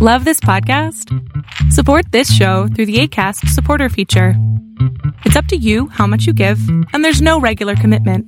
Love 0.00 0.24
this 0.24 0.38
podcast? 0.38 1.12
Support 1.72 2.12
this 2.12 2.32
show 2.32 2.68
through 2.68 2.86
the 2.86 3.00
ACAST 3.00 3.48
supporter 3.48 3.88
feature. 3.88 4.34
It's 5.24 5.34
up 5.34 5.46
to 5.46 5.56
you 5.56 5.88
how 5.88 6.06
much 6.06 6.24
you 6.24 6.32
give, 6.32 6.60
and 6.92 7.04
there's 7.04 7.20
no 7.20 7.40
regular 7.40 7.74
commitment. 7.74 8.24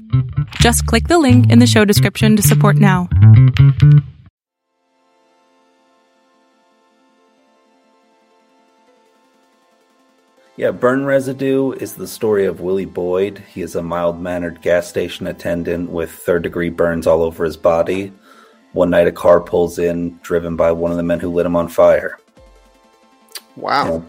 Just 0.57 0.85
click 0.87 1.07
the 1.07 1.21
link 1.21 1.49
in 1.49 1.61
the 1.61 1.69
show 1.69 1.85
description 1.85 2.35
to 2.35 2.43
support 2.43 2.75
now. 2.75 3.09
Yeah, 10.57 10.73
Burn 10.73 11.07
Residue 11.07 11.71
is 11.71 11.95
the 11.95 12.09
story 12.09 12.47
of 12.47 12.61
Willie 12.61 12.85
Boyd. 12.85 13.45
He 13.55 13.63
is 13.63 13.77
a 13.77 13.83
mild 13.83 14.21
mannered 14.21 14.61
gas 14.61 14.89
station 14.89 15.29
attendant 15.29 15.91
with 15.91 16.11
third 16.11 16.43
degree 16.43 16.71
burns 16.71 17.07
all 17.07 17.23
over 17.23 17.45
his 17.45 17.57
body. 17.57 18.13
One 18.73 18.91
night, 18.91 19.07
a 19.07 19.13
car 19.13 19.41
pulls 19.41 19.79
in, 19.79 20.19
driven 20.23 20.57
by 20.57 20.73
one 20.73 20.91
of 20.91 20.97
the 20.97 21.03
men 21.03 21.21
who 21.21 21.31
lit 21.31 21.47
him 21.47 21.57
on 21.57 21.69
fire. 21.69 22.19
Wow. 23.57 24.05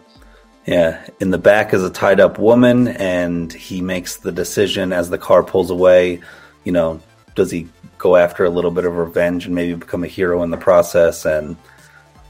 Yeah. 0.66 0.73
yeah. 0.73 1.08
In 1.20 1.31
the 1.31 1.38
back 1.38 1.73
is 1.73 1.84
a 1.84 1.90
tied 1.90 2.20
up 2.20 2.38
woman, 2.38 2.90
and 2.90 3.52
he 3.52 3.82
makes 3.82 4.18
the 4.18 4.32
decision 4.32 4.94
as 4.94 5.09
the 5.09 5.18
car 5.18 5.44
pulls 5.44 5.71
away. 5.71 6.21
You 6.63 6.71
know, 6.71 6.99
does 7.35 7.49
he 7.49 7.70
go 7.98 8.16
after 8.16 8.45
a 8.45 8.49
little 8.49 8.71
bit 8.71 8.85
of 8.85 8.95
revenge 8.98 9.45
and 9.45 9.55
maybe 9.55 9.73
become 9.73 10.04
a 10.04 10.08
hero 10.08 10.44
in 10.44 10.52
the 10.52 10.58
process? 10.58 11.26
And 11.26 11.57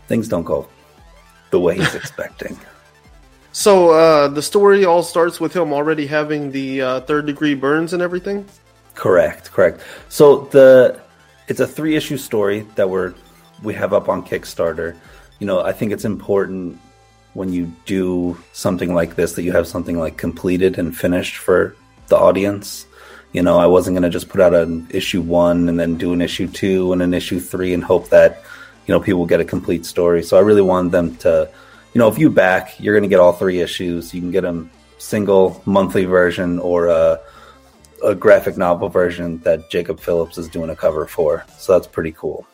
things 0.08 0.28
don't 0.28 0.44
go 0.44 0.68
the 1.52 1.60
way 1.60 1.78
he's 1.78 1.96
expecting. 2.02 2.58
So 3.52 3.92
uh, 3.92 4.28
the 4.30 4.42
story 4.42 4.86
all 4.86 5.04
starts 5.04 5.40
with 5.40 5.54
him 5.54 5.74
already 5.74 6.08
having 6.08 6.52
the 6.52 6.82
uh, 6.82 7.02
third 7.02 7.26
degree 7.26 7.54
burns 7.54 7.92
and 7.92 8.02
everything. 8.02 8.46
Correct, 8.96 9.52
correct. 9.52 9.82
So 10.10 10.46
the 10.52 11.02
it's 11.52 11.60
a 11.60 11.68
three 11.68 11.98
issue 11.98 12.16
story 12.16 12.62
that 12.76 12.90
we're 12.90 13.14
we 13.62 13.74
have 13.74 13.94
up 13.94 14.08
on 14.08 14.26
Kickstarter. 14.26 14.96
You 15.40 15.48
know, 15.48 15.60
I 15.62 15.74
think 15.74 15.92
it's 15.92 16.06
important 16.06 16.80
when 17.34 17.52
you 17.52 17.66
do 17.86 18.38
something 18.54 18.94
like 18.94 19.18
this 19.18 19.34
that 19.34 19.44
you 19.44 19.52
have 19.52 19.68
something 19.68 20.00
like 20.00 20.16
completed 20.16 20.80
and 20.80 20.96
finished 20.96 21.38
for 21.38 21.76
the 22.08 22.16
audience. 22.16 22.88
You 23.34 23.44
know, 23.44 23.58
I 23.60 23.68
wasn't 23.68 23.96
going 23.96 24.04
to 24.04 24.10
just 24.10 24.30
put 24.30 24.40
out 24.40 24.54
an 24.54 24.88
issue 24.92 25.22
one 25.22 25.68
and 25.68 25.78
then 25.78 25.98
do 25.98 26.14
an 26.14 26.22
issue 26.22 26.48
two 26.48 26.94
and 26.94 27.02
an 27.02 27.14
issue 27.14 27.42
three 27.42 27.74
and 27.74 27.84
hope 27.84 28.08
that 28.10 28.44
you 28.88 28.94
know 28.94 29.02
people 29.02 29.26
get 29.26 29.42
a 29.42 29.46
complete 29.46 29.86
story. 29.86 30.24
So 30.24 30.38
I 30.38 30.42
really 30.42 30.62
wanted 30.62 30.94
them 30.94 31.18
to 31.18 31.52
you 31.94 32.00
know, 32.00 32.08
if 32.08 32.18
you 32.18 32.30
back, 32.30 32.80
you're 32.80 32.96
going 32.96 33.10
to 33.10 33.14
get 33.14 33.20
all 33.20 33.34
three 33.34 33.60
issues. 33.60 34.14
You 34.14 34.22
can 34.22 34.32
get 34.32 34.42
them 34.42 34.72
single 35.00 35.62
monthly 35.66 36.06
version 36.06 36.60
or 36.60 36.88
a, 36.88 37.20
a, 38.04 38.16
graphic 38.16 38.58
novel 38.58 38.90
version 38.90 39.40
that 39.40 39.70
Jacob 39.70 40.00
Phillips 40.00 40.38
is 40.38 40.48
doing 40.48 40.70
a 40.70 40.76
cover 40.76 41.06
for. 41.06 41.46
So 41.58 41.74
that's 41.74 41.88
pretty 41.88 42.12
cool. 42.12 42.46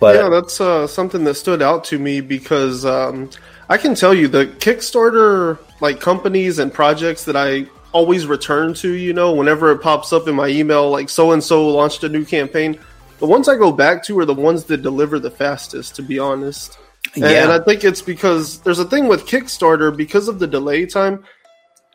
But 0.00 0.16
yeah, 0.16 0.28
that's 0.28 0.60
uh, 0.60 0.86
something 0.86 1.24
that 1.24 1.34
stood 1.34 1.62
out 1.62 1.84
to 1.84 1.98
me 1.98 2.20
because 2.20 2.84
um, 2.84 3.30
I 3.68 3.78
can 3.78 3.94
tell 3.94 4.12
you 4.12 4.26
the 4.26 4.46
Kickstarter 4.46 5.58
like 5.80 6.00
companies 6.00 6.58
and 6.58 6.72
projects 6.72 7.24
that 7.26 7.36
I 7.36 7.66
always 7.92 8.26
return 8.26 8.74
to. 8.74 8.92
You 8.92 9.12
know, 9.12 9.32
whenever 9.32 9.70
it 9.70 9.78
pops 9.78 10.12
up 10.12 10.26
in 10.26 10.34
my 10.34 10.48
email, 10.48 10.90
like 10.90 11.08
so 11.08 11.32
and 11.32 11.42
so 11.42 11.68
launched 11.68 12.02
a 12.02 12.08
new 12.08 12.24
campaign. 12.24 12.78
The 13.20 13.26
ones 13.26 13.48
I 13.48 13.56
go 13.56 13.70
back 13.70 14.02
to 14.06 14.18
are 14.18 14.24
the 14.24 14.34
ones 14.34 14.64
that 14.64 14.82
deliver 14.82 15.20
the 15.20 15.30
fastest. 15.30 15.94
To 15.96 16.02
be 16.02 16.18
honest. 16.18 16.78
Yeah. 17.14 17.44
And 17.44 17.52
I 17.52 17.60
think 17.60 17.84
it's 17.84 18.02
because 18.02 18.60
there's 18.60 18.78
a 18.78 18.84
thing 18.84 19.06
with 19.06 19.26
Kickstarter 19.26 19.96
because 19.96 20.28
of 20.28 20.38
the 20.38 20.46
delay 20.46 20.86
time. 20.86 21.24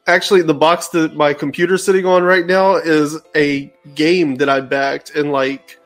Actually, 0.08 0.42
the 0.42 0.54
box 0.54 0.88
that 0.90 1.16
my 1.16 1.34
computer's 1.34 1.84
sitting 1.84 2.06
on 2.06 2.24
right 2.24 2.46
now 2.46 2.76
is 2.76 3.20
a 3.36 3.72
game 3.94 4.36
that 4.36 4.50
I 4.50 4.62
backed, 4.62 5.12
and 5.16 5.32
like 5.32 5.78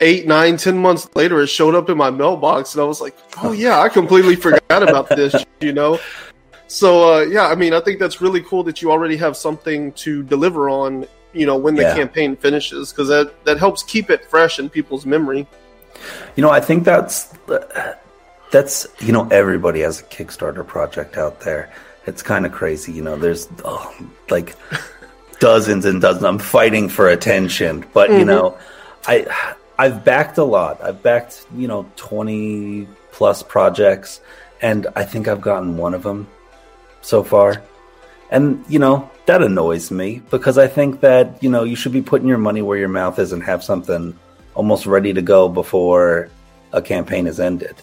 eight, 0.00 0.26
nine, 0.26 0.56
ten 0.56 0.78
months 0.78 1.08
later, 1.14 1.40
it 1.42 1.48
showed 1.48 1.74
up 1.74 1.90
in 1.90 1.96
my 1.98 2.10
mailbox, 2.10 2.74
and 2.74 2.82
I 2.82 2.86
was 2.86 3.00
like, 3.00 3.16
"Oh 3.42 3.52
yeah, 3.52 3.80
I 3.80 3.88
completely 3.88 4.36
forgot 4.36 4.82
about 4.82 5.08
this," 5.10 5.34
you 5.60 5.72
know. 5.72 5.98
So 6.68 7.14
uh, 7.14 7.20
yeah, 7.22 7.48
I 7.48 7.54
mean, 7.54 7.74
I 7.74 7.80
think 7.80 7.98
that's 7.98 8.20
really 8.20 8.42
cool 8.42 8.62
that 8.64 8.80
you 8.80 8.90
already 8.90 9.16
have 9.16 9.36
something 9.36 9.92
to 9.92 10.22
deliver 10.22 10.70
on, 10.70 11.06
you 11.32 11.44
know, 11.44 11.56
when 11.56 11.74
the 11.74 11.82
yeah. 11.82 11.94
campaign 11.94 12.36
finishes, 12.36 12.92
because 12.92 13.08
that 13.08 13.44
that 13.44 13.58
helps 13.58 13.82
keep 13.82 14.08
it 14.08 14.24
fresh 14.24 14.58
in 14.58 14.70
people's 14.70 15.04
memory. 15.04 15.46
You 16.36 16.42
know, 16.42 16.50
I 16.50 16.60
think 16.60 16.84
that's 16.84 17.34
that's 18.50 18.86
you 19.00 19.12
know 19.12 19.28
everybody 19.28 19.80
has 19.80 20.00
a 20.00 20.04
Kickstarter 20.04 20.66
project 20.66 21.16
out 21.16 21.40
there. 21.40 21.72
It's 22.10 22.22
kind 22.22 22.44
of 22.44 22.50
crazy, 22.50 22.90
you 22.90 23.02
know. 23.02 23.16
There's 23.16 23.48
oh, 23.64 23.94
like 24.30 24.56
dozens 25.38 25.84
and 25.84 26.02
dozens. 26.02 26.24
I'm 26.24 26.40
fighting 26.40 26.88
for 26.88 27.08
attention, 27.08 27.86
but 27.94 28.10
mm-hmm. 28.10 28.18
you 28.18 28.24
know, 28.24 28.58
I 29.06 29.14
I've 29.78 30.04
backed 30.04 30.36
a 30.38 30.44
lot. 30.44 30.82
I've 30.82 31.02
backed 31.02 31.46
you 31.54 31.68
know 31.68 31.86
20 31.94 32.88
plus 33.12 33.44
projects, 33.44 34.20
and 34.60 34.88
I 34.96 35.04
think 35.04 35.28
I've 35.28 35.40
gotten 35.40 35.76
one 35.76 35.94
of 35.94 36.02
them 36.02 36.26
so 37.00 37.22
far. 37.22 37.62
And 38.32 38.64
you 38.68 38.80
know 38.80 39.08
that 39.26 39.40
annoys 39.40 39.92
me 39.92 40.20
because 40.30 40.58
I 40.58 40.66
think 40.66 41.00
that 41.00 41.40
you 41.42 41.48
know 41.48 41.62
you 41.62 41.76
should 41.76 41.92
be 41.92 42.02
putting 42.02 42.26
your 42.26 42.38
money 42.38 42.60
where 42.60 42.76
your 42.76 42.88
mouth 42.88 43.20
is 43.20 43.32
and 43.32 43.42
have 43.44 43.62
something 43.62 44.18
almost 44.54 44.84
ready 44.84 45.12
to 45.12 45.22
go 45.22 45.48
before 45.48 46.28
a 46.72 46.82
campaign 46.82 47.28
is 47.28 47.38
ended 47.38 47.76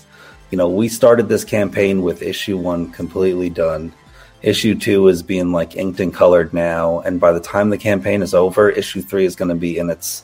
you 0.50 0.58
know, 0.58 0.70
we 0.70 0.88
started 0.88 1.28
this 1.28 1.44
campaign 1.44 2.02
with 2.02 2.22
issue 2.22 2.58
one 2.58 2.92
completely 2.92 3.50
done. 3.50 3.92
Issue 4.42 4.76
two 4.76 5.08
is 5.08 5.24
being 5.24 5.52
like 5.52 5.76
inked 5.76 6.00
and 6.00 6.14
colored 6.14 6.54
now, 6.54 7.00
and 7.00 7.20
by 7.20 7.32
the 7.32 7.40
time 7.40 7.70
the 7.70 7.78
campaign 7.78 8.22
is 8.22 8.34
over, 8.34 8.70
issue 8.70 9.02
three 9.02 9.26
is 9.26 9.36
going 9.36 9.50
to 9.50 9.56
be 9.56 9.78
in 9.78 9.90
its 9.90 10.24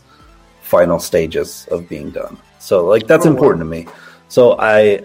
final 0.62 1.00
stages 1.00 1.68
of 1.72 1.90
being 1.90 2.12
done. 2.12 2.38
So, 2.60 2.86
like, 2.86 3.08
that's 3.08 3.26
oh, 3.26 3.30
important 3.30 3.66
wow. 3.66 3.76
to 3.76 3.86
me. 3.86 3.88
So, 4.30 4.58
I, 4.60 5.02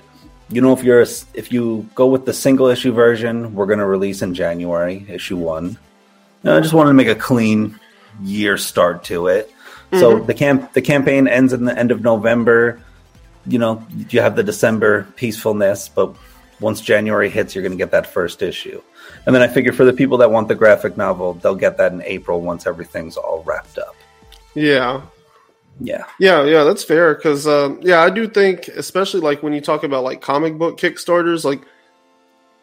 you 0.50 0.60
know, 0.60 0.72
if 0.72 0.84
you're 0.84 1.02
a, 1.02 1.06
if 1.34 1.50
you 1.50 1.88
go 1.94 2.06
with 2.06 2.26
the 2.26 2.32
single 2.32 2.68
issue 2.68 2.92
version, 2.92 3.54
we're 3.54 3.66
going 3.66 3.78
to 3.78 3.86
release 3.86 4.22
in 4.22 4.34
January, 4.34 5.04
issue 5.08 5.36
one. 5.36 5.78
And 6.44 6.52
I 6.52 6.60
just 6.60 6.74
wanted 6.74 6.90
to 6.90 6.94
make 6.94 7.08
a 7.08 7.14
clean 7.14 7.80
year 8.22 8.56
start 8.58 9.04
to 9.04 9.26
it. 9.28 9.50
Mm-hmm. 9.50 10.00
So 10.00 10.18
the 10.20 10.34
camp 10.34 10.72
the 10.74 10.82
campaign 10.82 11.26
ends 11.26 11.52
in 11.52 11.64
the 11.64 11.76
end 11.76 11.90
of 11.90 12.02
November 12.02 12.80
you 13.48 13.58
know, 13.58 13.84
you 14.10 14.20
have 14.20 14.36
the 14.36 14.42
December 14.42 15.04
peacefulness, 15.16 15.88
but 15.88 16.14
once 16.60 16.80
January 16.80 17.30
hits, 17.30 17.54
you're 17.54 17.62
going 17.62 17.72
to 17.72 17.78
get 17.78 17.92
that 17.92 18.06
first 18.06 18.42
issue. 18.42 18.80
And 19.26 19.34
then 19.34 19.42
I 19.42 19.48
figure 19.48 19.72
for 19.72 19.84
the 19.84 19.92
people 19.92 20.18
that 20.18 20.30
want 20.30 20.48
the 20.48 20.54
graphic 20.54 20.96
novel, 20.96 21.34
they'll 21.34 21.54
get 21.54 21.76
that 21.78 21.92
in 21.92 22.02
April 22.02 22.40
once 22.40 22.66
everything's 22.66 23.16
all 23.16 23.42
wrapped 23.44 23.78
up. 23.78 23.94
Yeah. 24.54 25.02
Yeah. 25.80 26.04
Yeah, 26.18 26.44
yeah, 26.44 26.64
that's 26.64 26.82
fair. 26.84 27.14
Because, 27.14 27.46
um, 27.46 27.80
yeah, 27.82 28.00
I 28.00 28.10
do 28.10 28.28
think, 28.28 28.68
especially 28.68 29.20
like 29.20 29.42
when 29.42 29.52
you 29.52 29.60
talk 29.60 29.84
about 29.84 30.04
like 30.04 30.20
comic 30.20 30.58
book 30.58 30.78
Kickstarters, 30.78 31.44
like, 31.44 31.62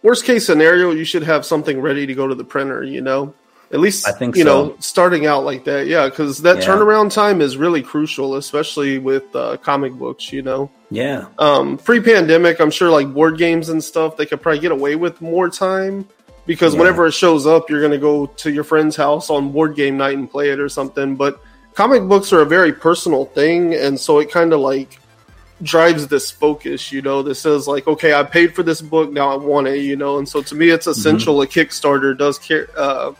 worst 0.01 0.25
case 0.25 0.45
scenario, 0.45 0.91
you 0.91 1.05
should 1.05 1.23
have 1.23 1.45
something 1.45 1.79
ready 1.81 2.05
to 2.05 2.13
go 2.13 2.28
to 2.28 2.35
the 2.35 2.44
printer, 2.44 2.84
you 2.84 3.01
know? 3.01 3.34
At 3.72 3.79
least 3.79 4.07
I 4.07 4.11
think 4.11 4.35
you 4.35 4.44
so. 4.44 4.67
know 4.67 4.75
starting 4.79 5.25
out 5.25 5.44
like 5.44 5.66
that, 5.66 5.88
yeah, 5.88 6.07
because 6.07 6.44
that 6.44 6.57
yeah. 6.57 6.66
turnaround 6.66 7.11
time 7.11 7.41
is 7.41 7.57
really 7.57 7.81
crucial, 7.81 8.35
especially 8.35 9.00
with 9.00 9.35
uh, 9.35 9.57
comic 9.57 9.94
books. 9.94 10.31
You 10.31 10.44
know, 10.44 10.69
yeah. 10.91 11.25
Um, 11.39 11.79
pre-pandemic, 11.79 12.61
I'm 12.61 12.69
sure 12.69 12.91
like 12.91 13.11
board 13.11 13.39
games 13.39 13.69
and 13.69 13.84
stuff, 13.84 14.17
they 14.17 14.28
could 14.28 14.41
probably 14.41 14.59
get 14.59 14.72
away 14.72 14.95
with 14.95 15.19
more 15.19 15.50
time 15.50 16.07
because 16.45 16.73
yeah. 16.73 16.79
whenever 16.79 17.06
it 17.07 17.13
shows 17.13 17.45
up, 17.47 17.69
you're 17.69 17.81
going 17.81 17.91
to 17.91 17.97
go 17.97 18.28
to 18.28 18.51
your 18.51 18.63
friend's 18.63 18.95
house 18.95 19.29
on 19.29 19.51
board 19.51 19.75
game 19.75 19.97
night 19.97 20.17
and 20.17 20.29
play 20.29 20.50
it 20.50 20.59
or 20.59 20.69
something. 20.69 21.16
But 21.16 21.41
comic 21.73 22.03
books 22.03 22.31
are 22.33 22.41
a 22.41 22.45
very 22.45 22.73
personal 22.73 23.25
thing, 23.25 23.73
and 23.73 24.00
so 24.00 24.19
it 24.19 24.31
kind 24.31 24.53
of 24.53 24.59
like 24.59 25.00
drives 25.61 26.07
this 26.07 26.31
focus, 26.31 26.91
you 26.91 27.01
know, 27.01 27.23
this 27.23 27.39
says 27.39 27.67
like, 27.67 27.88
okay, 27.88 28.13
I 28.13 28.23
paid 28.23 28.53
for 28.53 28.63
this 28.63 28.81
book, 28.81 29.11
now 29.11 29.31
I 29.31 29.38
want 29.38 29.67
it, 29.67 29.79
you 29.79 29.95
know, 29.95 30.17
and 30.17 30.28
so 30.28 30.41
to 30.41 30.55
me, 30.55 30.69
it's 30.69 30.88
essential. 30.88 31.35
Mm-hmm. 31.35 31.59
A 31.59 31.66
Kickstarter 31.66 32.17
does 32.17 32.38
care. 32.38 32.67
Uh, 32.78 33.13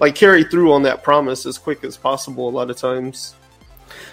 like 0.00 0.14
carry 0.14 0.44
through 0.44 0.72
on 0.72 0.82
that 0.84 1.02
promise 1.02 1.44
as 1.44 1.58
quick 1.58 1.82
as 1.84 1.96
possible 1.96 2.48
a 2.48 2.52
lot 2.52 2.70
of 2.70 2.76
times. 2.76 3.34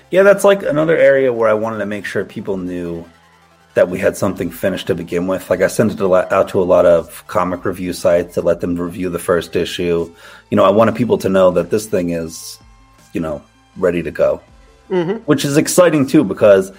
Yeah, 0.10 0.24
that's 0.24 0.44
like 0.44 0.64
another 0.64 0.98
area 0.98 1.32
where 1.32 1.50
I 1.50 1.54
wanted 1.54 1.80
to 1.80 1.86
make 1.86 2.06
sure 2.06 2.26
people 2.26 2.58
knew 2.58 3.06
that 3.76 3.90
we 3.90 4.00
had 4.00 4.18
something 4.18 4.50
finished 4.50 4.88
to 4.88 4.96
begin 4.96 5.28
with. 5.28 5.50
Like 5.50 5.62
I 5.62 5.68
sent 5.68 5.92
it 5.92 6.02
out 6.02 6.50
to 6.50 6.62
a 6.62 6.64
lot 6.64 6.86
of 6.86 7.26
comic 7.28 7.66
review 7.66 7.94
sites 7.94 8.34
to 8.36 8.42
let 8.42 8.62
them 8.62 8.76
review 8.76 9.10
the 9.10 9.20
first 9.20 9.56
issue. 9.56 10.14
You 10.50 10.58
know, 10.58 10.64
I 10.64 10.70
wanted 10.70 10.96
people 10.96 11.18
to 11.20 11.30
know 11.30 11.52
that 11.52 11.70
this 11.70 11.86
thing 11.86 12.10
is, 12.10 12.58
you 13.14 13.22
know, 13.22 13.44
ready 13.78 14.02
to 14.02 14.12
go, 14.12 14.42
mm-hmm. 14.90 15.18
which 15.26 15.44
is 15.44 15.58
exciting 15.58 16.08
too 16.08 16.24
because 16.24 16.72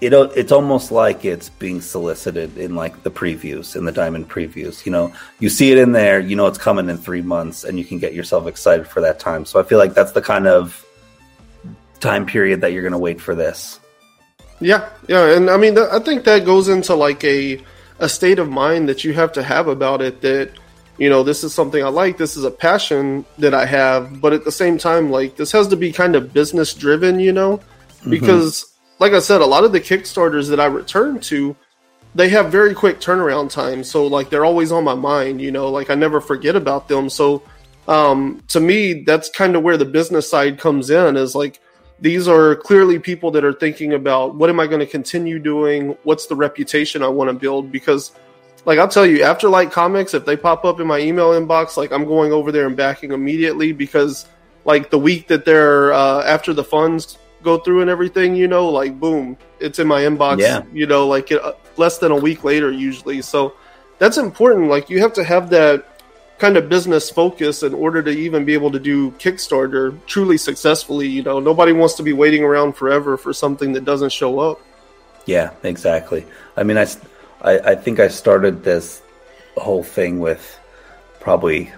it 0.00 0.12
it's 0.12 0.52
almost 0.52 0.92
like 0.92 1.24
it's 1.24 1.48
being 1.48 1.80
solicited 1.80 2.56
in 2.58 2.76
like 2.76 3.02
the 3.02 3.10
previews 3.10 3.74
in 3.74 3.86
the 3.86 3.92
diamond 3.92 4.28
previews 4.28 4.84
you 4.84 4.92
know 4.92 5.10
you 5.38 5.48
see 5.48 5.72
it 5.72 5.78
in 5.78 5.92
there 5.92 6.20
you 6.20 6.36
know 6.36 6.46
it's 6.46 6.58
coming 6.58 6.90
in 6.90 6.98
three 6.98 7.22
months 7.22 7.64
and 7.64 7.78
you 7.78 7.84
can 7.84 7.98
get 7.98 8.12
yourself 8.12 8.46
excited 8.46 8.86
for 8.86 9.00
that 9.00 9.18
time 9.18 9.46
so 9.46 9.58
i 9.58 9.62
feel 9.62 9.78
like 9.78 9.94
that's 9.94 10.12
the 10.12 10.20
kind 10.20 10.46
of 10.46 10.84
time 11.98 12.26
period 12.26 12.60
that 12.60 12.72
you're 12.72 12.82
going 12.82 12.92
to 12.92 12.98
wait 12.98 13.18
for 13.22 13.34
this 13.34 13.80
yeah 14.60 14.88
yeah 15.08 15.36
and 15.36 15.50
i 15.50 15.56
mean 15.56 15.78
i 15.78 15.98
think 15.98 16.24
that 16.24 16.44
goes 16.44 16.68
into 16.68 16.94
like 16.94 17.22
a 17.24 17.62
a 17.98 18.08
state 18.08 18.38
of 18.38 18.48
mind 18.48 18.88
that 18.88 19.04
you 19.04 19.12
have 19.12 19.32
to 19.32 19.42
have 19.42 19.68
about 19.68 20.00
it 20.00 20.20
that 20.20 20.50
you 20.98 21.10
know 21.10 21.22
this 21.22 21.44
is 21.44 21.52
something 21.52 21.84
i 21.84 21.88
like 21.88 22.16
this 22.16 22.36
is 22.36 22.44
a 22.44 22.50
passion 22.50 23.24
that 23.38 23.54
i 23.54 23.66
have 23.66 24.20
but 24.20 24.32
at 24.32 24.44
the 24.44 24.52
same 24.52 24.78
time 24.78 25.10
like 25.10 25.36
this 25.36 25.52
has 25.52 25.68
to 25.68 25.76
be 25.76 25.92
kind 25.92 26.16
of 26.16 26.32
business 26.32 26.72
driven 26.74 27.20
you 27.20 27.32
know 27.32 27.58
mm-hmm. 27.58 28.10
because 28.10 28.62
mm-hmm 28.62 28.76
like 28.98 29.12
I 29.12 29.18
said, 29.18 29.40
a 29.40 29.46
lot 29.46 29.64
of 29.64 29.72
the 29.72 29.80
Kickstarters 29.80 30.48
that 30.50 30.60
I 30.60 30.66
return 30.66 31.20
to, 31.20 31.56
they 32.14 32.28
have 32.30 32.50
very 32.50 32.74
quick 32.74 32.98
turnaround 32.98 33.50
time. 33.50 33.84
So 33.84 34.06
like 34.06 34.30
they're 34.30 34.44
always 34.44 34.72
on 34.72 34.84
my 34.84 34.94
mind, 34.94 35.40
you 35.40 35.52
know, 35.52 35.70
like 35.70 35.90
I 35.90 35.94
never 35.94 36.20
forget 36.20 36.56
about 36.56 36.88
them. 36.88 37.10
So 37.10 37.42
um, 37.88 38.42
to 38.48 38.60
me, 38.60 39.02
that's 39.04 39.28
kind 39.28 39.54
of 39.54 39.62
where 39.62 39.76
the 39.76 39.84
business 39.84 40.28
side 40.28 40.58
comes 40.58 40.90
in 40.90 41.16
is 41.16 41.34
like 41.34 41.60
these 42.00 42.28
are 42.28 42.56
clearly 42.56 42.98
people 42.98 43.30
that 43.32 43.44
are 43.44 43.52
thinking 43.52 43.94
about 43.94 44.34
what 44.34 44.50
am 44.50 44.60
I 44.60 44.66
going 44.66 44.80
to 44.80 44.86
continue 44.86 45.38
doing? 45.38 45.96
What's 46.02 46.26
the 46.26 46.36
reputation 46.36 47.02
I 47.02 47.08
want 47.08 47.28
to 47.28 47.34
build? 47.34 47.72
Because 47.72 48.12
like 48.66 48.78
I'll 48.78 48.88
tell 48.88 49.06
you, 49.06 49.22
after 49.22 49.48
Light 49.48 49.70
Comics, 49.70 50.12
if 50.12 50.24
they 50.24 50.36
pop 50.36 50.64
up 50.64 50.80
in 50.80 50.86
my 50.86 50.98
email 50.98 51.30
inbox, 51.30 51.76
like 51.76 51.92
I'm 51.92 52.04
going 52.04 52.32
over 52.32 52.52
there 52.52 52.66
and 52.66 52.76
backing 52.76 53.12
immediately 53.12 53.72
because 53.72 54.26
like 54.64 54.90
the 54.90 54.98
week 54.98 55.28
that 55.28 55.44
they're 55.44 55.92
uh, 55.92 56.22
after 56.24 56.52
the 56.52 56.64
funds 56.64 57.18
go 57.42 57.58
through 57.58 57.80
and 57.80 57.88
everything, 57.88 58.34
you 58.34 58.48
know, 58.48 58.68
like 58.68 58.98
boom, 58.98 59.38
it's 59.60 59.78
in 59.78 59.86
my 59.86 60.02
inbox. 60.02 60.40
Yeah. 60.40 60.64
You 60.72 60.86
know, 60.86 61.06
like 61.06 61.30
uh, 61.32 61.52
less 61.76 61.98
than 61.98 62.12
a 62.12 62.16
week 62.16 62.44
later 62.44 62.70
usually. 62.70 63.22
So 63.22 63.54
that's 63.98 64.18
important. 64.18 64.68
Like 64.68 64.90
you 64.90 65.00
have 65.00 65.12
to 65.14 65.24
have 65.24 65.48
that 65.50 65.95
kind 66.38 66.56
of 66.56 66.68
business 66.68 67.10
focus 67.10 67.62
in 67.62 67.72
order 67.72 68.02
to 68.02 68.10
even 68.10 68.44
be 68.44 68.54
able 68.54 68.70
to 68.70 68.78
do 68.78 69.10
Kickstarter 69.12 69.98
truly 70.06 70.36
successfully. 70.36 71.08
You 71.08 71.22
know, 71.22 71.40
nobody 71.40 71.72
wants 71.72 71.94
to 71.94 72.02
be 72.02 72.12
waiting 72.12 72.44
around 72.44 72.74
forever 72.74 73.16
for 73.16 73.32
something 73.32 73.72
that 73.72 73.84
doesn't 73.84 74.12
show 74.12 74.38
up. 74.38 74.60
Yeah, 75.24 75.52
exactly. 75.62 76.26
I 76.56 76.62
mean, 76.62 76.78
I, 76.78 76.86
I, 77.40 77.58
I 77.58 77.74
think 77.74 78.00
I 78.00 78.08
started 78.08 78.62
this 78.62 79.02
whole 79.56 79.82
thing 79.82 80.20
with 80.20 80.58
probably 81.20 81.72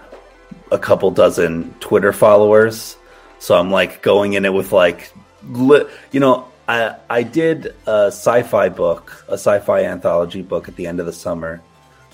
a 0.71 0.79
couple 0.79 1.11
dozen 1.11 1.75
Twitter 1.81 2.13
followers. 2.13 2.97
So 3.39 3.57
I'm 3.57 3.71
like 3.71 4.03
going 4.03 4.33
in 4.35 4.45
it 4.45 4.53
with 4.53 4.73
like, 4.73 5.13
li- 5.49 5.87
you 6.11 6.21
know, 6.21 6.49
I 6.69 6.97
I 7.09 7.23
did 7.23 7.75
a 7.87 8.09
sci-fi 8.09 8.69
book, 8.69 9.25
a 9.29 9.35
sci-fi 9.35 9.85
anthology 9.85 10.43
book 10.43 10.69
at 10.69 10.77
the 10.77 10.87
end 10.87 11.01
of 11.01 11.07
the 11.07 11.13
summer 11.13 11.63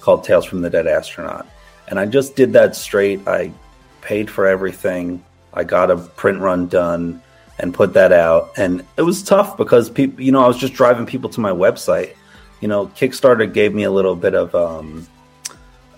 called 0.00 0.22
Tales 0.22 0.44
from 0.44 0.60
the 0.60 0.70
Dead 0.70 0.86
Astronaut, 0.86 1.48
and 1.88 1.98
I 1.98 2.06
just 2.06 2.36
did 2.36 2.52
that 2.54 2.76
straight. 2.76 3.26
I 3.26 3.52
paid 4.00 4.30
for 4.30 4.46
everything. 4.46 5.24
I 5.52 5.64
got 5.64 5.90
a 5.90 5.96
print 5.96 6.40
run 6.40 6.68
done 6.68 7.22
and 7.58 7.72
put 7.72 7.94
that 7.94 8.12
out, 8.12 8.52
and 8.56 8.84
it 8.96 9.02
was 9.02 9.22
tough 9.22 9.56
because 9.56 9.88
people, 9.88 10.22
you 10.22 10.32
know, 10.32 10.42
I 10.42 10.48
was 10.48 10.58
just 10.58 10.74
driving 10.74 11.06
people 11.06 11.30
to 11.30 11.40
my 11.40 11.52
website. 11.52 12.14
You 12.60 12.68
know, 12.68 12.86
Kickstarter 12.86 13.52
gave 13.52 13.74
me 13.74 13.84
a 13.84 13.90
little 13.90 14.16
bit 14.16 14.34
of 14.34 14.54
um, 14.54 15.06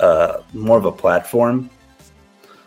uh, 0.00 0.43
more 0.53 0.77
of 0.77 0.85
a 0.85 0.93
platform. 0.93 1.71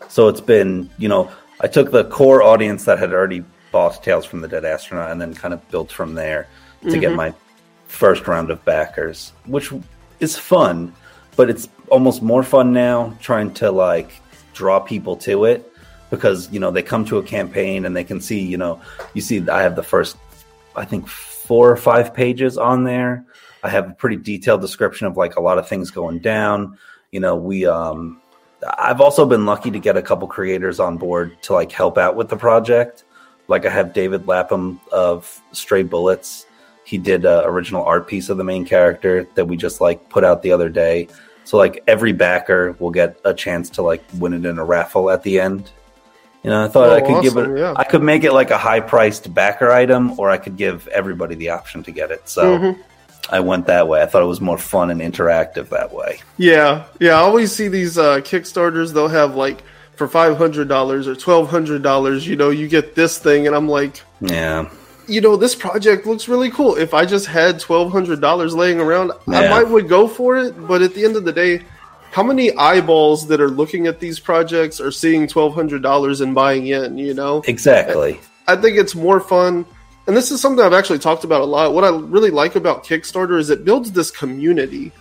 So 0.08 0.28
it's 0.28 0.42
been, 0.42 0.90
you 0.98 1.08
know, 1.08 1.32
I 1.62 1.68
took 1.68 1.92
the 1.92 2.06
core 2.06 2.42
audience 2.42 2.86
that 2.86 2.98
had 2.98 3.14
already 3.14 3.44
bought 3.72 4.02
Tales 4.04 4.26
from 4.26 4.42
the 4.42 4.48
Dead 4.48 4.66
Astronaut 4.66 5.12
and 5.12 5.22
then 5.22 5.34
kind 5.34 5.54
of 5.54 5.70
built 5.70 5.92
from 5.92 6.16
there 6.16 6.48
to 6.84 6.98
get 6.98 7.14
my 7.14 7.34
first 7.88 8.28
round 8.28 8.50
of 8.50 8.64
backers, 8.66 9.34
which 9.46 9.72
is 10.20 10.38
fun, 10.38 10.94
but 11.36 11.50
it's 11.50 11.68
almost 11.90 12.22
more 12.22 12.44
fun 12.44 12.74
now 12.74 13.16
trying 13.20 13.54
to 13.56 13.72
like 13.72 14.12
draw 14.54 14.80
people 14.80 15.16
to 15.18 15.46
it 15.46 15.72
because, 16.10 16.52
you 16.52 16.60
know, 16.60 16.72
they 16.72 16.82
come 16.82 17.06
to 17.06 17.18
a 17.18 17.24
campaign 17.24 17.86
and 17.86 17.96
they 17.96 18.04
can 18.04 18.20
see, 18.20 18.40
you 18.40 18.58
know, 18.58 18.82
you 19.14 19.22
see, 19.22 19.48
I 19.50 19.62
have 19.62 19.76
the 19.76 19.84
first, 19.84 20.18
I 20.76 20.86
think, 20.86 21.08
four 21.08 21.70
or 21.70 21.78
five 21.78 22.14
pages 22.14 22.58
on 22.58 22.84
there. 22.84 23.26
I 23.64 23.70
have 23.70 23.90
a 23.90 23.94
pretty 23.94 24.16
detailed 24.16 24.62
description 24.62 25.08
of 25.08 25.18
like 25.18 25.36
a 25.36 25.42
lot 25.42 25.58
of 25.58 25.68
things 25.68 25.92
going 25.92 26.20
down. 26.20 26.78
You 27.12 27.20
know, 27.20 27.36
we, 27.36 27.66
um, 27.66 28.22
I've 28.78 29.02
also 29.02 29.26
been 29.26 29.46
lucky 29.46 29.72
to 29.72 29.80
get 29.80 29.98
a 29.98 30.02
couple 30.02 30.28
creators 30.28 30.80
on 30.80 30.98
board 30.98 31.42
to 31.44 31.54
like 31.54 31.72
help 31.72 31.98
out 31.98 32.16
with 32.16 32.30
the 32.30 32.38
project. 32.38 33.04
Like 33.48 33.66
I 33.66 33.70
have 33.70 33.94
David 33.94 34.28
Lapham 34.28 34.80
of 34.92 35.42
Stray 35.52 35.84
Bullets. 35.84 36.46
He 36.84 36.98
did 36.98 37.26
a 37.26 37.46
original 37.46 37.84
art 37.84 38.08
piece 38.08 38.30
of 38.30 38.38
the 38.38 38.44
main 38.44 38.66
character 38.66 39.28
that 39.36 39.46
we 39.46 39.58
just 39.58 39.80
like 39.80 40.10
put 40.10 40.24
out 40.24 40.42
the 40.42 40.52
other 40.52 40.70
day. 40.70 41.08
So 41.50 41.58
like 41.58 41.84
every 41.88 42.14
backer 42.14 42.76
will 42.78 42.92
get 42.92 43.20
a 43.26 43.34
chance 43.34 43.72
to 43.72 43.82
like 43.82 44.04
win 44.20 44.34
it 44.34 44.46
in 44.46 44.60
a 44.60 44.64
raffle 44.64 45.10
at 45.10 45.24
the 45.24 45.40
end. 45.40 45.72
You 46.44 46.52
know, 46.52 46.64
I 46.66 46.68
thought 46.68 46.90
Oh, 46.90 46.96
I 46.96 47.02
could 47.02 47.24
give 47.24 47.38
it. 47.38 47.58
yeah. 47.58 47.74
I 47.76 47.86
could 47.86 48.04
make 48.04 48.24
it 48.24 48.34
like 48.34 48.52
a 48.52 48.58
high 48.58 48.82
priced 48.82 49.34
backer 49.34 49.72
item, 49.72 50.20
or 50.20 50.30
I 50.30 50.38
could 50.38 50.58
give 50.58 50.88
everybody 50.90 51.34
the 51.34 51.50
option 51.50 51.82
to 51.86 51.92
get 51.92 52.12
it. 52.12 52.30
So 52.30 52.44
Mm-hmm. 52.60 52.82
I 53.32 53.40
went 53.40 53.66
that 53.66 53.88
way. 53.88 54.00
I 54.00 54.06
thought 54.06 54.22
it 54.22 54.28
was 54.28 54.42
more 54.42 54.60
fun 54.60 54.92
and 54.92 55.02
interactive 55.02 55.70
that 55.70 55.92
way. 55.92 56.20
Yeah, 56.38 56.86
yeah. 57.00 57.14
I 57.14 57.22
always 57.22 57.52
see 57.52 57.68
these 57.68 57.98
uh, 57.98 58.18
Kickstarters. 58.22 58.94
They'll 58.94 59.08
have 59.08 59.34
like 59.36 59.64
for 59.96 60.08
five 60.08 60.38
hundred 60.38 60.68
dollars 60.68 61.08
or 61.08 61.16
twelve 61.16 61.50
hundred 61.50 61.82
dollars. 61.82 62.28
You 62.28 62.36
know, 62.36 62.52
you 62.52 62.68
get 62.68 62.94
this 62.94 63.18
thing, 63.18 63.48
and 63.48 63.56
I'm 63.56 63.68
like, 63.68 64.02
Yeah. 64.22 64.70
You 65.10 65.22
know, 65.22 65.36
this 65.36 65.56
project 65.56 66.06
looks 66.06 66.28
really 66.28 66.52
cool. 66.52 66.76
If 66.76 66.94
I 66.94 67.06
just 67.06 67.26
had 67.26 67.60
twelve 67.60 67.92
hundred 67.92 68.22
dollars 68.22 68.54
laying 68.56 68.80
around, 68.80 69.12
I 69.28 69.50
might 69.50 69.68
would 69.68 69.90
go 69.90 70.08
for 70.08 70.38
it. 70.38 70.68
But 70.68 70.82
at 70.82 70.94
the 70.94 71.04
end 71.04 71.16
of 71.16 71.26
the 71.26 71.34
day, 71.34 71.64
how 72.12 72.24
many 72.24 72.56
eyeballs 72.56 73.28
that 73.28 73.42
are 73.42 73.50
looking 73.50 73.88
at 73.88 74.00
these 74.00 74.20
projects 74.20 74.80
are 74.80 74.92
seeing 74.92 75.28
twelve 75.28 75.54
hundred 75.54 75.82
dollars 75.82 76.22
and 76.22 76.34
buying 76.34 76.68
in? 76.68 76.98
You 76.98 77.14
know, 77.14 77.42
Exactly. 77.48 78.20
I 78.48 78.56
think 78.56 78.78
it's 78.78 78.96
more 78.96 79.20
fun. 79.20 79.66
And 80.08 80.18
this 80.18 80.32
is 80.32 80.42
something 80.42 80.66
I've 80.66 80.74
actually 80.74 81.00
talked 81.00 81.24
about 81.24 81.42
a 81.42 81.46
lot. 81.46 81.74
What 81.74 81.84
I 81.84 81.90
really 81.90 82.32
like 82.32 82.56
about 82.56 82.84
Kickstarter 82.84 83.40
is 83.40 83.52
it 83.52 83.64
builds 83.64 83.92
this 83.92 84.10
community 84.10 84.92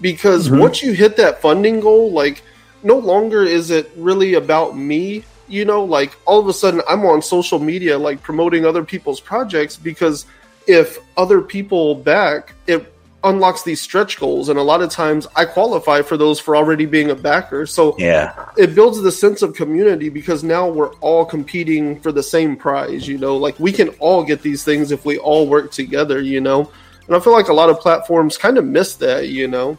because 0.00 0.48
mm-hmm. 0.48 0.60
once 0.60 0.82
you 0.82 0.92
hit 0.92 1.16
that 1.16 1.40
funding 1.40 1.80
goal, 1.80 2.12
like 2.12 2.42
no 2.82 2.98
longer 2.98 3.44
is 3.44 3.70
it 3.70 3.90
really 3.96 4.34
about 4.34 4.76
me, 4.76 5.24
you 5.48 5.64
know, 5.64 5.84
like 5.84 6.16
all 6.26 6.38
of 6.38 6.46
a 6.48 6.52
sudden 6.52 6.82
I'm 6.88 7.04
on 7.04 7.22
social 7.22 7.58
media 7.58 7.98
like 7.98 8.22
promoting 8.22 8.64
other 8.66 8.84
people's 8.84 9.20
projects 9.20 9.76
because 9.76 10.26
if 10.66 10.98
other 11.16 11.40
people 11.40 11.94
back, 11.94 12.52
it 12.66 12.92
unlocks 13.24 13.64
these 13.64 13.80
stretch 13.80 14.18
goals 14.20 14.48
and 14.48 14.58
a 14.60 14.62
lot 14.62 14.80
of 14.80 14.90
times 14.90 15.26
I 15.34 15.44
qualify 15.44 16.02
for 16.02 16.16
those 16.16 16.38
for 16.38 16.54
already 16.54 16.86
being 16.86 17.10
a 17.10 17.16
backer. 17.16 17.66
So 17.66 17.96
Yeah. 17.98 18.32
it 18.56 18.76
builds 18.76 19.02
the 19.02 19.10
sense 19.10 19.42
of 19.42 19.54
community 19.54 20.08
because 20.08 20.44
now 20.44 20.68
we're 20.68 20.92
all 21.00 21.24
competing 21.24 21.98
for 22.00 22.12
the 22.12 22.22
same 22.22 22.56
prize 22.56 23.08
you 23.08 23.18
know 23.18 23.36
like 23.36 23.58
we 23.58 23.72
can 23.72 23.88
all 23.98 24.22
get 24.22 24.42
these 24.42 24.62
things 24.62 24.92
if 24.92 25.04
we 25.04 25.18
all 25.18 25.48
work 25.48 25.72
together 25.72 26.20
you 26.20 26.40
know 26.40 26.70
and 27.08 27.16
i 27.16 27.18
feel 27.18 27.32
like 27.32 27.48
a 27.48 27.52
lot 27.52 27.68
of 27.68 27.80
platforms 27.80 28.38
kind 28.38 28.56
of 28.56 28.64
miss 28.64 28.94
that 28.94 29.28
you 29.28 29.48
know 29.48 29.76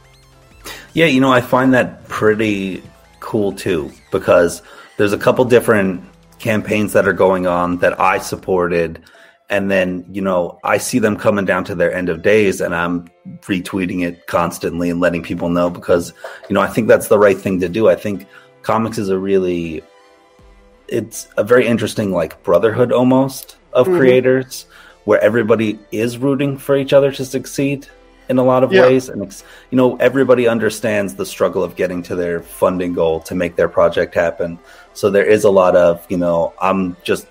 Yeah, 0.93 1.05
you 1.05 1.21
know, 1.21 1.31
I 1.31 1.41
find 1.41 1.73
that 1.73 2.07
pretty 2.09 2.83
cool 3.21 3.53
too 3.53 3.91
because 4.11 4.61
there's 4.99 5.13
a 5.13 5.17
couple 5.17 5.45
different 5.45 6.03
campaigns 6.39 6.91
that 6.91 7.07
are 7.07 7.13
going 7.13 7.47
on 7.47 7.77
that 7.77 7.97
I 8.01 8.17
supported. 8.17 9.01
And 9.49 9.71
then, 9.71 10.05
you 10.11 10.21
know, 10.21 10.59
I 10.61 10.77
see 10.77 10.99
them 10.99 11.15
coming 11.15 11.45
down 11.45 11.63
to 11.65 11.75
their 11.75 11.93
end 11.93 12.09
of 12.09 12.21
days 12.21 12.59
and 12.59 12.75
I'm 12.75 13.07
retweeting 13.43 14.05
it 14.05 14.27
constantly 14.27 14.89
and 14.89 14.99
letting 14.99 15.23
people 15.23 15.47
know 15.47 15.69
because, 15.69 16.11
you 16.49 16.53
know, 16.53 16.59
I 16.59 16.67
think 16.67 16.89
that's 16.89 17.07
the 17.07 17.17
right 17.17 17.37
thing 17.37 17.61
to 17.61 17.69
do. 17.69 17.87
I 17.87 17.95
think 17.95 18.27
comics 18.61 18.97
is 18.97 19.07
a 19.07 19.17
really 19.17 19.81
it's 20.89 21.29
a 21.37 21.45
very 21.45 21.65
interesting 21.65 22.11
like 22.11 22.43
brotherhood 22.43 22.91
almost 22.91 23.55
of 23.71 23.87
mm-hmm. 23.87 23.99
creators 23.99 24.65
where 25.05 25.21
everybody 25.21 25.79
is 25.93 26.17
rooting 26.17 26.57
for 26.57 26.75
each 26.75 26.91
other 26.91 27.09
to 27.13 27.23
succeed 27.23 27.87
in 28.29 28.37
a 28.37 28.43
lot 28.43 28.63
of 28.63 28.71
Yeah. 28.71 28.83
ways. 28.83 29.09
And 29.09 29.21
you 29.71 29.77
know 29.77 29.97
everybody 29.97 30.47
understands 30.47 31.15
the 31.15 31.25
struggle 31.25 31.63
of 31.63 31.75
getting 31.75 32.01
to 32.03 32.15
their 32.15 32.39
funding 32.41 32.93
goal 32.93 33.19
to 33.21 33.35
make 33.35 33.55
their 33.55 33.67
project 33.67 34.13
happen. 34.15 34.59
So 34.93 35.09
there 35.09 35.25
is 35.25 35.43
a 35.43 35.49
lot 35.49 35.75
of 35.75 36.05
you 36.09 36.17
know 36.17 36.53
i'm 36.61 36.95
just 37.03 37.25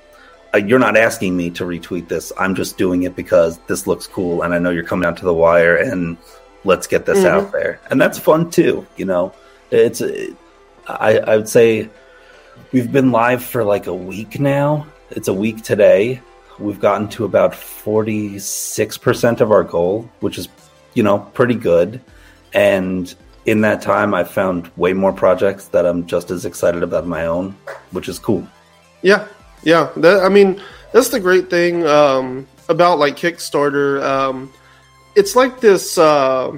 uh, 0.55 0.59
you're 0.59 0.79
not 0.79 0.97
asking 0.97 1.37
me 1.37 1.51
to 1.51 1.65
retweet 1.65 2.09
this. 2.09 2.33
I'm 2.39 2.55
just 2.55 2.77
doing 2.79 3.03
it 3.05 3.15
because 3.15 3.59
this 3.69 3.87
looks 3.87 4.07
cool 4.07 4.43
and 4.43 4.53
i 4.55 4.59
know 4.59 4.71
you're 4.71 4.83
coming 4.85 5.05
down 5.05 5.15
to 5.17 5.25
the 5.25 5.35
wire 5.35 5.77
and 5.77 6.17
let's 6.65 6.87
get 6.87 7.07
this 7.07 7.25
out 7.25 7.53
there. 7.53 7.81
And 7.91 8.01
that's 8.01 8.19
fun 8.19 8.51
too 8.51 8.87
you 8.97 9.05
know? 9.05 9.33
It's 9.71 10.03
i 10.89 11.19
i 11.31 11.37
would 11.37 11.49
say 11.49 11.89
we've 12.73 12.91
been 12.91 13.13
live 13.13 13.43
for 13.45 13.63
like 13.63 13.87
a 13.87 13.95
week 13.95 14.41
now. 14.41 14.87
It's 15.11 15.29
a 15.29 15.35
week 15.35 15.63
today. 15.63 16.21
We've 16.59 16.81
gotten 16.81 17.09
to 17.11 17.25
about 17.25 17.53
46% 17.53 19.41
of 19.41 19.53
our 19.53 19.63
goal 19.63 20.11
which 20.21 20.39
is 20.39 20.49
you 20.99 21.05
know 21.05 21.21
pretty 21.33 21.55
good. 21.55 22.01
And 22.53 23.15
in 23.47 23.63
that 23.63 23.81
time 23.81 24.13
i 24.13 24.25
found 24.25 24.71
way 24.77 24.93
more 24.93 25.13
projects 25.13 25.69
that 25.69 25.87
i'm 25.87 26.05
just 26.07 26.31
as 26.31 26.45
excited 26.45 26.83
about 26.83 27.07
my 27.07 27.25
own 27.25 27.55
which 27.93 28.09
is 28.09 28.19
cool. 28.19 28.47
Yeah. 29.01 29.27
Yeah. 29.63 29.91
That, 29.97 30.25
i 30.25 30.29
mean 30.29 30.61
that's 30.93 31.11
the 31.11 31.21
great 31.21 31.49
thing 31.49 31.87
um, 31.87 32.47
about 32.69 32.99
like 32.99 33.17
kickstarter. 33.17 34.03
Um, 34.03 34.53
it's 35.15 35.37
like 35.37 35.61
this 35.61 35.99
uh, 35.99 36.51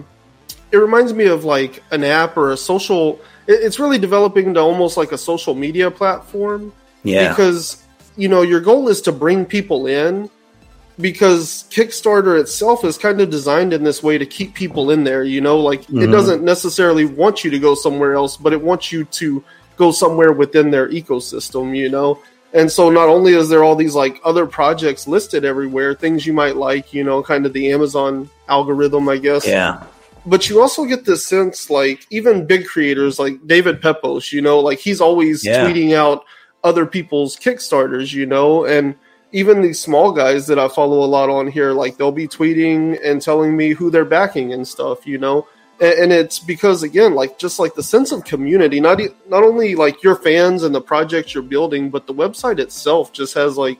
it 0.72 0.76
reminds 0.76 1.12
me 1.12 1.26
of 1.26 1.44
like 1.44 1.82
an 1.90 2.02
app 2.02 2.36
or 2.36 2.50
a 2.52 2.56
social 2.56 3.20
it, 3.46 3.58
it's 3.66 3.78
really 3.78 3.98
developing 3.98 4.46
into 4.46 4.60
almost 4.60 4.96
like 4.96 5.12
a 5.12 5.18
social 5.18 5.54
media 5.54 5.90
platform. 5.90 6.72
Yeah. 7.02 7.28
Because 7.28 7.84
you 8.16 8.28
know 8.28 8.42
your 8.42 8.60
goal 8.60 8.88
is 8.88 9.02
to 9.02 9.12
bring 9.12 9.44
people 9.44 9.86
in 9.86 10.30
because 11.00 11.64
Kickstarter 11.70 12.38
itself 12.40 12.84
is 12.84 12.98
kind 12.98 13.20
of 13.20 13.30
designed 13.30 13.72
in 13.72 13.84
this 13.84 14.02
way 14.02 14.18
to 14.18 14.26
keep 14.26 14.54
people 14.54 14.90
in 14.90 15.04
there. 15.04 15.22
You 15.24 15.40
know, 15.40 15.58
like 15.58 15.82
it 15.84 15.90
Mhm. 15.90 16.12
doesn't 16.12 16.42
necessarily 16.42 17.04
want 17.04 17.44
you 17.44 17.50
to 17.50 17.58
go 17.58 17.74
somewhere 17.74 18.14
else, 18.14 18.36
but 18.36 18.52
it 18.52 18.60
wants 18.62 18.92
you 18.92 19.04
to 19.04 19.42
go 19.76 19.90
somewhere 19.92 20.32
within 20.32 20.70
their 20.70 20.88
ecosystem. 20.88 21.76
You 21.76 21.88
know. 21.88 22.18
And 22.52 22.70
so 22.70 22.90
not 22.90 23.08
only 23.08 23.34
is 23.34 23.48
there 23.48 23.62
all 23.62 23.76
these 23.76 23.94
like 23.94 24.20
other 24.24 24.44
projects 24.44 25.06
listed 25.06 25.44
everywhere, 25.44 25.94
things 25.94 26.26
you 26.26 26.32
might 26.32 26.56
like, 26.56 26.92
you 26.92 27.04
know, 27.04 27.22
kind 27.22 27.46
of 27.46 27.52
the 27.52 27.70
Amazon 27.72 28.28
algorithm, 28.48 29.08
I 29.08 29.16
guess. 29.18 29.46
yeah 29.46 29.78
but 30.26 30.50
you 30.50 30.60
also 30.60 30.84
get 30.84 31.06
this 31.06 31.24
sense 31.26 31.70
like 31.70 32.06
even 32.10 32.44
big 32.44 32.66
creators 32.66 33.18
like 33.18 33.38
David 33.46 33.80
Pepose, 33.80 34.34
you 34.34 34.42
know, 34.42 34.58
like 34.60 34.78
he's 34.78 35.00
always 35.00 35.42
Yeah. 35.42 35.64
tweeting 35.66 35.94
out 35.94 36.24
other 36.62 36.84
people's 36.84 37.36
Kickstarters, 37.38 38.12
you 38.12 38.26
know, 38.26 38.66
and 38.66 38.94
even 39.32 39.62
these 39.62 39.80
small 39.80 40.12
guys 40.12 40.46
that 40.48 40.58
I 40.58 40.68
follow 40.68 41.04
a 41.04 41.06
lot 41.06 41.30
on 41.30 41.46
here, 41.46 41.72
like 41.72 41.96
they'll 41.96 42.12
be 42.12 42.28
tweeting 42.28 42.98
and 43.04 43.22
telling 43.22 43.56
me 43.56 43.70
who 43.70 43.90
they're 43.90 44.04
backing 44.04 44.52
and 44.52 44.66
stuff, 44.66 45.06
you 45.06 45.18
know. 45.18 45.46
And, 45.80 45.94
and 45.94 46.12
it's 46.12 46.38
because 46.38 46.82
again, 46.82 47.14
like 47.14 47.38
just 47.38 47.58
like 47.58 47.74
the 47.74 47.82
sense 47.82 48.12
of 48.12 48.24
community, 48.24 48.80
not 48.80 49.00
not 49.28 49.44
only 49.44 49.74
like 49.74 50.02
your 50.02 50.16
fans 50.16 50.64
and 50.64 50.74
the 50.74 50.80
projects 50.80 51.34
you're 51.34 51.42
building, 51.42 51.90
but 51.90 52.06
the 52.06 52.14
website 52.14 52.58
itself 52.58 53.12
just 53.12 53.34
has 53.34 53.56
like 53.56 53.78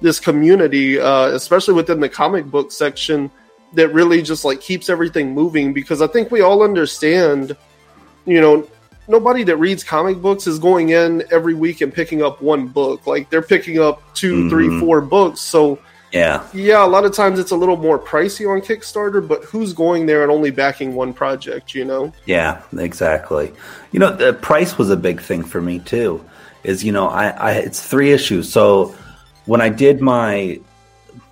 this 0.00 0.18
community, 0.18 0.98
uh, 0.98 1.26
especially 1.28 1.74
within 1.74 2.00
the 2.00 2.08
comic 2.08 2.46
book 2.46 2.72
section, 2.72 3.30
that 3.74 3.92
really 3.92 4.22
just 4.22 4.44
like 4.44 4.60
keeps 4.60 4.88
everything 4.88 5.32
moving. 5.32 5.72
Because 5.72 6.00
I 6.00 6.06
think 6.06 6.30
we 6.30 6.40
all 6.40 6.62
understand, 6.62 7.56
you 8.24 8.40
know, 8.40 8.66
nobody 9.08 9.42
that 9.44 9.56
reads 9.56 9.84
comic 9.84 10.20
books 10.20 10.46
is 10.46 10.58
going 10.58 10.90
in 10.90 11.22
every 11.30 11.54
week 11.54 11.80
and 11.80 11.92
picking 11.92 12.22
up 12.22 12.42
one 12.42 12.66
book. 12.68 13.06
Like 13.06 13.30
they're 13.30 13.42
picking 13.42 13.78
up 13.80 14.02
two, 14.14 14.48
three, 14.50 14.68
Mhm. 14.68 14.80
four 14.80 15.00
books. 15.00 15.40
So 15.40 15.78
Yeah. 16.12 16.42
yeah, 16.54 16.84
a 16.84 16.86
lot 16.86 17.04
of 17.04 17.12
times 17.12 17.38
it's 17.38 17.50
a 17.50 17.56
little 17.56 17.76
more 17.76 17.98
pricey 17.98 18.48
on 18.48 18.60
Kickstarter, 18.60 19.26
but 19.26 19.44
who's 19.44 19.72
going 19.72 20.06
there 20.06 20.22
and 20.22 20.30
only 20.30 20.50
backing 20.50 20.94
one 20.94 21.12
project? 21.12 21.74
You 21.74 21.84
know? 21.84 22.12
Yeah, 22.24 22.58
exactly. 22.78 23.52
You 23.92 24.00
know, 24.00 24.12
the 24.12 24.32
price 24.32 24.78
was 24.78 24.90
a 24.90 24.96
big 24.96 25.20
thing 25.20 25.42
for 25.42 25.60
me 25.60 25.78
too. 25.80 26.20
Is 26.64 26.82
you 26.84 26.92
know, 26.92 27.08
I, 27.08 27.28
I 27.30 27.50
it's 27.52 27.80
three 27.80 28.12
issues. 28.12 28.50
So 28.52 28.94
when 29.46 29.60
I 29.60 29.68
did 29.68 30.00
my 30.00 30.58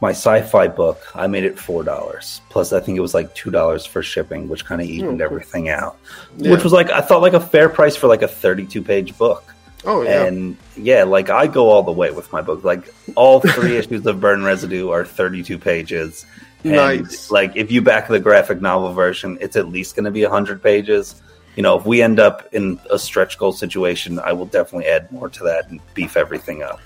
my 0.01 0.11
sci-fi 0.11 0.69
book, 0.69 1.01
I 1.15 1.27
made 1.27 1.45
it 1.45 1.59
four 1.59 1.83
dollars. 1.83 2.41
Plus, 2.51 2.73
I 2.73 2.81
think 2.81 2.99
it 2.99 3.01
was 3.01 3.15
like 3.15 3.35
two 3.35 3.51
dollars 3.51 3.87
for 3.87 4.03
shipping, 4.03 4.49
which 4.49 4.65
kind 4.65 4.81
of 4.81 4.89
evened 4.89 5.19
cool. 5.19 5.23
everything 5.23 5.69
out. 5.69 5.97
Yeah. 6.37 6.51
Which 6.51 6.65
was 6.65 6.73
like 6.73 6.91
I 6.91 7.01
thought 7.01 7.23
like 7.23 7.33
a 7.33 7.41
fair 7.41 7.69
price 7.69 7.97
for 7.97 8.07
like 8.07 8.23
a 8.23 8.29
thirty-two 8.29 8.83
page 8.83 9.17
book. 9.17 9.55
Oh 9.87 10.03
yeah, 10.03 10.25
And 10.25 10.57
yeah, 10.77 11.05
like 11.05 11.31
I 11.31 11.47
go 11.47 11.69
all 11.69 11.83
the 11.83 11.93
way 11.93 12.11
with 12.11 12.33
my 12.33 12.41
book. 12.41 12.65
Like 12.65 12.95
all 13.17 13.41
three 13.41 13.77
issues 13.79 14.07
of 14.07 14.21
Burn 14.21 14.43
Residue 14.43 14.91
are 14.91 15.05
32 15.05 15.59
pages. 15.59 16.25
And, 16.63 16.73
Nice. 16.73 17.31
Like 17.31 17.55
if 17.57 17.71
you 17.71 17.83
back 17.83 18.09
the 18.09 18.19
graphic 18.19 18.61
novel 18.61 18.93
version, 18.95 19.37
it's 19.41 19.57
at 19.57 19.69
least 19.69 19.95
going 19.95 20.07
to 20.07 20.11
be 20.11 20.23
100 20.23 20.63
pages. 20.63 21.21
You 21.57 21.63
know, 21.63 21.79
if 21.79 21.85
we 21.85 22.03
end 22.03 22.19
up 22.19 22.49
in 22.53 22.81
a 22.91 22.99
stretch 22.99 23.39
goal 23.39 23.53
situation, 23.53 24.19
I 24.19 24.33
will 24.33 24.47
definitely 24.47 24.87
add 24.87 25.13
more 25.13 25.29
to 25.29 25.45
that 25.45 25.69
and 25.69 25.81
beef 25.93 26.17
everything 26.17 26.63
up. 26.63 26.81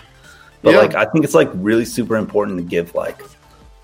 But 0.62 0.72
Yeah. 0.74 0.78
like 0.80 0.94
I 0.94 1.04
think 1.04 1.24
it's 1.24 1.34
like 1.34 1.50
really 1.54 1.84
super 1.84 2.16
important 2.16 2.58
to 2.58 2.64
give 2.64 2.94
like 2.94 3.20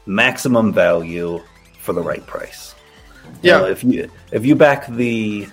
maximum 0.06 0.72
value 0.72 1.40
for 1.80 1.92
the 1.92 2.02
right 2.02 2.24
price. 2.26 2.74
You 3.42 3.50
Yeah. 3.50 3.58
know, 3.58 3.66
if 3.66 3.84
you 3.84 4.10
if 4.32 4.44
you 4.44 4.54
back 4.54 4.86
the 4.88 5.46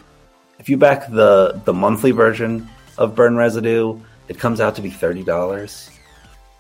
if 0.60 0.70
you 0.70 0.78
back 0.78 1.10
the 1.12 1.60
the 1.66 1.74
monthly 1.74 2.12
version 2.12 2.68
of 2.98 3.16
Burn 3.16 3.36
Residue, 3.36 3.98
it 4.28 4.40
comes 4.40 4.60
out 4.62 4.76
to 4.76 4.82
be 4.82 4.90
thirty 4.90 5.24
dollars. 5.24 5.90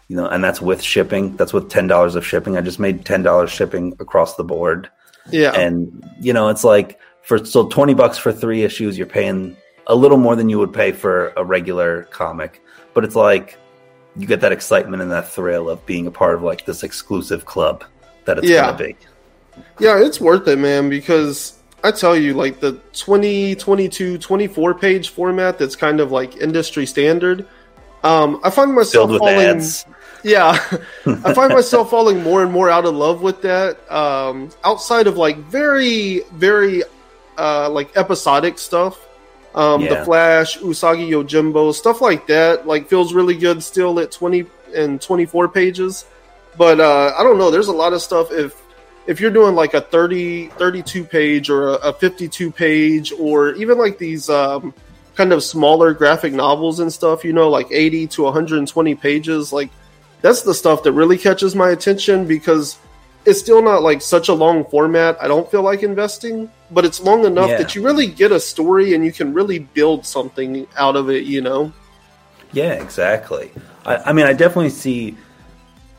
You 0.07 0.17
know, 0.17 0.27
and 0.27 0.43
that's 0.43 0.61
with 0.61 0.81
shipping. 0.81 1.35
That's 1.37 1.53
with 1.53 1.69
ten 1.69 1.87
dollars 1.87 2.15
of 2.15 2.25
shipping. 2.25 2.57
I 2.57 2.61
just 2.61 2.79
made 2.79 3.05
ten 3.05 3.23
dollars 3.23 3.49
shipping 3.49 3.93
across 3.99 4.35
the 4.35 4.43
board. 4.43 4.89
yeah, 5.29 5.51
And 5.53 6.03
you 6.19 6.33
know, 6.33 6.49
it's 6.49 6.63
like 6.63 6.99
for 7.21 7.43
so 7.45 7.67
twenty 7.67 7.93
bucks 7.93 8.17
for 8.17 8.31
three 8.33 8.63
issues, 8.63 8.97
you're 8.97 9.07
paying 9.07 9.55
a 9.87 9.95
little 9.95 10.17
more 10.17 10.35
than 10.35 10.49
you 10.49 10.57
would 10.59 10.73
pay 10.73 10.91
for 10.91 11.31
a 11.37 11.43
regular 11.45 12.03
comic. 12.11 12.61
But 12.93 13.05
it's 13.05 13.15
like 13.15 13.57
you 14.17 14.27
get 14.27 14.41
that 14.41 14.51
excitement 14.51 15.01
and 15.01 15.11
that 15.11 15.29
thrill 15.29 15.69
of 15.69 15.85
being 15.85 16.07
a 16.07 16.11
part 16.11 16.35
of 16.35 16.43
like 16.43 16.65
this 16.65 16.83
exclusive 16.83 17.45
club 17.45 17.83
that 18.25 18.37
it's 18.37 18.47
Yeah. 18.47 18.65
gonna 18.71 18.77
be. 18.77 18.95
yeah. 19.79 19.97
It's 19.99 20.19
worth 20.19 20.47
it, 20.47 20.57
man. 20.59 20.89
Because 20.89 21.53
I 21.83 21.91
tell 21.91 22.15
you, 22.15 22.33
like 22.33 22.59
the 22.59 22.73
20, 22.93 23.55
22, 23.55 24.17
24 24.17 24.73
page 24.75 25.09
format 25.09 25.57
that's 25.57 25.75
kind 25.75 25.99
of 25.99 26.11
like 26.11 26.37
industry 26.37 26.85
standard. 26.85 27.45
Um, 28.03 28.39
I 28.43 28.49
find 28.49 28.73
myself 28.73 29.09
Filled 29.09 29.19
falling. 29.19 29.37
ads. 29.37 29.85
Yeah, 30.23 30.51
I 31.07 31.33
find 31.33 31.51
myself 31.51 31.89
falling 31.89 32.21
more 32.21 32.43
and 32.43 32.51
more 32.51 32.69
out 32.69 32.85
of 32.85 32.93
love 32.93 33.23
with 33.23 33.41
that. 33.41 33.91
Um, 33.91 34.49
outside 34.63 35.07
of 35.07 35.17
like 35.17 35.35
very, 35.45 36.19
very 36.33 36.83
uh, 37.39 37.67
like 37.71 37.97
episodic 37.97 38.59
stuff, 38.59 38.99
um, 39.55 39.81
Yeah. 39.81 39.95
the 39.95 40.05
Flash, 40.05 40.57
Usagi 40.59 41.09
Yojimbo, 41.09 41.73
stuff 41.73 42.01
like 42.01 42.27
that, 42.27 42.67
like 42.67 42.87
feels 42.87 43.13
really 43.13 43.35
good 43.35 43.63
still 43.63 43.99
at 43.99 44.11
twenty 44.11 44.45
and 44.75 45.01
twenty 45.01 45.25
four 45.25 45.47
pages. 45.47 46.05
But 46.57 46.79
uh, 46.79 47.13
I 47.17 47.23
don't 47.23 47.37
know. 47.37 47.51
There's 47.51 47.67
a 47.67 47.73
lot 47.73 47.93
of 47.93 48.01
stuff 48.01 48.31
if 48.31 48.61
if 49.07 49.19
you're 49.19 49.31
doing 49.31 49.55
like 49.55 49.73
a 49.73 49.81
30 49.81 50.47
32 50.49 51.03
page 51.03 51.49
or 51.49 51.69
a, 51.69 51.73
a 51.73 51.93
52 51.93 52.51
page 52.51 53.11
or 53.17 53.53
even 53.55 53.77
like 53.77 53.97
these 53.97 54.29
um, 54.29 54.73
kind 55.15 55.33
of 55.33 55.43
smaller 55.43 55.93
graphic 55.93 56.33
novels 56.33 56.79
and 56.79 56.93
stuff 56.93 57.23
you 57.25 57.33
know 57.33 57.49
like 57.49 57.67
80 57.71 58.07
to 58.07 58.23
120 58.23 58.95
pages 58.95 59.51
like 59.51 59.71
that's 60.21 60.43
the 60.43 60.53
stuff 60.53 60.83
that 60.83 60.91
really 60.91 61.17
catches 61.17 61.55
my 61.55 61.71
attention 61.71 62.27
because 62.27 62.77
it's 63.25 63.39
still 63.39 63.61
not 63.63 63.81
like 63.81 64.01
such 64.03 64.29
a 64.29 64.33
long 64.33 64.63
format 64.65 65.17
i 65.21 65.27
don't 65.27 65.49
feel 65.49 65.63
like 65.63 65.81
investing 65.83 66.49
but 66.71 66.85
it's 66.85 66.99
long 67.01 67.25
enough 67.25 67.49
Yeah. 67.49 67.57
that 67.57 67.75
you 67.75 67.83
really 67.83 68.07
get 68.07 68.31
a 68.31 68.39
story 68.39 68.93
and 68.95 69.03
you 69.05 69.11
can 69.11 69.33
really 69.33 69.59
build 69.59 70.05
something 70.05 70.65
out 70.77 70.95
of 70.95 71.09
it 71.09 71.23
you 71.25 71.41
know 71.41 71.71
Yeah, 72.53 72.73
exactly. 72.73 73.51
I, 73.85 73.95
I 74.09 74.13
mean, 74.13 74.25
I 74.25 74.33
definitely 74.33 74.71
see 74.71 75.15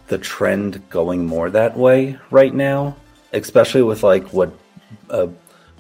the 0.08 0.18
trend 0.18 0.82
going 0.90 1.24
more 1.26 1.48
that 1.50 1.76
way 1.76 2.18
right 2.30 2.52
now, 2.54 2.94
especially 3.32 3.82
with 3.82 4.02
like 4.02 4.24
what 4.34 4.52
uh, 5.08 5.28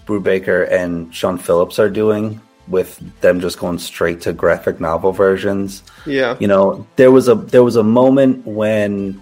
Brubaker 0.06 0.70
and 0.72 1.14
Sean 1.14 1.36
Phillips 1.36 1.78
are 1.78 1.90
doing 1.90 2.40
with 2.68 2.96
them 3.20 3.40
just 3.40 3.58
going 3.58 3.78
straight 3.78 4.20
to 4.22 4.32
graphic 4.32 4.80
novel 4.80 5.12
versions. 5.12 5.82
yeah 6.06 6.36
You 6.40 6.48
know, 6.48 6.86
there 6.96 7.10
was 7.12 7.28
a 7.28 7.34
there 7.34 7.62
was 7.64 7.76
a 7.76 7.82
moment 7.84 8.46
when 8.46 9.20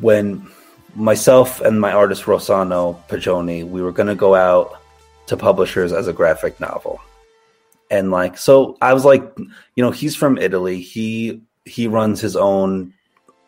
when 0.00 0.46
myself 0.94 1.60
and 1.60 1.80
my 1.80 1.92
artist 1.92 2.24
Rossano 2.24 2.96
Pagioni, 3.08 3.68
we 3.68 3.82
were 3.82 3.92
going 3.92 4.08
to 4.08 4.14
go 4.14 4.34
out 4.34 4.80
to 5.26 5.36
publishers 5.36 5.92
as 5.92 6.08
a 6.08 6.12
graphic 6.12 6.58
novel. 6.60 7.00
And 7.90 8.10
like 8.10 8.36
so 8.36 8.76
I 8.82 8.92
was 8.94 9.04
like, 9.04 9.22
you 9.38 9.82
know, 9.84 9.90
he's 9.90 10.14
from 10.16 10.36
Italy. 10.38 10.80
He 10.80 11.40
he 11.64 11.86
runs 11.88 12.20
his 12.20 12.36
own 12.36 12.92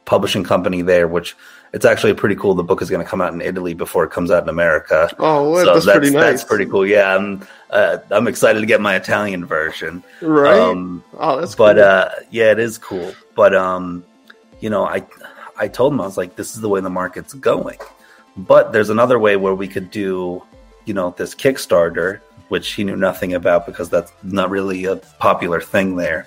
publishing 0.07 0.45
company 0.45 0.83
there, 0.83 1.07
which 1.09 1.37
it's 1.73 1.85
actually 1.85 2.15
pretty 2.15 2.35
cool. 2.35 2.55
The 2.55 2.65
book 2.65 2.83
is 2.83 2.91
going 2.91 3.05
to 3.05 3.09
come 3.09 3.21
out 3.21 3.33
in 3.33 3.41
Italy 3.41 3.75
before 3.75 4.03
it 4.05 4.11
comes 4.11 4.31
out 4.31 4.43
in 4.43 4.49
America. 4.49 5.11
oh 5.19 5.57
so 5.63 5.75
that's, 5.75 5.85
pretty 5.87 6.11
nice 6.11 6.23
That's 6.23 6.45
pretty 6.45 6.67
cool. 6.67 6.87
Yeah, 6.87 7.15
I'm 7.15 7.47
uh, 7.71 7.99
I'm 8.11 8.27
excited 8.29 8.61
to 8.61 8.67
get 8.67 8.81
my 8.81 8.97
Italian 8.97 9.45
version. 9.45 10.03
right 10.23 10.59
Um, 10.59 11.05
oh 11.19 11.39
that's 11.41 11.55
but 11.55 11.75
cool. 11.77 11.85
uh 11.85 12.11
yeah 12.31 12.51
it 12.51 12.59
is 12.59 12.79
cool 12.79 13.15
but 13.37 13.55
um 13.55 14.05
you 14.61 14.69
know 14.71 14.85
i 14.85 15.01
i 15.61 15.69
told 15.69 15.93
him 15.93 16.01
i 16.01 16.05
was 16.05 16.17
like 16.17 16.35
this 16.35 16.55
is 16.55 16.61
the 16.61 16.69
way 16.69 16.81
the 16.81 16.91
market's 16.91 17.35
going. 17.35 17.79
But 18.37 18.73
there's 18.73 18.91
another 18.91 19.19
way 19.19 19.37
where 19.37 19.55
we 19.55 19.69
could 19.69 19.91
do 19.91 20.43
you 20.87 20.95
know 20.95 21.15
this 21.17 21.35
kickstarter 21.35 22.21
which 22.49 22.73
he 22.73 22.83
knew 22.83 22.97
nothing 22.97 23.35
about 23.35 23.65
because 23.65 23.89
that's 23.91 24.13
not 24.25 24.51
really 24.51 24.85
a 24.85 24.97
popular 24.97 25.61
thing 25.61 25.95
there. 25.97 26.27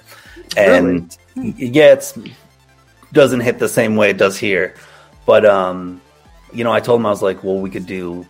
And 0.55 1.17
y- 1.35 1.53
yeah 1.57 1.93
it's 1.93 2.17
doesn't 3.11 3.41
hit 3.41 3.59
the 3.59 3.69
same 3.69 3.95
way 3.95 4.09
it 4.11 4.17
does 4.17 4.37
here. 4.37 4.75
But 5.25 5.45
um 5.45 6.01
you 6.53 6.63
know 6.63 6.71
i 6.71 6.79
told 6.79 6.99
him 6.99 7.05
i 7.07 7.09
was 7.09 7.23
like 7.23 7.43
well 7.43 7.59
we 7.59 7.69
could 7.69 7.87
do 7.87 8.27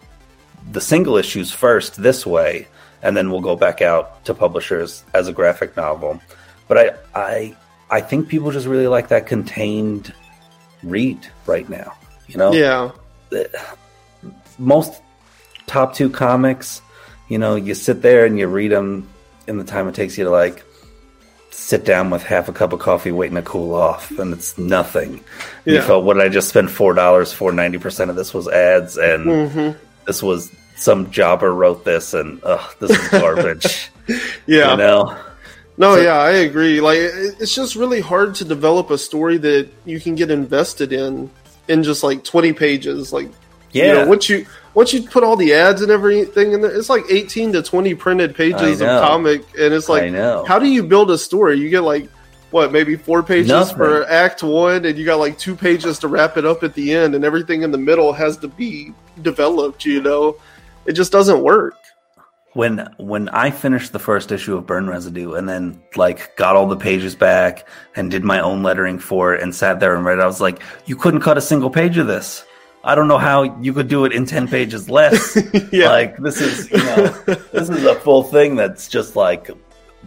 the 0.72 0.79
single 0.79 1.17
issues 1.17 1.51
first 1.51 2.01
this 2.01 2.25
way 2.25 2.67
and 3.01 3.17
then 3.17 3.29
we'll 3.29 3.41
go 3.41 3.55
back 3.55 3.81
out 3.81 4.24
to 4.25 4.33
publishers 4.33 5.03
as 5.13 5.27
a 5.27 5.33
graphic 5.33 5.75
novel. 5.75 6.22
But 6.67 6.77
i 6.77 6.86
i 7.29 7.57
i 7.89 8.01
think 8.01 8.29
people 8.29 8.51
just 8.51 8.67
really 8.67 8.88
like 8.88 9.10
that 9.10 9.27
contained 9.27 10.13
read 10.83 11.17
right 11.45 11.67
now 11.69 11.93
you 12.27 12.37
know? 12.37 12.53
Yeah. 12.53 12.91
Most 14.57 15.01
top 15.67 15.93
two 15.95 16.09
comics 16.09 16.81
you 17.29 17.37
know 17.37 17.55
you 17.55 17.73
sit 17.73 18.01
there 18.01 18.25
and 18.25 18.37
you 18.37 18.47
read 18.47 18.71
them 18.71 19.09
in 19.47 19.57
the 19.57 19.63
time 19.63 19.87
it 19.87 19.95
takes 19.95 20.17
you 20.17 20.25
to 20.25 20.29
like 20.29 20.63
sit 21.51 21.85
down 21.85 22.09
with 22.09 22.23
half 22.23 22.49
a 22.49 22.53
cup 22.53 22.73
of 22.73 22.79
coffee 22.79 23.11
waiting 23.11 23.35
to 23.35 23.41
cool 23.41 23.73
off 23.73 24.11
and 24.19 24.33
it's 24.33 24.57
nothing. 24.57 25.23
You 25.65 25.75
Yeah. 25.75 25.81
felt 25.81 26.03
what 26.03 26.15
did 26.15 26.23
i 26.23 26.29
just 26.29 26.49
spent 26.49 26.69
four 26.69 26.93
dollars 26.93 27.31
for? 27.31 27.51
90% 27.51 28.09
of 28.09 28.15
this 28.15 28.33
was 28.33 28.47
ads 28.47 28.97
and 28.97 29.25
Mhm. 29.25 29.75
this 30.05 30.21
was 30.21 30.51
some 30.75 31.09
jobber 31.11 31.53
wrote 31.53 31.85
this 31.85 32.13
and 32.13 32.39
ugh, 32.43 32.75
this 32.79 32.91
is 32.91 33.07
garbage. 33.09 33.89
Yeah. 34.45 34.71
You 34.71 34.77
know 34.77 35.15
No, 35.77 35.95
So- 35.95 36.01
yeah, 36.01 36.17
I 36.17 36.31
agree. 36.31 36.81
Like, 36.81 36.99
it's 36.99 37.55
just 37.55 37.75
really 37.75 38.01
hard 38.01 38.35
to 38.35 38.45
develop 38.45 38.91
a 38.91 38.97
story 38.97 39.37
that 39.37 39.69
you 39.85 39.99
can 39.99 40.15
get 40.15 40.29
invested 40.31 40.93
in 40.93 41.29
in 41.67 41.83
just 41.83 42.03
like 42.03 42.23
twenty 42.23 42.53
pages. 42.53 43.11
Like, 43.13 43.29
yeah 43.71 43.85
you 43.85 43.93
know, 43.93 44.07
once 44.07 44.29
you 44.29 44.45
once 44.75 44.93
you 44.93 45.01
put 45.03 45.23
all 45.23 45.35
the 45.35 45.53
ads 45.53 45.81
and 45.81 45.91
everything 45.91 46.53
in 46.53 46.61
there, 46.61 46.71
it's 46.71 46.89
like 46.89 47.03
eighteen 47.09 47.53
to 47.53 47.63
twenty 47.63 47.95
printed 47.95 48.35
pages 48.35 48.81
of 48.81 48.87
comic, 49.01 49.41
and 49.57 49.73
it's 49.73 49.89
like, 49.89 50.01
how 50.45 50.59
do 50.59 50.67
you 50.67 50.83
build 50.83 51.09
a 51.09 51.17
story? 51.17 51.57
You 51.57 51.69
get 51.69 51.81
like 51.81 52.09
what, 52.51 52.71
maybe 52.71 52.95
four 52.95 53.23
pages 53.23 53.49
Nothing. 53.49 53.77
for 53.77 54.07
Act 54.07 54.43
One, 54.43 54.85
and 54.85 54.95
you 54.95 55.05
got 55.05 55.17
like 55.17 55.39
two 55.39 55.55
pages 55.55 55.97
to 55.99 56.07
wrap 56.07 56.37
it 56.37 56.45
up 56.45 56.61
at 56.61 56.75
the 56.75 56.93
end, 56.93 57.15
and 57.15 57.25
everything 57.25 57.63
in 57.63 57.71
the 57.71 57.79
middle 57.79 58.13
has 58.13 58.37
to 58.37 58.47
be 58.47 58.93
developed. 59.23 59.85
You 59.85 60.01
know. 60.01 60.35
it 60.85 60.93
just 60.93 61.11
doesn't 61.11 61.41
work. 61.41 61.75
When 62.53 62.88
when 62.98 63.29
I 63.29 63.50
finished 63.50 63.93
the 63.93 64.00
first 64.00 64.31
issue 64.31 64.55
of 64.55 64.67
Burn 64.67 64.88
Residue 64.88 65.33
and 65.33 65.50
then 65.50 65.81
like 65.95 66.36
got 66.36 66.55
all 66.55 66.67
the 66.67 66.77
pages 66.77 67.15
back 67.15 67.67
and 67.95 68.12
did 68.12 68.24
my 68.24 68.39
own 68.39 68.62
lettering 68.62 69.00
for 69.00 69.33
it 69.33 69.41
and 69.41 69.55
sat 69.55 69.79
there 69.79 69.95
and 69.95 70.05
read, 70.05 70.19
it, 70.19 70.22
I 70.22 70.27
was 70.27 70.39
like, 70.39 70.62
you 70.86 70.95
couldn't 70.95 71.22
cut 71.22 71.38
a 71.38 71.41
single 71.41 71.72
page 71.72 71.98
of 71.98 72.05
this. 72.05 72.45
I 72.83 72.95
don't 72.95 73.07
know 73.07 73.17
how 73.17 73.43
you 73.62 73.74
could 73.74 73.88
do 73.88 74.05
it 74.05 74.12
in 74.12 74.25
ten 74.25 74.48
pages 74.48 74.89
less. 74.89 75.38
yeah. 75.72 75.89
Like 75.89 76.17
this 76.17 76.41
is 76.41 76.69
you 76.69 76.77
know 76.77 77.07
this 77.51 77.69
is 77.69 77.86
a 77.86 77.95
full 77.95 78.24
thing 78.24 78.55
that's 78.55 78.88
just 78.88 79.15
like 79.15 79.50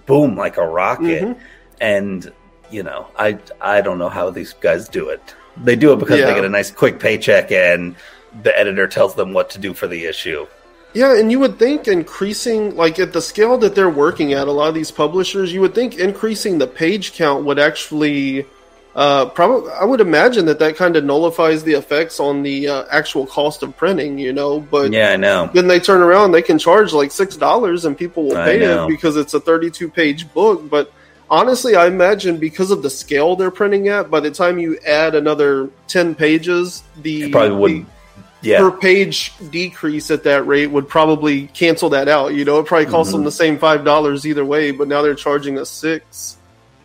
boom 0.04 0.36
like 0.36 0.56
a 0.56 0.66
rocket, 0.66 1.22
mm-hmm. 1.24 1.40
and 1.80 2.32
you 2.70 2.82
know 2.82 3.08
I 3.18 3.38
I 3.60 3.80
don't 3.80 3.98
know 3.98 4.10
how 4.10 4.30
these 4.30 4.52
guys 4.52 4.88
do 4.88 5.08
it. 5.08 5.34
They 5.56 5.74
do 5.74 5.92
it 5.94 5.98
because 5.98 6.20
yeah. 6.20 6.26
they 6.26 6.34
get 6.34 6.44
a 6.44 6.50
nice 6.50 6.70
quick 6.70 7.00
paycheck 7.00 7.50
and 7.50 7.96
the 8.42 8.56
editor 8.58 8.86
tells 8.86 9.14
them 9.14 9.32
what 9.32 9.48
to 9.50 9.58
do 9.58 9.72
for 9.72 9.86
the 9.86 10.04
issue. 10.04 10.46
Yeah, 10.92 11.18
and 11.18 11.30
you 11.30 11.38
would 11.40 11.58
think 11.58 11.88
increasing, 11.88 12.74
like 12.74 12.98
at 12.98 13.12
the 13.12 13.20
scale 13.20 13.58
that 13.58 13.74
they're 13.74 13.90
working 13.90 14.32
at, 14.32 14.48
a 14.48 14.52
lot 14.52 14.68
of 14.68 14.74
these 14.74 14.90
publishers, 14.90 15.52
you 15.52 15.60
would 15.60 15.74
think 15.74 15.98
increasing 15.98 16.56
the 16.58 16.66
page 16.66 17.12
count 17.12 17.44
would 17.44 17.58
actually 17.58 18.46
uh, 18.96 19.26
probably, 19.26 19.70
I 19.72 19.84
would 19.84 20.00
imagine 20.00 20.46
that 20.46 20.58
that 20.60 20.76
kind 20.76 20.96
of 20.96 21.04
nullifies 21.04 21.62
the 21.62 21.74
effects 21.74 22.18
on 22.18 22.42
the 22.42 22.66
uh, 22.68 22.84
actual 22.90 23.26
cost 23.26 23.62
of 23.62 23.76
printing, 23.76 24.18
you 24.18 24.32
know. 24.32 24.58
But 24.58 24.90
yeah, 24.90 25.10
I 25.10 25.16
know. 25.16 25.50
Then 25.52 25.66
they 25.66 25.78
turn 25.78 26.00
around, 26.00 26.32
they 26.32 26.40
can 26.40 26.58
charge 26.58 26.94
like 26.94 27.12
six 27.12 27.36
dollars, 27.36 27.84
and 27.84 27.96
people 27.96 28.22
will 28.24 28.36
pay 28.36 28.58
it 28.62 28.88
because 28.88 29.18
it's 29.18 29.34
a 29.34 29.40
thirty-two 29.40 29.90
page 29.90 30.32
book. 30.32 30.70
But 30.70 30.90
honestly, 31.28 31.76
I 31.76 31.88
imagine 31.88 32.38
because 32.38 32.70
of 32.70 32.82
the 32.82 32.88
scale 32.88 33.36
they're 33.36 33.50
printing 33.50 33.88
at, 33.88 34.10
by 34.10 34.20
the 34.20 34.30
time 34.30 34.58
you 34.58 34.78
add 34.86 35.14
another 35.14 35.68
ten 35.88 36.14
pages, 36.14 36.82
the 37.02 37.24
it 37.24 37.32
probably 37.32 37.54
wouldn't. 37.54 37.88
Yeah. 38.42 38.58
Per 38.58 38.70
page 38.70 39.32
decrease 39.50 40.10
at 40.10 40.24
that 40.24 40.46
rate 40.46 40.68
would 40.68 40.88
probably 40.88 41.46
cancel 41.48 41.88
that 41.90 42.08
out. 42.08 42.34
You 42.34 42.44
know, 42.44 42.58
it 42.60 42.66
probably 42.66 42.86
costs 42.86 43.10
mm-hmm. 43.12 43.20
them 43.20 43.24
the 43.24 43.32
same 43.32 43.58
five 43.58 43.84
dollars 43.84 44.26
either 44.26 44.44
way, 44.44 44.70
but 44.70 44.88
now 44.88 45.02
they're 45.02 45.14
charging 45.14 45.58
us 45.58 45.70
six. 45.70 46.36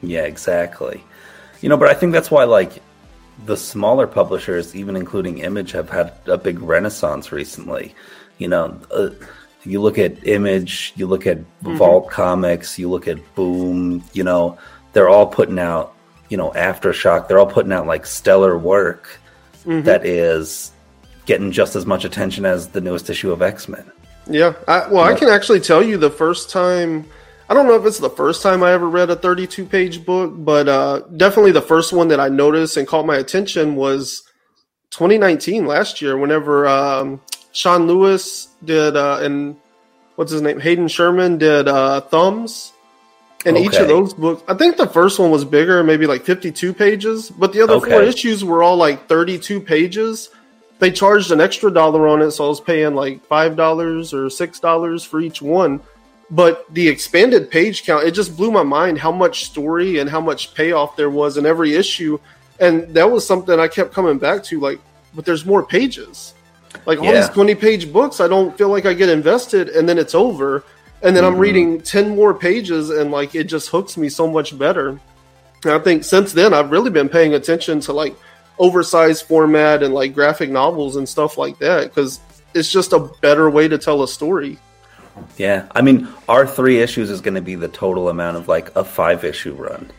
Yeah, 0.02 0.24
exactly. 0.24 1.04
You 1.62 1.70
know, 1.70 1.78
but 1.78 1.90
I 1.90 1.94
think 1.94 2.14
that's 2.14 2.32
why 2.32 2.46
like 2.46 2.82
the 3.46 3.58
smaller 3.58 4.08
publishers, 4.08 4.76
even 4.76 4.96
including 4.96 5.40
Image, 5.40 5.72
have 5.72 5.90
had 5.90 6.14
a 6.26 6.38
big 6.38 6.60
renaissance 6.62 7.32
recently. 7.32 7.96
You 8.38 8.48
know, 8.48 8.80
uh, 8.92 9.10
you 9.64 9.82
look 9.82 9.98
at 9.98 10.26
Image, 10.28 10.94
you 10.96 11.06
look 11.06 11.28
at 11.28 11.38
mm-hmm. 11.38 11.78
Vault 11.78 12.10
Comics, 12.10 12.80
you 12.80 12.90
look 12.90 13.08
at 13.08 13.36
Boom. 13.36 14.04
You 14.14 14.24
know, 14.24 14.58
they're 14.94 15.10
all 15.10 15.28
putting 15.28 15.60
out, 15.60 15.96
you 16.30 16.38
know, 16.38 16.52
Aftershock. 16.52 17.28
They're 17.28 17.40
all 17.40 17.46
putting 17.46 17.72
out 17.72 17.88
like 17.88 18.06
stellar 18.06 18.58
work 18.58 19.20
mm-hmm. 19.66 19.84
that 19.84 20.06
is 20.06 20.72
getting 21.26 21.52
just 21.52 21.76
as 21.76 21.86
much 21.86 22.06
attention 22.06 22.46
as 22.46 22.70
the 22.70 22.82
newest 22.82 23.10
issue 23.10 23.32
of 23.32 23.42
X 23.42 23.68
Men. 23.68 23.92
Yeah, 24.28 24.54
I, 24.68 24.88
well, 24.88 25.04
I 25.04 25.16
can 25.16 25.30
actually 25.30 25.60
tell 25.60 25.84
you 25.84 25.98
the 25.98 26.10
first 26.10 26.50
time 26.50 27.06
I 27.52 27.54
don't 27.54 27.68
know 27.68 27.76
if 27.76 27.86
it's 27.86 28.00
the 28.00 28.10
first 28.10 28.42
time 28.42 28.64
I 28.64 28.72
ever 28.72 28.88
read 28.88 29.10
a 29.10 29.16
32 29.18 29.66
page 29.66 30.06
book, 30.06 30.32
but 30.38 30.70
uh, 30.70 31.02
definitely 31.18 31.52
the 31.52 31.62
first 31.62 31.92
one 31.92 32.08
that 32.08 32.20
I 32.22 32.30
noticed 32.30 32.78
and 32.78 32.88
caught 32.88 33.06
my 33.06 33.18
attention 33.18 33.76
was 33.76 34.24
2019 34.92 35.66
last 35.66 36.02
year, 36.02 36.18
whenever 36.18 36.66
um, 36.66 37.20
Sean 37.52 37.88
Lewis 37.88 38.48
did, 38.64 38.96
uh, 38.96 39.20
and 39.22 39.58
what's 40.16 40.32
his 40.32 40.42
name? 40.42 40.62
Hayden 40.62 40.88
Sherman 40.88 41.40
did 41.40 41.68
uh, 41.68 42.00
Thumbs. 42.00 42.72
And 43.46 43.58
okay. 43.58 43.66
each 43.66 43.76
of 43.76 43.90
those 43.90 44.14
books, 44.14 44.44
I 44.48 44.54
think 44.54 44.78
the 44.78 44.88
first 44.88 45.20
one 45.20 45.30
was 45.30 45.44
bigger, 45.44 45.84
maybe 45.84 46.08
like 46.08 46.24
52 46.24 46.74
pages, 46.74 47.30
but 47.30 47.52
the 47.52 47.64
other 47.64 47.74
okay. 47.74 47.90
four 47.90 48.02
issues 48.02 48.46
were 48.46 48.64
all 48.64 48.78
like 48.78 49.10
32 49.10 49.60
pages. 49.60 50.30
They 50.82 50.90
charged 50.90 51.32
an 51.32 51.40
extra 51.40 51.72
dollar 51.72 52.08
on 52.08 52.24
it, 52.24 52.32
so 52.32 52.46
I 52.46 52.50
was 52.50 52.60
paying 52.60 52.96
like 52.96 53.30
$5 53.30 54.14
or 54.14 54.26
$6 54.26 55.06
for 55.06 55.22
each 55.22 55.40
one. 55.40 55.80
But 56.32 56.66
the 56.74 56.88
expanded 56.88 57.52
page 57.52 57.84
count 57.84 58.06
it 58.06 58.12
just 58.12 58.36
blew 58.36 58.50
my 58.50 58.64
mind 58.64 58.98
how 58.98 59.12
much 59.12 59.46
story 59.46 60.00
and 60.00 60.10
how 60.10 60.20
much 60.20 60.56
payoff 60.56 60.96
there 60.96 61.12
was 61.12 61.38
in 61.38 61.46
every 61.46 61.76
issue. 61.76 62.18
And 62.60 62.92
that 62.96 63.12
was 63.12 63.28
something 63.28 63.60
i 63.60 63.68
kept 63.68 63.94
coming 63.94 64.18
back 64.18 64.44
to 64.46 64.60
like 64.60 64.80
but 65.14 65.24
there's 65.24 65.46
more 65.46 65.64
pages. 65.64 66.34
Like 66.88 66.98
all 66.98 67.06
yeah. 67.06 67.22
these 67.22 67.30
20 67.30 67.54
page 67.56 67.94
books 67.94 68.20
i 68.20 68.28
don't 68.28 68.58
feel 68.58 68.70
like 68.70 68.86
i 68.88 68.94
get 68.94 69.10
invested 69.10 69.70
and 69.70 69.88
then 69.88 70.00
it's 70.00 70.16
over. 70.16 70.64
And 71.04 71.16
then 71.16 71.26
mm-hmm. 71.26 71.36
i'm 71.36 71.40
reading 71.40 71.82
10 71.82 72.16
more 72.16 72.34
pages 72.34 72.90
and 72.90 73.12
like 73.12 73.36
it 73.36 73.44
just 73.44 73.70
hooks 73.70 73.98
me 73.98 74.10
so 74.10 74.26
much 74.26 74.58
better. 74.58 75.00
And 75.64 75.74
i 75.74 75.80
think 75.80 76.06
since 76.06 76.32
then 76.34 76.56
i've 76.56 76.72
really 76.72 76.90
been 76.90 77.10
paying 77.10 77.36
attention 77.36 77.82
to 77.82 77.94
like 77.94 78.16
oversized 78.60 79.26
format 79.26 79.84
and 79.84 79.94
like 79.94 80.14
graphic 80.14 80.50
novels 80.50 80.96
and 80.96 81.08
stuff 81.08 81.38
like 81.38 81.58
that 81.60 81.86
because 81.86 82.20
it's 82.54 82.72
just 82.72 82.94
a 82.94 83.00
better 83.22 83.50
way 83.50 83.68
to 83.68 83.78
tell 83.78 84.04
a 84.04 84.08
story 84.08 84.58
yeah, 85.38 85.68
I 85.76 85.82
mean, 85.82 86.08
our 86.30 86.48
three 86.48 86.80
issues 86.80 87.10
is 87.10 87.22
going 87.22 87.36
to 87.36 87.42
be 87.42 87.56
the 87.56 87.68
total 87.68 88.10
amount 88.10 88.38
of 88.38 88.48
like 88.48 88.76
a 88.76 88.84
five 88.84 89.24
issue 89.24 89.54
run. 89.54 89.92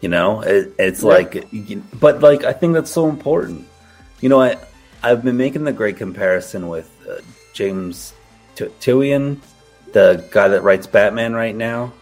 You 0.00 0.08
know, 0.08 0.42
it, 0.42 0.72
it's 0.78 1.02
yeah. 1.02 1.08
like, 1.08 1.48
but 1.98 2.20
like 2.20 2.44
I 2.44 2.52
think 2.52 2.74
that's 2.74 2.90
so 2.90 3.08
important. 3.08 3.66
You 4.20 4.28
know, 4.28 4.40
I 4.40 4.56
I've 5.02 5.24
been 5.24 5.36
making 5.36 5.64
the 5.64 5.72
great 5.72 5.96
comparison 5.96 6.68
with 6.68 6.90
uh, 7.08 7.20
James 7.52 8.12
T- 8.54 8.66
Tynion, 8.80 9.40
the 9.92 10.26
guy 10.30 10.48
that 10.48 10.62
writes 10.62 10.86
Batman 10.86 11.34
right 11.34 11.54
now. 11.54 11.92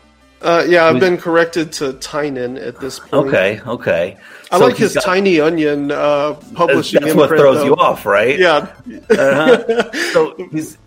Uh, 0.43 0.65
yeah, 0.69 0.87
I've 0.87 0.99
been 0.99 1.19
corrected 1.19 1.73
to 1.75 1.93
Tynan 1.95 2.59
at 2.59 2.81
this 2.81 2.99
point. 2.99 3.29
Okay, 3.29 3.61
okay. 3.61 4.17
I 4.51 4.59
so 4.59 4.67
like 4.67 4.77
his 4.77 4.95
got, 4.95 5.05
Tiny 5.05 5.41
Onion 5.41 5.93
uh, 5.93 6.35
publishing. 6.55 7.01
That's 7.01 7.15
what 7.15 7.29
throws 7.29 7.59
though. 7.59 7.65
you 7.65 7.77
off, 7.77 8.05
right? 8.05 8.39
Yeah. 8.39 8.75
uh-huh. 9.09 9.93
So 10.13 10.35
he's 10.51 10.79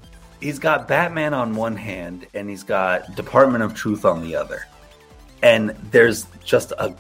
he's 0.42 0.60
got 0.60 0.88
Batman 0.88 1.34
on 1.34 1.56
one 1.56 1.78
hand 1.78 2.28
and 2.34 2.50
he's 2.50 2.64
got 2.64 3.16
Department 3.16 3.64
of 3.64 3.74
Truth 3.74 4.04
on 4.04 4.22
the 4.22 4.36
other. 4.36 4.68
And 5.42 5.70
there's 5.92 6.28
just 6.44 6.74
a 6.78 6.94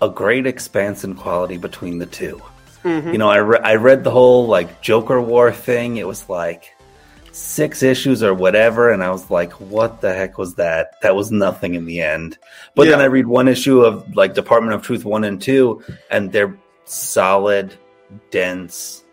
a 0.00 0.08
great 0.08 0.46
expanse 0.46 1.04
in 1.04 1.14
quality 1.14 1.58
between 1.58 1.98
the 1.98 2.06
2 2.06 2.40
mm-hmm. 2.84 3.10
You 3.10 3.18
know, 3.18 3.28
I, 3.28 3.38
re- 3.38 3.60
I 3.62 3.74
read 3.74 4.04
the 4.04 4.12
whole 4.12 4.46
like 4.46 4.80
Joker 4.80 5.20
War 5.20 5.52
thing. 5.52 5.96
It 5.96 6.06
was 6.06 6.28
like 6.28 6.74
six 7.32 7.82
issues 7.82 8.22
or 8.22 8.34
whatever, 8.34 8.90
and 8.90 9.02
I 9.02 9.10
was 9.10 9.30
like, 9.30 9.52
"What 9.52 10.00
the 10.00 10.12
heck 10.12 10.38
was 10.38 10.54
that?" 10.56 11.00
That 11.02 11.14
was 11.14 11.30
nothing 11.30 11.74
in 11.74 11.84
the 11.84 12.00
end. 12.00 12.38
But 12.74 12.86
yeah. 12.86 12.92
then 12.92 13.00
I 13.00 13.04
read 13.04 13.26
one 13.26 13.48
issue 13.48 13.80
of 13.80 14.14
like 14.14 14.34
Department 14.34 14.74
of 14.74 14.82
Truth 14.82 15.04
one 15.04 15.24
and 15.24 15.40
two, 15.40 15.82
and 16.10 16.32
they're 16.32 16.56
solid, 16.84 17.74
dense, 18.30 19.04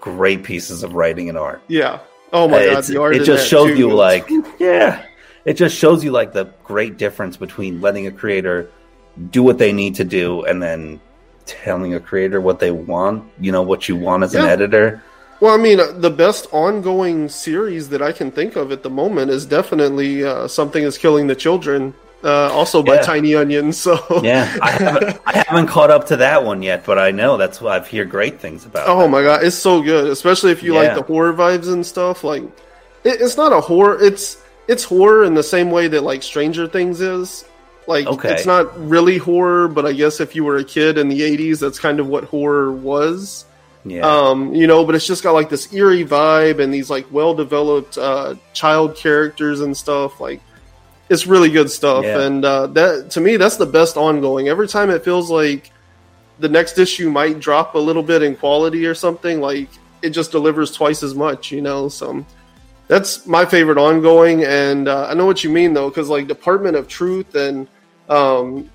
great 0.00 0.44
pieces 0.44 0.82
of 0.82 0.94
writing 0.94 1.28
and 1.28 1.38
art. 1.38 1.62
Yeah, 1.68 2.00
Oh 2.32 2.48
my 2.48 2.66
uh, 2.66 2.74
god, 2.74 2.84
the 2.84 3.00
art 3.00 3.16
it 3.16 3.24
just 3.24 3.48
shows 3.48 3.78
you 3.78 3.90
like 3.92 4.28
yeah, 4.58 5.04
it 5.44 5.54
just 5.54 5.76
shows 5.76 6.04
you 6.04 6.10
like 6.10 6.32
the 6.32 6.44
great 6.64 6.98
difference 6.98 7.36
between 7.36 7.80
letting 7.80 8.06
a 8.06 8.10
creator 8.10 8.70
do 9.30 9.42
what 9.42 9.58
they 9.58 9.72
need 9.72 9.94
to 9.96 10.04
do 10.04 10.44
and 10.44 10.62
then 10.62 11.00
telling 11.46 11.94
a 11.94 12.00
creator 12.00 12.40
what 12.40 12.60
they 12.60 12.70
want. 12.70 13.30
You 13.40 13.52
know 13.52 13.62
what 13.62 13.88
you 13.88 13.96
want 13.96 14.24
as 14.24 14.34
yeah. 14.34 14.44
an 14.44 14.48
editor. 14.48 15.02
Well, 15.40 15.54
I 15.54 15.56
mean, 15.56 15.78
uh, 15.78 15.92
the 15.92 16.10
best 16.10 16.48
ongoing 16.52 17.28
series 17.28 17.90
that 17.90 18.02
I 18.02 18.12
can 18.12 18.30
think 18.30 18.56
of 18.56 18.72
at 18.72 18.82
the 18.82 18.90
moment 18.90 19.30
is 19.30 19.46
definitely 19.46 20.24
uh, 20.24 20.48
something 20.48 20.82
is 20.82 20.98
killing 20.98 21.28
the 21.28 21.36
children 21.36 21.94
uh, 22.24 22.50
also 22.52 22.82
by 22.82 22.96
yeah. 22.96 23.02
Tiny 23.02 23.34
Onion. 23.34 23.72
So 23.78 23.98
yeah, 24.22 24.56
I 24.60 24.70
haven't, 24.72 25.20
I 25.24 25.44
haven't 25.46 25.68
caught 25.68 25.90
up 25.90 26.06
to 26.08 26.16
that 26.16 26.44
one 26.44 26.62
yet, 26.62 26.84
but 26.84 26.98
I 26.98 27.12
know 27.12 27.36
that's 27.36 27.60
what 27.60 27.72
I've 27.72 27.88
heard 27.88 28.10
great 28.10 28.40
things 28.40 28.66
about. 28.66 28.88
Oh 28.88 29.02
that. 29.02 29.08
my 29.08 29.22
god, 29.22 29.44
it's 29.44 29.56
so 29.56 29.80
good, 29.82 30.10
especially 30.10 30.50
if 30.50 30.62
you 30.62 30.74
yeah. 30.74 30.80
like 30.80 30.94
the 30.94 31.02
horror 31.02 31.32
vibes 31.32 31.72
and 31.72 31.86
stuff. 31.86 32.24
Like, 32.24 32.42
it, 33.04 33.20
it's 33.20 33.36
not 33.36 33.52
a 33.52 33.60
horror; 33.60 34.02
it's 34.02 34.42
it's 34.66 34.82
horror 34.82 35.24
in 35.24 35.34
the 35.34 35.42
same 35.42 35.70
way 35.70 35.86
that 35.88 36.02
like 36.02 36.22
Stranger 36.22 36.66
Things 36.66 37.00
is. 37.00 37.44
Like, 37.86 38.06
okay. 38.06 38.34
it's 38.34 38.44
not 38.44 38.78
really 38.78 39.16
horror, 39.16 39.66
but 39.68 39.86
I 39.86 39.92
guess 39.92 40.20
if 40.20 40.34
you 40.34 40.44
were 40.44 40.56
a 40.56 40.64
kid 40.64 40.98
in 40.98 41.08
the 41.08 41.20
'80s, 41.20 41.60
that's 41.60 41.78
kind 41.78 42.00
of 42.00 42.08
what 42.08 42.24
horror 42.24 42.72
was. 42.72 43.44
Yeah. 43.84 44.00
Um, 44.00 44.54
you 44.54 44.66
know, 44.66 44.84
but 44.84 44.94
it's 44.94 45.06
just 45.06 45.22
got 45.22 45.32
like 45.32 45.48
this 45.48 45.72
eerie 45.72 46.04
vibe 46.04 46.60
and 46.60 46.72
these 46.72 46.90
like 46.90 47.06
well 47.10 47.34
developed 47.34 47.96
uh, 47.96 48.34
child 48.52 48.96
characters 48.96 49.60
and 49.60 49.76
stuff. 49.76 50.20
Like 50.20 50.40
it's 51.08 51.26
really 51.26 51.50
good 51.50 51.70
stuff, 51.70 52.04
yeah. 52.04 52.22
and 52.22 52.44
uh, 52.44 52.66
that 52.68 53.10
to 53.12 53.20
me 53.20 53.36
that's 53.36 53.56
the 53.56 53.66
best 53.66 53.96
ongoing. 53.96 54.48
Every 54.48 54.68
time 54.68 54.90
it 54.90 55.04
feels 55.04 55.30
like 55.30 55.70
the 56.38 56.48
next 56.48 56.78
issue 56.78 57.10
might 57.10 57.40
drop 57.40 57.74
a 57.74 57.78
little 57.78 58.02
bit 58.02 58.22
in 58.22 58.36
quality 58.36 58.86
or 58.86 58.94
something, 58.94 59.40
like 59.40 59.68
it 60.02 60.10
just 60.10 60.30
delivers 60.30 60.72
twice 60.72 61.02
as 61.02 61.14
much, 61.14 61.50
you 61.50 61.62
know. 61.62 61.88
So 61.88 62.24
that's 62.88 63.26
my 63.26 63.44
favorite 63.44 63.78
ongoing, 63.78 64.44
and 64.44 64.88
uh, 64.88 65.06
I 65.08 65.14
know 65.14 65.26
what 65.26 65.44
you 65.44 65.50
mean 65.50 65.72
though, 65.72 65.88
because 65.88 66.08
like 66.08 66.26
Department 66.26 66.76
of 66.76 66.88
Truth 66.88 67.34
and 67.34 67.68
um, 68.08 68.68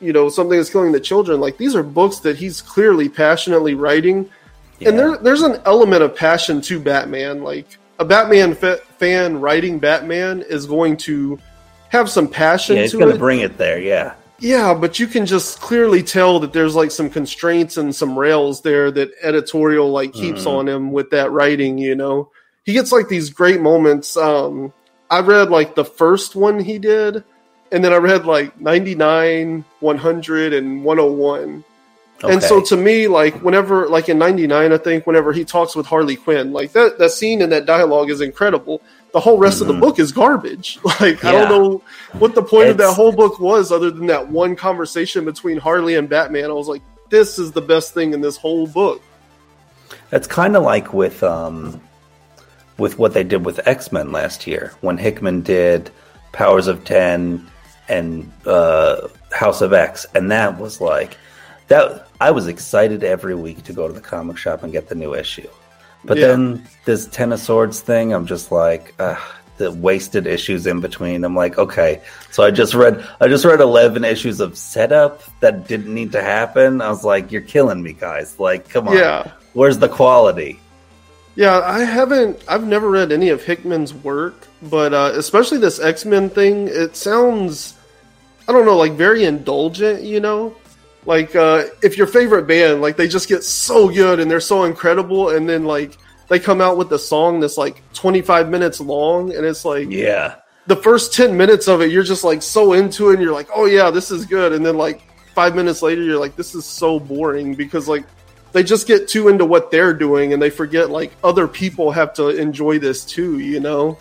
you 0.00 0.12
know 0.12 0.28
something 0.28 0.56
that's 0.56 0.70
killing 0.70 0.92
the 0.92 1.00
children, 1.00 1.40
like 1.40 1.56
these 1.56 1.74
are 1.74 1.82
books 1.82 2.18
that 2.20 2.36
he's 2.36 2.60
clearly 2.60 3.08
passionately 3.08 3.74
writing, 3.74 4.30
yeah. 4.80 4.88
and 4.88 4.98
there, 4.98 5.16
there's 5.18 5.42
an 5.42 5.60
element 5.64 6.02
of 6.02 6.16
passion 6.16 6.60
to 6.62 6.80
Batman, 6.80 7.42
like. 7.42 7.66
A 7.98 8.04
Batman 8.04 8.54
fan 8.54 9.42
writing 9.42 9.78
Batman 9.78 10.40
is 10.40 10.64
going 10.64 10.96
to 10.98 11.38
have 11.90 12.08
some 12.08 12.28
passion 12.28 12.76
yeah, 12.76 12.86
to 12.86 12.98
gonna 12.98 13.18
bring 13.18 13.40
it 13.40 13.58
there, 13.58 13.78
yeah. 13.78 14.14
Yeah, 14.40 14.72
but 14.72 14.98
you 14.98 15.06
can 15.06 15.26
just 15.26 15.60
clearly 15.60 16.02
tell 16.02 16.40
that 16.40 16.54
there's 16.54 16.74
like 16.74 16.90
some 16.90 17.10
constraints 17.10 17.76
and 17.76 17.94
some 17.94 18.18
rails 18.18 18.62
there 18.62 18.90
that 18.90 19.10
editorial 19.22 19.90
like 19.90 20.14
keeps 20.14 20.40
mm-hmm. 20.40 20.48
on 20.48 20.68
him 20.68 20.92
with 20.92 21.10
that 21.10 21.30
writing, 21.30 21.76
you 21.76 21.94
know. 21.94 22.30
he 22.64 22.72
gets 22.72 22.90
like 22.90 23.08
these 23.08 23.28
great 23.30 23.60
moments. 23.60 24.16
Um, 24.16 24.72
I 25.10 25.20
read 25.20 25.50
like 25.50 25.74
the 25.74 25.84
first 25.84 26.36
one 26.36 26.58
he 26.58 26.78
did, 26.78 27.22
and 27.70 27.84
then 27.84 27.92
I 27.92 27.96
read 27.96 28.24
like 28.24 28.58
99, 28.58 29.64
100, 29.80 30.52
and 30.54 30.84
101. 30.84 31.64
Okay. 32.22 32.34
And 32.34 32.42
so 32.42 32.60
to 32.62 32.76
me, 32.76 33.08
like 33.08 33.34
whenever, 33.42 33.88
like 33.88 34.10
in 34.10 34.18
'99, 34.18 34.72
I 34.72 34.78
think 34.78 35.06
whenever 35.06 35.32
he 35.32 35.44
talks 35.44 35.74
with 35.74 35.86
Harley 35.86 36.16
Quinn, 36.16 36.52
like 36.52 36.72
that 36.72 36.98
that 36.98 37.10
scene 37.10 37.40
and 37.40 37.50
that 37.50 37.64
dialogue 37.64 38.10
is 38.10 38.20
incredible. 38.20 38.82
The 39.12 39.20
whole 39.20 39.38
rest 39.38 39.56
mm-hmm. 39.56 39.62
of 39.62 39.68
the 39.68 39.72
mm-hmm. 39.74 39.80
book 39.80 39.98
is 39.98 40.12
garbage. 40.12 40.78
Like 41.00 41.22
yeah. 41.22 41.30
I 41.30 41.32
don't 41.32 41.48
know 41.48 41.82
what 42.18 42.34
the 42.34 42.42
point 42.42 42.64
it's... 42.64 42.72
of 42.72 42.78
that 42.78 42.92
whole 42.92 43.12
book 43.12 43.40
was, 43.40 43.72
other 43.72 43.90
than 43.90 44.06
that 44.06 44.28
one 44.28 44.54
conversation 44.54 45.24
between 45.24 45.56
Harley 45.56 45.96
and 45.96 46.08
Batman. 46.08 46.50
I 46.50 46.52
was 46.52 46.68
like, 46.68 46.82
this 47.08 47.38
is 47.38 47.52
the 47.52 47.62
best 47.62 47.94
thing 47.94 48.12
in 48.12 48.20
this 48.20 48.36
whole 48.36 48.66
book. 48.66 49.00
That's 50.10 50.26
kind 50.26 50.56
of 50.56 50.62
like 50.62 50.92
with 50.92 51.22
um, 51.22 51.80
with 52.76 52.98
what 52.98 53.14
they 53.14 53.24
did 53.24 53.46
with 53.46 53.66
X 53.66 53.92
Men 53.92 54.12
last 54.12 54.46
year 54.46 54.74
when 54.82 54.98
Hickman 54.98 55.40
did 55.40 55.90
Powers 56.32 56.66
of 56.66 56.84
Ten 56.84 57.48
and 57.88 58.30
uh, 58.44 59.08
House 59.32 59.62
of 59.62 59.72
X, 59.72 60.04
and 60.14 60.30
that 60.30 60.58
was 60.58 60.82
like 60.82 61.16
that 61.68 62.09
I 62.20 62.30
was 62.30 62.46
excited 62.46 63.02
every 63.02 63.34
week 63.34 63.62
to 63.64 63.72
go 63.72 63.88
to 63.88 63.94
the 63.94 64.00
comic 64.00 64.36
shop 64.36 64.62
and 64.62 64.72
get 64.72 64.88
the 64.88 64.94
new 64.94 65.14
issue. 65.14 65.48
But 66.04 66.18
yeah. 66.18 66.28
then 66.28 66.66
this 66.84 67.06
Ten 67.06 67.32
of 67.32 67.40
Swords 67.40 67.80
thing, 67.80 68.12
I'm 68.12 68.26
just 68.26 68.52
like, 68.52 68.94
the 69.60 69.70
wasted 69.70 70.26
issues 70.26 70.66
in 70.66 70.80
between. 70.80 71.22
I'm 71.22 71.36
like, 71.36 71.58
okay. 71.58 72.00
So 72.32 72.42
I 72.42 72.50
just 72.50 72.74
read, 72.74 73.06
I 73.20 73.28
just 73.28 73.44
read 73.44 73.60
11 73.60 74.04
issues 74.04 74.40
of 74.40 74.56
setup 74.56 75.22
that 75.40 75.68
didn't 75.68 75.94
need 75.94 76.12
to 76.12 76.22
happen. 76.22 76.80
I 76.80 76.88
was 76.88 77.04
like, 77.04 77.30
you're 77.30 77.42
killing 77.42 77.82
me, 77.82 77.92
guys. 77.92 78.40
Like, 78.40 78.68
come 78.70 78.88
on. 78.88 78.96
Yeah. 78.96 79.30
Where's 79.52 79.78
the 79.78 79.88
quality? 79.88 80.58
Yeah, 81.36 81.60
I 81.60 81.80
haven't. 81.80 82.42
I've 82.48 82.66
never 82.66 82.90
read 82.90 83.12
any 83.12 83.28
of 83.28 83.44
Hickman's 83.44 83.94
work, 83.94 84.48
but 84.62 84.92
uh, 84.92 85.12
especially 85.14 85.58
this 85.58 85.78
X 85.78 86.04
Men 86.04 86.28
thing. 86.28 86.68
It 86.68 86.96
sounds, 86.96 87.78
I 88.48 88.52
don't 88.52 88.66
know, 88.66 88.76
like 88.76 88.92
very 88.92 89.24
indulgent. 89.24 90.02
You 90.02 90.20
know, 90.20 90.56
like 91.06 91.34
uh, 91.34 91.64
if 91.82 91.96
your 91.96 92.06
favorite 92.06 92.46
band 92.46 92.80
like 92.80 92.96
they 92.96 93.08
just 93.08 93.28
get 93.28 93.42
so 93.42 93.88
good 93.88 94.20
and 94.20 94.30
they're 94.30 94.40
so 94.40 94.64
incredible 94.64 95.30
and 95.30 95.48
then 95.48 95.64
like 95.64 95.96
they 96.28 96.38
come 96.38 96.60
out 96.60 96.76
with 96.76 96.92
a 96.92 96.98
song 96.98 97.40
that's 97.40 97.56
like 97.56 97.82
25 97.94 98.48
minutes 98.50 98.80
long 98.80 99.34
and 99.34 99.44
it's 99.44 99.64
like 99.64 99.90
yeah. 99.90 100.36
the 100.66 100.76
first 100.76 101.14
10 101.14 101.36
minutes 101.36 101.68
of 101.68 101.80
it 101.80 101.90
you're 101.90 102.02
just 102.02 102.22
like 102.22 102.42
so 102.42 102.74
into 102.74 103.10
it 103.10 103.14
and 103.14 103.22
you're 103.22 103.32
like 103.32 103.48
oh 103.54 103.64
yeah 103.64 103.90
this 103.90 104.10
is 104.10 104.24
good. 104.26 104.52
And 104.52 104.64
then 104.64 104.76
like 104.76 105.02
five 105.34 105.54
minutes 105.54 105.82
later 105.82 106.02
you're 106.02 106.20
like 106.20 106.36
this 106.36 106.54
is 106.54 106.64
so 106.64 107.00
boring 107.00 107.54
because 107.54 107.88
like 107.88 108.04
they 108.52 108.62
just 108.62 108.86
get 108.86 109.08
too 109.08 109.28
into 109.28 109.44
what 109.44 109.70
they're 109.70 109.94
doing 109.94 110.32
and 110.32 110.42
they 110.42 110.50
forget 110.50 110.90
like 110.90 111.12
other 111.22 111.48
people 111.48 111.90
have 111.90 112.12
to 112.14 112.28
enjoy 112.28 112.78
this 112.78 113.04
too 113.04 113.38
you 113.38 113.60
know 113.60 113.96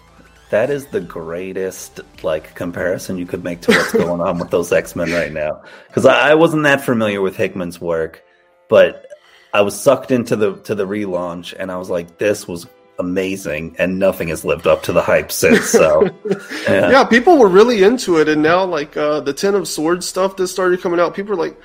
that 0.50 0.70
is 0.70 0.88
the 0.88 1.02
greatest 1.02 2.00
like 2.24 2.56
comparison 2.56 3.18
you 3.18 3.26
could 3.26 3.44
make 3.44 3.62
to 3.62 3.72
what's 3.72 3.94
going 3.94 4.22
on 4.22 4.40
with 4.40 4.50
those 4.50 4.72
X 4.72 4.96
Men 4.96 5.12
right 5.12 5.32
now. 5.32 5.62
Because 5.88 6.06
I, 6.06 6.32
I, 6.32 6.34
wasn't 6.34 6.64
that 6.64 6.82
familiar 6.82 7.22
with 7.22 7.36
Hickman's 7.36 7.80
work, 7.80 8.24
but 8.68 9.06
I 9.54 9.62
was 9.62 9.80
sucked 9.80 10.12
into 10.12 10.36
the 10.36 10.56
to 10.58 10.76
the 10.76 10.88
relaunch, 10.88 11.54
and 11.58 11.72
I 11.72 11.78
was 11.78 11.90
like, 11.90 12.18
"This 12.18 12.48
was 12.48 12.68
amazing," 12.98 13.76
and 13.78 14.00
nothing 14.00 14.30
has 14.30 14.44
lived 14.44 14.66
up 14.66 14.84
to 14.84 14.94
the 14.94 15.02
hype 15.02 15.32
since. 15.32 15.70
So, 15.70 16.10
yeah. 16.68 16.90
yeah, 16.90 17.04
people 17.04 17.38
were 17.38 17.50
really 17.50 17.84
into 17.84 18.18
it, 18.18 18.28
and 18.28 18.42
now 18.42 18.66
like 18.66 18.98
uh, 18.98 19.20
the 19.22 19.34
Ten 19.34 19.54
of 19.56 19.68
Swords 19.68 20.08
stuff 20.08 20.36
that 20.38 20.48
started 20.48 20.82
coming 20.82 21.00
out, 21.00 21.16
people 21.16 21.34
are 21.34 21.38
like. 21.38 21.60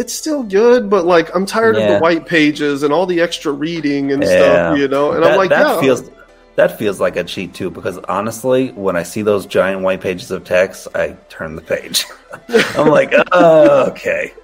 It's 0.00 0.14
still 0.14 0.44
good, 0.44 0.88
but 0.88 1.06
like 1.06 1.34
I'm 1.34 1.44
tired 1.44 1.74
yeah. 1.74 1.82
of 1.82 1.92
the 1.94 1.98
white 1.98 2.24
pages 2.24 2.84
and 2.84 2.92
all 2.92 3.04
the 3.04 3.20
extra 3.20 3.50
reading 3.50 4.12
and 4.12 4.22
yeah. 4.22 4.28
stuff, 4.28 4.78
you 4.78 4.86
know. 4.86 5.10
And 5.10 5.24
that, 5.24 5.32
I'm 5.32 5.36
like, 5.36 5.50
that 5.50 5.66
yeah, 5.66 5.80
feels 5.80 6.08
that 6.58 6.76
feels 6.76 6.98
like 6.98 7.14
a 7.14 7.22
cheat 7.22 7.54
too, 7.54 7.70
because 7.70 7.98
honestly, 7.98 8.72
when 8.72 8.96
I 8.96 9.04
see 9.04 9.22
those 9.22 9.46
giant 9.46 9.82
white 9.82 10.00
pages 10.00 10.32
of 10.32 10.42
text, 10.42 10.88
I 10.92 11.16
turn 11.28 11.54
the 11.54 11.62
page. 11.62 12.04
I'm 12.76 12.88
like, 12.88 13.14
oh, 13.30 13.88
okay, 13.90 14.34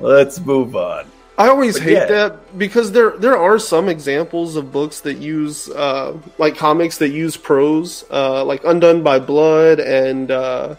let's 0.00 0.40
move 0.40 0.74
on. 0.74 1.04
I 1.36 1.48
always 1.48 1.74
but 1.74 1.82
hate 1.82 1.92
yeah. 1.92 2.06
that 2.06 2.58
because 2.58 2.92
there 2.92 3.18
there 3.18 3.36
are 3.36 3.58
some 3.58 3.90
examples 3.90 4.56
of 4.56 4.72
books 4.72 5.00
that 5.00 5.18
use 5.18 5.68
uh, 5.68 6.16
like 6.38 6.56
comics 6.56 6.96
that 6.98 7.10
use 7.10 7.36
prose, 7.36 8.06
uh, 8.10 8.42
like 8.46 8.64
Undone 8.64 9.02
by 9.02 9.18
Blood 9.18 9.78
and 9.78 10.30
uh, 10.30 10.74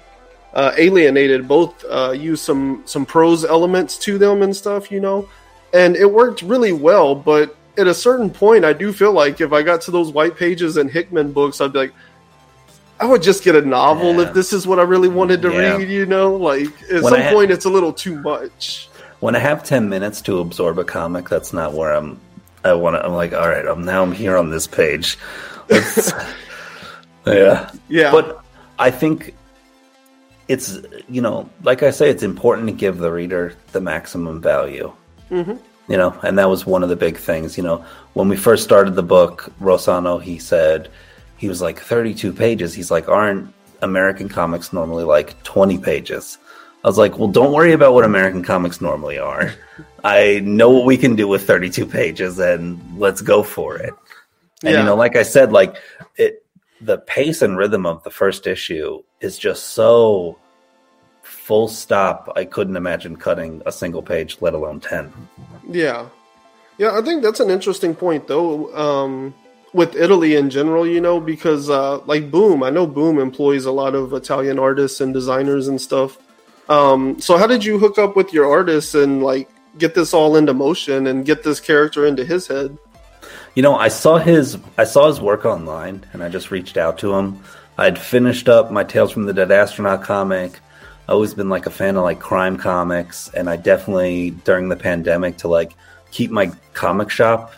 uh 0.55 0.73
Alienated. 0.75 1.47
Both 1.47 1.85
uh, 1.87 2.15
use 2.17 2.41
some 2.41 2.81
some 2.85 3.05
prose 3.05 3.45
elements 3.45 3.99
to 3.99 4.17
them 4.17 4.41
and 4.41 4.55
stuff, 4.55 4.91
you 4.91 4.99
know, 4.99 5.29
and 5.71 5.95
it 5.95 6.11
worked 6.11 6.41
really 6.41 6.73
well. 6.73 7.13
But 7.13 7.55
at 7.77 7.87
a 7.87 7.93
certain 7.93 8.29
point, 8.29 8.65
I 8.65 8.73
do 8.73 8.93
feel 8.93 9.11
like 9.11 9.41
if 9.41 9.51
I 9.51 9.63
got 9.63 9.81
to 9.81 9.91
those 9.91 10.11
white 10.11 10.37
pages 10.37 10.77
and 10.77 10.89
Hickman 10.89 11.31
books, 11.31 11.59
I'd 11.59 11.73
be 11.73 11.79
like, 11.79 11.93
I 12.99 13.05
would 13.05 13.23
just 13.23 13.43
get 13.43 13.55
a 13.55 13.61
novel 13.61 14.15
yeah. 14.15 14.27
if 14.27 14.33
this 14.33 14.53
is 14.53 14.67
what 14.67 14.79
I 14.79 14.83
really 14.83 15.09
wanted 15.09 15.41
to 15.41 15.51
yeah. 15.51 15.77
read. 15.77 15.89
You 15.89 16.05
know, 16.05 16.35
like 16.35 16.69
at 16.83 17.03
when 17.03 17.13
some 17.13 17.21
ha- 17.21 17.31
point, 17.31 17.51
it's 17.51 17.65
a 17.65 17.69
little 17.69 17.91
too 17.91 18.21
much. 18.21 18.89
When 19.19 19.35
I 19.35 19.39
have 19.39 19.63
ten 19.63 19.89
minutes 19.89 20.21
to 20.23 20.39
absorb 20.39 20.77
a 20.77 20.83
comic, 20.83 21.29
that's 21.29 21.53
not 21.53 21.73
where 21.73 21.93
I'm. 21.93 22.19
I 22.63 22.73
want 22.73 22.95
to. 22.95 23.05
I'm 23.05 23.13
like, 23.13 23.33
all 23.33 23.49
right, 23.49 23.65
I'm 23.65 23.83
now 23.83 24.03
I'm 24.03 24.11
here 24.11 24.37
on 24.37 24.51
this 24.51 24.67
page. 24.67 25.17
yeah, 27.25 27.71
yeah. 27.89 28.11
But 28.11 28.41
I 28.79 28.91
think 28.91 29.35
it's 30.47 30.77
you 31.09 31.21
know, 31.21 31.49
like 31.63 31.83
I 31.83 31.89
say, 31.89 32.09
it's 32.09 32.23
important 32.23 32.67
to 32.67 32.73
give 32.73 32.99
the 32.99 33.11
reader 33.11 33.55
the 33.71 33.81
maximum 33.81 34.41
value. 34.41 34.93
Mm-hmm 35.29 35.57
you 35.87 35.97
know, 35.97 36.17
and 36.23 36.37
that 36.37 36.49
was 36.49 36.65
one 36.65 36.83
of 36.83 36.89
the 36.89 36.95
big 36.95 37.17
things. 37.17 37.57
You 37.57 37.63
know, 37.63 37.85
when 38.13 38.29
we 38.29 38.37
first 38.37 38.63
started 38.63 38.95
the 38.95 39.03
book, 39.03 39.51
rossano 39.59 40.21
he 40.21 40.39
said 40.39 40.89
he 41.37 41.47
was 41.47 41.61
like 41.61 41.79
32 41.79 42.31
pages. 42.33 42.73
He's 42.73 42.91
like, 42.91 43.09
aren't 43.09 43.53
American 43.81 44.29
comics 44.29 44.71
normally 44.71 45.03
like 45.03 45.41
20 45.43 45.77
pages? 45.77 46.37
I 46.83 46.87
was 46.87 46.97
like, 46.97 47.17
well, 47.17 47.29
don't 47.29 47.53
worry 47.53 47.71
about 47.71 47.93
what 47.93 48.03
American 48.03 48.43
comics 48.43 48.81
normally 48.81 49.17
are. 49.17 49.53
I 50.03 50.41
know 50.43 50.69
what 50.69 50.85
we 50.85 50.97
can 50.97 51.15
do 51.15 51.27
with 51.27 51.47
32 51.47 51.85
pages, 51.85 52.39
and 52.39 52.99
let's 52.99 53.21
go 53.21 53.41
for 53.41 53.77
it. 53.77 53.93
And 54.63 54.73
yeah. 54.73 54.79
you 54.79 54.85
know, 54.85 54.95
like 54.95 55.15
I 55.15 55.23
said, 55.23 55.53
like 55.53 55.77
it, 56.17 56.45
the 56.81 56.97
pace 56.97 57.41
and 57.41 57.57
rhythm 57.57 57.85
of 57.85 58.03
the 58.03 58.09
first 58.09 58.47
issue 58.47 59.01
is 59.21 59.37
just 59.37 59.69
so 59.69 60.37
full 61.43 61.67
stop. 61.67 62.31
I 62.37 62.45
couldn't 62.45 62.77
imagine 62.77 63.17
cutting 63.17 63.61
a 63.65 63.71
single 63.71 64.01
page, 64.01 64.37
let 64.39 64.53
alone 64.53 64.79
10. 64.79 65.11
Yeah. 65.67 66.07
Yeah, 66.77 66.97
I 66.97 67.01
think 67.01 67.21
that's 67.21 67.41
an 67.41 67.49
interesting 67.49 67.95
point, 67.95 68.27
though, 68.27 68.73
um, 68.73 69.35
with 69.73 69.93
Italy 69.93 70.37
in 70.37 70.49
general, 70.49 70.87
you 70.87 71.01
know, 71.01 71.19
because, 71.19 71.69
uh, 71.69 71.99
like, 72.05 72.31
Boom, 72.31 72.63
I 72.63 72.69
know 72.69 72.87
Boom 72.87 73.19
employs 73.19 73.65
a 73.65 73.73
lot 73.73 73.93
of 73.93 74.13
Italian 74.13 74.57
artists 74.57 75.01
and 75.01 75.13
designers 75.13 75.67
and 75.67 75.81
stuff. 75.81 76.17
Um, 76.69 77.19
so, 77.19 77.37
how 77.37 77.45
did 77.45 77.65
you 77.65 77.77
hook 77.77 77.99
up 77.99 78.15
with 78.15 78.31
your 78.31 78.49
artists 78.49 78.95
and, 78.95 79.21
like, 79.21 79.49
get 79.77 79.95
this 79.95 80.13
all 80.13 80.37
into 80.37 80.53
motion 80.53 81.07
and 81.07 81.25
get 81.25 81.43
this 81.43 81.59
character 81.59 82.05
into 82.05 82.23
his 82.23 82.47
head? 82.47 82.77
You 83.53 83.63
know, 83.63 83.75
I 83.75 83.89
saw 83.89 84.17
his 84.17 84.57
I 84.77 84.85
saw 84.85 85.07
his 85.07 85.19
work 85.19 85.43
online, 85.45 86.05
and 86.13 86.23
I 86.23 86.29
just 86.29 86.51
reached 86.51 86.77
out 86.77 86.97
to 86.99 87.13
him. 87.13 87.43
I'd 87.77 87.99
finished 87.99 88.47
up 88.47 88.71
my 88.71 88.85
Tales 88.85 89.11
from 89.11 89.25
the 89.25 89.33
Dead 89.33 89.51
Astronaut 89.51 90.03
comic 90.03 90.61
always 91.11 91.33
been 91.33 91.49
like 91.49 91.65
a 91.65 91.71
fan 91.71 91.97
of 91.97 92.03
like 92.03 92.19
crime 92.19 92.57
comics, 92.57 93.29
and 93.33 93.49
I 93.49 93.57
definitely 93.57 94.31
during 94.31 94.69
the 94.69 94.75
pandemic 94.75 95.37
to 95.37 95.47
like 95.47 95.73
keep 96.11 96.31
my 96.31 96.51
comic 96.73 97.09
shop 97.09 97.53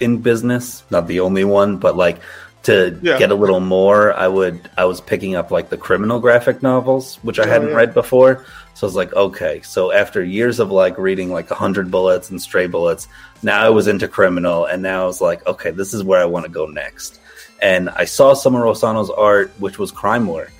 in 0.00 0.18
business. 0.18 0.84
Not 0.90 1.06
the 1.06 1.20
only 1.20 1.44
one, 1.44 1.78
but 1.78 1.96
like 1.96 2.20
to 2.64 2.98
yeah. 3.02 3.18
get 3.18 3.30
a 3.30 3.34
little 3.34 3.60
more, 3.60 4.14
I 4.14 4.26
would 4.26 4.70
I 4.76 4.86
was 4.86 5.00
picking 5.00 5.34
up 5.34 5.50
like 5.50 5.68
the 5.68 5.76
criminal 5.76 6.18
graphic 6.18 6.62
novels, 6.62 7.16
which 7.22 7.38
I 7.38 7.44
oh, 7.44 7.48
hadn't 7.48 7.68
yeah. 7.68 7.76
read 7.76 7.94
before. 7.94 8.44
So 8.74 8.86
I 8.86 8.88
was 8.88 8.96
like, 8.96 9.12
okay. 9.12 9.60
So 9.62 9.92
after 9.92 10.24
years 10.24 10.58
of 10.58 10.70
like 10.70 10.98
reading 10.98 11.30
like 11.30 11.50
a 11.50 11.54
hundred 11.54 11.90
bullets 11.90 12.30
and 12.30 12.40
stray 12.40 12.66
bullets, 12.66 13.06
now 13.42 13.62
I 13.62 13.68
was 13.68 13.86
into 13.86 14.08
criminal, 14.08 14.64
and 14.64 14.82
now 14.82 15.04
I 15.04 15.06
was 15.06 15.20
like, 15.20 15.46
okay, 15.46 15.70
this 15.70 15.94
is 15.94 16.02
where 16.02 16.20
I 16.20 16.24
want 16.24 16.46
to 16.46 16.50
go 16.50 16.66
next. 16.66 17.20
And 17.62 17.88
I 17.90 18.04
saw 18.04 18.34
some 18.34 18.54
of 18.54 18.62
Rossano's 18.62 19.10
art, 19.10 19.52
which 19.58 19.78
was 19.78 19.90
crime 19.90 20.26
work, 20.26 20.52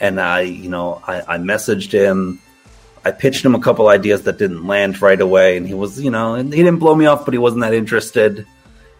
and 0.00 0.20
I, 0.20 0.42
you 0.42 0.68
know, 0.68 1.00
I, 1.06 1.34
I 1.34 1.38
messaged 1.38 1.92
him. 1.92 2.40
I 3.04 3.10
pitched 3.10 3.44
him 3.44 3.54
a 3.54 3.60
couple 3.60 3.88
ideas 3.88 4.22
that 4.22 4.38
didn't 4.38 4.66
land 4.66 5.02
right 5.02 5.20
away, 5.20 5.56
and 5.56 5.66
he 5.66 5.74
was, 5.74 6.00
you 6.00 6.10
know, 6.10 6.36
he 6.36 6.42
didn't 6.42 6.78
blow 6.78 6.94
me 6.94 7.06
off, 7.06 7.24
but 7.24 7.34
he 7.34 7.38
wasn't 7.38 7.60
that 7.62 7.74
interested. 7.74 8.46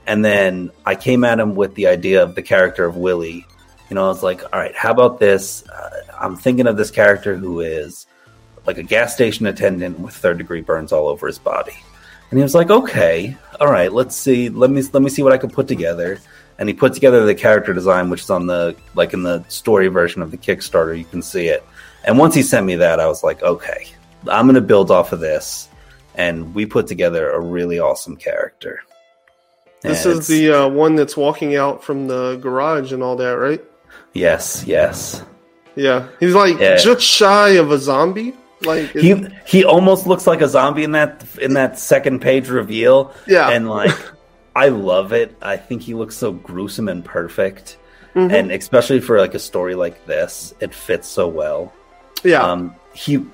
And 0.07 0.25
then 0.25 0.71
I 0.85 0.95
came 0.95 1.25
at 1.25 1.41
him 1.41 1.55
with 1.55 1.75
the 1.75 1.87
idea 1.87 2.23
of 2.23 2.35
the 2.35 2.43
character 2.43 2.85
of 2.85 2.97
Willie. 2.97 3.47
You 3.89 3.95
know, 3.95 4.05
I 4.05 4.09
was 4.09 4.23
like, 4.23 4.43
all 4.43 4.61
right, 4.61 4.75
how 4.77 4.91
about 4.91 5.19
this? 5.19 5.67
Uh, 5.69 5.91
I'm 6.21 6.37
thinking 6.37 6.67
of 6.67 6.77
this 6.77 6.91
character 6.91 7.37
who 7.37 7.61
is 7.61 8.07
like 8.67 8.79
a 8.79 8.83
gas 8.83 9.15
station 9.15 9.47
attendant 9.47 10.01
with 10.01 10.15
third 10.15 10.39
degree 10.39 10.61
burns 10.61 10.93
all 10.93 11.09
over 11.09 11.27
his 11.27 11.39
body. 11.39 11.77
And 12.31 12.39
he 12.39 12.43
was 12.43 12.55
like, 12.55 12.71
okay, 12.71 13.37
all 13.61 13.71
right, 13.71 13.93
let's 13.93 14.17
see. 14.17 14.49
Let 14.49 14.71
me 14.71 14.83
let 14.93 15.03
me 15.03 15.11
see 15.11 15.23
what 15.23 15.33
I 15.33 15.39
can 15.39 15.51
put 15.51 15.69
together 15.69 16.19
and 16.59 16.69
he 16.69 16.75
put 16.75 16.95
together 16.95 17.25
the 17.25 17.35
character 17.35 17.73
design, 17.73 18.11
which 18.11 18.23
is 18.23 18.31
on 18.31 18.47
the 18.47 18.77
like 18.95 19.13
in 19.13 19.23
the 19.23 19.45
story 19.49 19.89
version 19.89 20.23
of 20.23 20.31
the 20.31 20.37
Kickstarter. 20.37 20.97
You 20.97 21.05
can 21.05 21.23
see 21.23 21.49
it. 21.49 21.65
And 22.05 22.19
once 22.19 22.35
he 22.35 22.43
sent 22.43 22.67
me 22.67 22.77
that, 22.77 23.01
I 23.01 23.07
was 23.07 23.25
like, 23.25 23.43
okay, 23.43 23.87
I'm 24.29 24.47
going 24.47 24.55
to 24.55 24.61
build 24.61 24.91
off 24.91 25.13
of 25.13 25.21
this. 25.21 25.69
And 26.15 26.55
we 26.55 26.67
put 26.67 26.87
together 26.87 27.31
a 27.31 27.41
really 27.41 27.81
awesome 27.81 28.17
character. 28.17 28.83
This 29.81 30.07
is 30.07 30.27
the 30.29 30.51
uh, 30.51 30.69
one 30.69 30.95
that's 30.95 31.17
walking 31.17 31.57
out 31.57 31.85
from 31.85 32.07
the 32.07 32.37
garage 32.37 32.93
and 32.93 33.03
all 33.03 33.17
that, 33.17 33.33
right? 33.33 33.63
Yes, 34.15 34.65
yes. 34.67 35.23
Yeah, 35.77 36.09
he's 36.21 36.35
like 36.35 36.59
yeah. 36.59 36.77
just 36.77 37.05
shy 37.05 37.51
of 37.51 37.71
a 37.71 37.79
zombie. 37.79 38.35
Like 38.63 38.91
he 38.91 39.27
he 39.47 39.65
almost 39.65 40.07
looks 40.07 40.27
like 40.27 40.41
a 40.41 40.49
zombie 40.49 40.85
in 40.85 40.93
that 40.93 41.25
in 41.41 41.55
that 41.55 41.79
second 41.79 42.21
page 42.21 42.49
reveal. 42.49 43.13
Yeah, 43.27 43.51
and 43.51 43.69
like 43.69 43.95
I 44.57 44.69
love 44.69 45.13
it. 45.13 45.37
I 45.43 45.57
think 45.57 45.83
he 45.83 45.95
looks 45.95 46.17
so 46.17 46.33
gruesome 46.33 46.89
and 46.89 47.05
perfect, 47.05 47.77
mm-hmm. 48.15 48.35
and 48.35 48.53
especially 48.53 49.01
for 49.01 49.19
like 49.19 49.35
a 49.35 49.39
story 49.39 49.75
like 49.75 50.07
this, 50.07 50.55
it 50.61 50.75
fits 50.75 51.09
so 51.09 51.29
well. 51.29 51.73
Yeah, 52.23 52.43
um, 52.43 52.75
he 52.95 53.25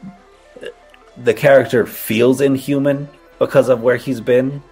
the 1.16 1.34
character 1.34 1.86
feels 1.86 2.40
inhuman 2.40 3.08
because 3.38 3.68
of 3.68 3.82
where 3.82 3.96
he's 3.96 4.20
been. 4.20 4.62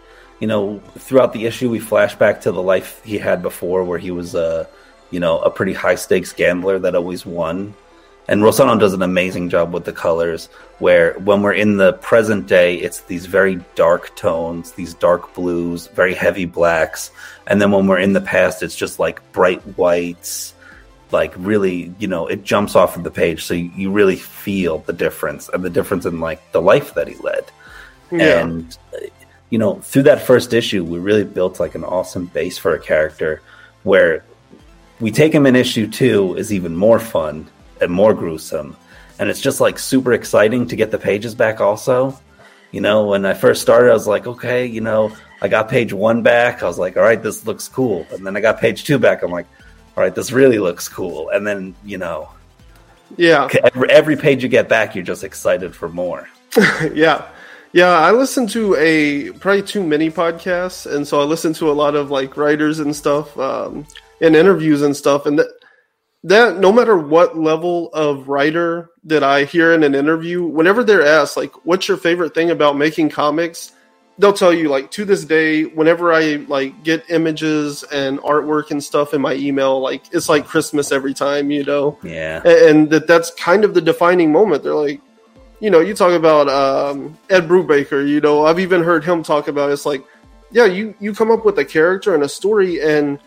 You 0.41 0.47
know, 0.47 0.79
throughout 0.99 1.33
the 1.33 1.47
issue, 1.47 1.69
we 1.69 1.81
flash 1.81 2.15
back 2.15 2.43
to 2.43 2.53
the 2.53 2.63
life 2.63 3.03
he 3.05 3.19
had 3.19 3.43
before, 3.43 3.83
where 3.83 3.99
he 3.99 4.13
was 4.13 4.37
a, 4.37 4.69
you 5.11 5.19
know, 5.19 5.41
a 5.41 5.51
pretty 5.51 5.73
high 5.73 5.97
stakes 5.97 6.33
gambler 6.33 6.79
that 6.79 6.95
always 6.95 7.27
won. 7.27 7.75
And 8.29 8.43
Rossano 8.43 8.79
does 8.79 8.93
an 8.93 9.01
amazing 9.01 9.49
job 9.49 9.73
with 9.73 9.85
the 9.85 9.93
colors. 9.93 10.47
Where 10.79 11.15
when 11.15 11.43
we're 11.43 11.55
in 11.55 11.79
the 11.79 11.95
present 11.95 12.47
day, 12.47 12.77
it's 12.77 13.01
these 13.03 13.27
very 13.27 13.57
dark 13.75 14.15
tones, 14.15 14.73
these 14.73 14.95
dark 14.95 15.35
blues, 15.35 15.89
very 15.89 16.15
heavy 16.15 16.45
blacks, 16.45 17.11
and 17.47 17.61
then 17.61 17.73
when 17.73 17.87
we're 17.87 17.99
in 17.99 18.13
the 18.13 18.21
past, 18.21 18.63
it's 18.63 18.77
just 18.77 18.99
like 18.99 19.21
bright 19.33 19.61
whites, 19.77 20.55
like 21.11 21.33
really, 21.37 21.93
you 21.99 22.07
know, 22.07 22.27
it 22.27 22.45
jumps 22.45 22.77
off 22.77 22.97
of 22.97 23.03
the 23.03 23.11
page, 23.11 23.45
so 23.45 23.55
you, 23.55 23.73
you 23.75 23.91
really 23.91 24.17
feel 24.17 24.79
the 24.79 24.93
difference 24.93 25.49
and 25.49 25.65
the 25.65 25.71
difference 25.71 26.05
in 26.05 26.21
like 26.21 26.53
the 26.53 26.63
life 26.63 26.95
that 26.95 27.09
he 27.09 27.15
led. 27.17 27.51
Yeah. 28.13 28.41
And 28.41 28.79
uh, 28.95 29.07
you 29.51 29.59
know, 29.59 29.77
through 29.77 30.03
that 30.03 30.23
first 30.23 30.53
issue, 30.53 30.85
we 30.85 30.99
really 30.99 31.25
built 31.25 31.59
like 31.59 31.75
an 31.75 31.85
awesome 31.85 32.27
base 32.27 32.59
for 32.59 32.75
a 32.75 32.79
character 32.79 33.41
where 33.83 34.23
we 35.01 35.11
take 35.11 35.33
him 35.33 35.47
in 35.47 35.57
issue 35.57 35.89
two 35.89 36.35
is 36.37 36.53
even 36.53 36.77
more 36.77 37.01
fun 37.01 37.49
more 37.87 38.15
gruesome. 38.15 38.77
And 39.19 39.29
it's 39.29 39.41
just 39.41 39.61
like 39.61 39.79
super 39.79 40.13
exciting 40.13 40.67
to 40.69 40.77
get 40.77 40.91
the 40.91 40.99
pages 40.99 41.35
back 41.35 41.61
also. 41.61 42.19
You 42.71 42.81
know, 42.81 43.07
when 43.07 43.25
I 43.25 43.35
first 43.35 43.63
started, 43.63 43.91
I 43.91 43.95
was 43.95 44.07
like, 44.07 44.27
okay, 44.27 44.67
you 44.67 44.81
know, 44.81 45.13
I 45.41 45.49
got 45.49 45.69
page 45.69 45.93
one 45.93 46.23
back. 46.23 46.63
I 46.63 46.67
was 46.67 46.79
like, 46.79 46.97
all 46.97 47.03
right, 47.03 47.23
this 47.23 47.47
looks 47.47 47.67
cool. 47.69 48.07
And 48.11 48.27
then 48.27 48.37
I 48.37 48.41
got 48.41 48.61
page 48.61 48.85
two 48.85 48.99
back. 48.99 49.23
I'm 49.23 49.31
like, 49.31 49.47
all 49.97 50.03
right, 50.03 50.15
this 50.15 50.31
really 50.33 50.59
looks 50.59 50.89
cool. 50.89 51.31
And 51.31 51.47
then, 51.47 51.75
you 51.85 51.99
know, 51.99 52.29
yeah, 53.17 53.49
every, 53.65 53.91
every 53.91 54.17
page 54.17 54.43
you 54.43 54.49
get 54.49 54.69
back, 54.69 54.95
you're 54.95 55.05
just 55.05 55.25
excited 55.25 55.75
for 55.75 55.89
more. 55.89 56.29
yeah. 56.93 57.27
Yeah, 57.73 57.99
I 57.99 58.13
listen 58.13 58.47
to 58.49 58.75
a 58.77 59.31
probably 59.33 59.63
too 59.63 59.83
many 59.85 60.11
podcasts, 60.11 60.91
and 60.91 61.07
so 61.07 61.21
I 61.21 61.25
listen 61.25 61.53
to 61.55 61.71
a 61.71 61.73
lot 61.73 61.95
of 61.95 62.11
like 62.11 62.37
writers 62.37 62.79
and 62.79 62.97
stuff, 62.97 63.39
um, 63.39 63.87
and 64.23 64.35
interviews 64.35 64.81
and 64.81 64.97
stuff, 64.97 65.27
and 65.27 65.39
that 65.39 65.49
that 66.25 66.59
no 66.59 66.73
matter 66.73 66.97
what 66.97 67.39
level 67.39 67.91
of 67.93 68.29
writer 68.29 68.91
that 69.05 69.23
I 69.23 69.45
hear 69.45 69.73
in 69.73 69.83
an 69.83 69.95
interview, 69.95 70.43
whenever 70.43 70.83
they're 70.83 71.07
asked 71.07 71.37
like, 71.37 71.65
"What's 71.65 71.89
your 71.89 71.97
favorite 71.97 72.35
thing 72.35 72.51
about 72.51 72.77
making 72.77 73.11
comics?" 73.11 73.73
they'll 74.19 74.33
tell 74.33 74.53
you 74.53 74.69
like 74.69 74.91
to 74.91 75.05
this 75.05 75.25
day, 75.25 75.63
whenever 75.65 76.13
I 76.13 76.45
like 76.49 76.83
get 76.83 77.09
images 77.09 77.85
and 77.85 78.19
artwork 78.21 78.71
and 78.71 78.83
stuff 78.83 79.15
in 79.15 79.21
my 79.21 79.35
email, 79.35 79.81
like 79.81 80.03
it's 80.13 80.29
like 80.29 80.47
Christmas 80.47 80.93
every 80.93 81.15
time, 81.15 81.51
you 81.51 81.65
know. 81.65 81.99
Yeah, 82.03 82.43
and, 82.45 82.91
that 82.91 83.07
that's 83.07 83.31
kind 83.35 83.65
of 83.65 83.75
the 83.75 83.81
defining 83.81 84.33
moment. 84.33 84.63
They're 84.63 84.75
like, 84.75 85.01
you 85.61 85.71
know, 85.71 85.81
you 85.81 85.95
talk 85.95 86.13
about 86.13 86.49
um, 86.49 87.17
Ed 87.31 87.49
Brubaker. 87.49 88.07
You 88.07 88.21
know, 88.21 88.45
I've 88.45 88.61
even 88.61 88.83
heard 88.83 89.05
him 89.05 89.23
talk 89.23 89.49
about. 89.49 89.71
It. 89.71 89.75
It's 89.75 89.87
like, 89.87 90.05
yeah, 90.51 90.67
you 90.67 90.95
you 91.01 91.15
come 91.15 91.31
up 91.31 91.45
with 91.45 91.59
a 91.59 91.65
character 91.65 92.15
and 92.15 92.23
a 92.23 92.29
story, 92.29 92.81
and 92.81 93.21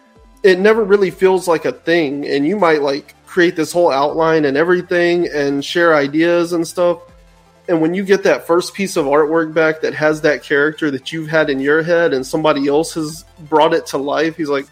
it 0.44 0.60
never 0.60 0.84
really 0.84 1.12
feels 1.12 1.48
like 1.48 1.66
a 1.66 1.72
thing. 1.72 2.28
And 2.28 2.46
you 2.46 2.58
might 2.58 2.82
like 2.82 3.16
create 3.26 3.56
this 3.56 3.72
whole 3.72 3.92
outline 3.92 4.46
and 4.46 4.58
everything, 4.58 5.28
and 5.28 5.64
share 5.64 5.96
ideas 5.96 6.54
and 6.54 6.68
stuff. 6.68 7.00
And 7.70 7.80
when 7.82 7.94
you 7.94 8.04
get 8.04 8.24
that 8.24 8.46
first 8.46 8.74
piece 8.74 8.98
of 8.98 9.06
artwork 9.06 9.54
back 9.54 9.82
that 9.82 9.94
has 9.94 10.22
that 10.22 10.44
character 10.44 10.92
that 10.92 11.14
you've 11.14 11.30
had 11.30 11.50
in 11.50 11.60
your 11.60 11.84
head, 11.84 12.14
and 12.14 12.26
somebody 12.26 12.68
else 12.68 12.96
has 12.96 13.24
brought 13.50 13.74
it 13.74 13.86
to 13.88 13.98
life, 13.98 14.36
he's 14.36 14.50
like, 14.50 14.66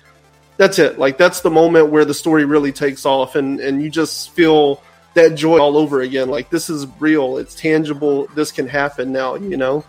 that's 0.57 0.77
it. 0.77 0.99
Like 0.99 1.17
that's 1.17 1.39
the 1.39 1.49
moment 1.49 1.89
where 1.89 2.03
the 2.03 2.13
story 2.13 2.43
really 2.43 2.73
takes 2.73 3.05
off, 3.05 3.35
and 3.35 3.61
and 3.61 3.81
you 3.81 3.89
just 3.89 4.31
feel 4.31 4.83
that 5.13 5.35
joy 5.35 5.57
all 5.57 5.77
over 5.77 6.01
again. 6.01 6.29
Like 6.29 6.49
this 6.49 6.69
is 6.69 6.85
real, 6.99 7.37
it's 7.37 7.55
tangible. 7.55 8.27
This 8.35 8.51
can 8.51 8.67
happen 8.67 9.13
now. 9.13 9.35
You 9.35 9.55
know. 9.55 9.85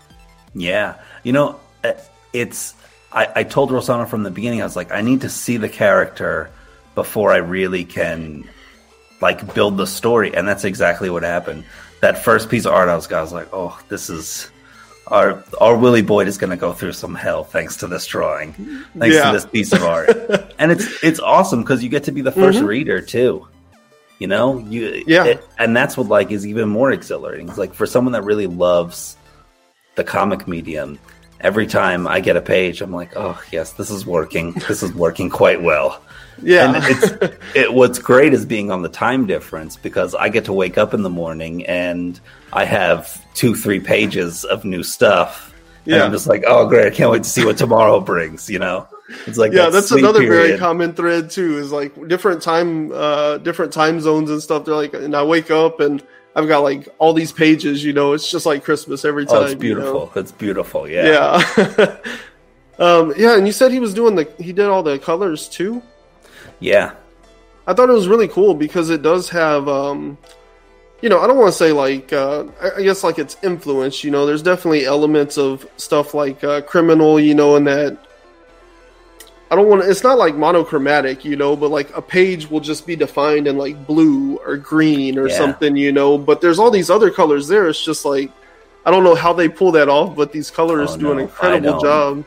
Yeah, 0.55 1.01
you 1.25 1.33
know, 1.33 1.59
uh, 1.83 1.95
it's. 2.33 2.75
I, 3.13 3.29
I 3.37 3.43
told 3.45 3.71
Rosanna 3.71 4.07
from 4.07 4.23
the 4.23 4.31
beginning. 4.31 4.61
I 4.61 4.65
was 4.65 4.77
like, 4.77 4.93
I 4.93 5.01
need 5.01 5.23
to 5.23 5.29
see 5.29 5.57
the 5.57 5.69
character 5.69 6.51
before 6.95 7.33
I 7.33 7.39
really 7.39 7.85
can 7.85 8.49
like 9.21 9.55
build 9.55 9.77
the 9.77 9.87
story, 9.87 10.35
and 10.35 10.47
that's 10.47 10.65
exactly 10.65 11.11
what 11.11 11.23
happened. 11.23 11.65
That 12.01 12.19
first 12.19 12.49
piece 12.49 12.65
of 12.65 12.73
art, 12.73 12.89
I 12.89 12.95
was, 12.95 13.11
I 13.13 13.21
was 13.21 13.33
like, 13.33 13.49
oh, 13.53 13.79
this 13.89 14.09
is 14.09 14.51
our 15.09 15.43
our 15.61 15.77
Willie 15.77 16.03
Boyd 16.03 16.29
is 16.29 16.39
going 16.39 16.51
to 16.51 16.57
go 16.57 16.73
through 16.73 16.93
some 16.93 17.15
hell 17.15 17.45
thanks 17.45 17.77
to 17.77 17.87
this 17.87 18.07
drawing, 18.07 18.53
thanks 18.53 19.17
yeah. 19.17 19.27
to 19.27 19.33
this 19.33 19.47
piece 19.47 19.73
of 19.73 19.83
art, 19.83 20.09
and 20.59 20.73
it's 20.73 21.03
it's 21.03 21.21
awesome 21.21 21.63
because 21.63 21.83
you 21.83 21.89
get 21.89 22.05
to 22.05 22.13
be 22.13 22.23
the 22.23 22.33
1st 22.33 22.59
mm-hmm. 22.59 22.67
reader 22.67 23.01
too. 23.01 23.47
You 24.19 24.27
know, 24.27 24.59
you 24.59 25.03
yeah, 25.07 25.25
it, 25.25 25.45
and 25.59 25.77
that's 25.77 25.97
what 25.97 26.09
like 26.09 26.31
is 26.31 26.47
even 26.47 26.69
more 26.69 26.93
exhilarating. 26.93 27.49
It's 27.49 27.59
like 27.59 27.75
for 27.75 27.87
someone 27.87 28.13
that 28.13 28.23
really 28.23 28.47
loves 28.47 29.17
the 29.97 30.05
comic 30.05 30.47
medium, 30.47 30.99
every 31.41 31.67
time 31.67 32.07
I 32.07 32.21
get 32.21 32.37
a 32.37 32.41
page, 32.41 32.81
I'm 32.81 32.93
like, 32.93 33.17
oh 33.17 33.41
yes, 33.51 33.73
this 33.73 33.91
is 33.91 34.07
working. 34.07 34.53
This 34.69 34.83
is 34.83 34.95
working 34.95 35.31
quite 35.31 35.63
well. 35.63 36.03
Yeah, 36.43 36.75
and 36.75 36.85
it's 36.87 37.35
it, 37.55 37.73
what's 37.73 37.99
great 37.99 38.33
is 38.33 38.45
being 38.45 38.71
on 38.71 38.83
the 38.83 38.89
time 38.89 39.27
difference 39.27 39.77
because 39.77 40.15
I 40.15 40.29
get 40.29 40.47
to 40.47 40.53
wake 40.53 40.79
up 40.79 40.95
in 40.95 41.03
the 41.03 41.11
morning 41.11 41.67
and 41.67 42.19
I 42.53 42.65
have 42.65 43.23
two, 43.35 43.55
three 43.55 43.81
pages 43.81 44.45
of 44.45 44.65
new 44.65 44.83
stuff. 44.83 45.55
Yeah, 45.85 45.97
and 45.97 46.05
I'm 46.05 46.13
just 46.13 46.27
like, 46.27 46.45
oh 46.47 46.67
great, 46.69 46.87
I 46.87 46.91
can't 46.95 47.11
wait 47.11 47.25
to 47.25 47.29
see 47.29 47.45
what 47.45 47.59
tomorrow 47.59 48.01
brings. 48.13 48.49
You 48.49 48.59
know. 48.59 48.89
It's 49.27 49.39
like 49.39 49.53
yeah, 49.53 49.65
that 49.65 49.73
that's 49.73 49.91
another 49.91 50.21
period. 50.21 50.47
very 50.47 50.59
common 50.59 50.93
thread 50.95 51.31
too. 51.31 51.59
Is 51.59 51.73
like 51.73 52.09
different 52.09 52.43
time, 52.43 52.93
uh, 52.93 53.39
different 53.39 53.73
time 53.73 54.01
zones 54.01 54.31
and 54.31 54.41
stuff. 54.41 54.65
They're 54.65 54.75
like, 54.75 54.95
and 54.95 55.17
I 55.17 55.25
wake 55.25 55.51
up 55.51 55.81
and 55.81 56.03
I've 56.35 56.49
got 56.49 56.61
like 56.61 56.89
all 56.99 57.13
these 57.13 57.33
pages. 57.33 57.85
You 57.85 57.93
know, 57.93 58.13
it's 58.13 58.31
just 58.31 58.47
like 58.47 58.65
Christmas 58.65 59.05
every 59.05 59.27
time. 59.27 59.37
Oh, 59.37 59.45
it's 59.45 59.55
beautiful. 59.55 59.93
You 59.93 60.07
know? 60.07 60.13
It's 60.17 60.33
beautiful. 60.33 60.89
Yeah. 60.89 61.43
Yeah. 61.57 61.97
um, 62.79 63.13
yeah, 63.17 63.37
and 63.37 63.47
you 63.47 63.53
said 63.53 63.73
he 63.73 63.81
was 63.81 63.95
doing 63.95 64.15
the 64.15 64.33
he 64.39 64.53
did 64.53 64.67
all 64.67 64.83
the 64.83 64.99
colors 64.99 65.49
too. 65.49 65.83
Yeah. 66.61 66.95
I 67.67 67.75
thought 67.75 67.89
it 67.89 67.93
was 67.93 68.09
really 68.09 68.29
cool 68.29 68.55
because 68.55 68.91
it 68.91 69.03
does 69.03 69.29
have 69.31 69.69
um, 69.69 70.19
you 71.03 71.09
know, 71.09 71.21
I 71.21 71.27
don't 71.27 71.39
want 71.39 71.53
to 71.53 71.59
say 71.59 71.73
like, 71.73 72.13
uh, 72.13 72.45
I 72.77 72.83
guess 72.83 73.03
like 73.03 73.19
it's 73.19 73.37
influence. 73.43 74.05
You 74.05 74.11
know, 74.11 74.27
there's 74.27 74.43
definitely 74.43 74.85
elements 74.85 75.39
of 75.39 75.67
stuff 75.77 76.15
like 76.15 76.45
uh, 76.45 76.61
criminal. 76.63 77.19
You 77.19 77.35
know, 77.35 77.57
in 77.57 77.65
that 77.65 77.99
I 79.51 79.57
don't 79.57 79.69
want 79.69 79.83
to. 79.83 79.91
It's 79.91 80.05
not 80.05 80.17
like 80.17 80.37
monochromatic, 80.37 81.25
you 81.25 81.35
know, 81.35 81.57
but 81.57 81.71
like 81.71 81.95
a 81.97 82.03
page 82.03 82.49
will 82.49 82.61
just 82.61 82.87
be 82.87 82.95
defined 82.95 83.49
in 83.49 83.59
like 83.59 83.87
blue 83.87 84.37
or 84.39 84.57
green 84.57 85.19
or 85.19 85.29
yeah. 85.29 85.37
something, 85.37 85.77
you 85.77 85.91
know. 85.91 86.17
But 86.17 86.41
there's 86.41 86.59
all 86.59 86.71
these 86.71 86.89
other 86.89 87.11
colors 87.11 87.49
there. 87.49 87.69
It's 87.69 87.85
just 87.85 88.05
like 88.05 88.31
I 88.87 88.91
don't 88.91 89.05
know 89.05 89.15
how 89.15 89.33
they 89.33 89.49
pull 89.49 89.73
that 89.73 89.89
off, 89.89 90.15
but 90.15 90.33
these 90.33 90.51
colors 90.51 90.93
oh, 90.93 90.97
do 90.97 91.03
no, 91.05 91.13
an 91.13 91.19
incredible 91.21 91.81
job. 91.81 92.25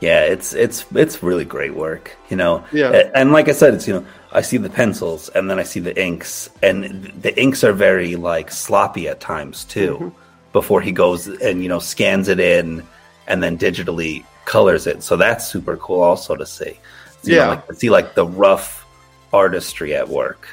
Yeah, 0.00 0.22
it's 0.24 0.52
it's 0.52 0.84
it's 0.94 1.22
really 1.22 1.44
great 1.44 1.74
work, 1.74 2.16
you 2.28 2.36
know. 2.36 2.64
Yeah, 2.72 3.10
and 3.14 3.32
like 3.32 3.48
I 3.48 3.52
said, 3.52 3.74
it's 3.74 3.86
you 3.86 3.94
know 3.94 4.06
I 4.32 4.42
see 4.42 4.56
the 4.56 4.70
pencils 4.70 5.28
and 5.30 5.50
then 5.50 5.58
I 5.58 5.62
see 5.62 5.80
the 5.80 6.00
inks, 6.00 6.50
and 6.62 7.04
the 7.22 7.40
inks 7.40 7.64
are 7.64 7.72
very 7.72 8.16
like 8.16 8.50
sloppy 8.50 9.08
at 9.08 9.20
times 9.20 9.64
too. 9.64 9.94
Mm-hmm. 9.94 10.08
Before 10.52 10.80
he 10.80 10.92
goes 10.92 11.28
and 11.28 11.62
you 11.62 11.68
know 11.68 11.78
scans 11.78 12.28
it 12.28 12.40
in 12.40 12.84
and 13.26 13.42
then 13.42 13.58
digitally 13.58 14.24
colors 14.48 14.86
it. 14.86 15.02
So 15.02 15.16
that's 15.16 15.46
super 15.46 15.76
cool 15.76 16.00
also 16.00 16.34
to 16.34 16.46
see. 16.46 16.78
So, 17.22 17.30
yeah, 17.30 17.36
know, 17.36 17.50
like, 17.50 17.72
see 17.74 17.90
like 17.90 18.14
the 18.14 18.26
rough 18.26 18.86
artistry 19.32 19.94
at 19.94 20.08
work. 20.08 20.48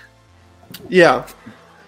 Yeah, 0.90 1.26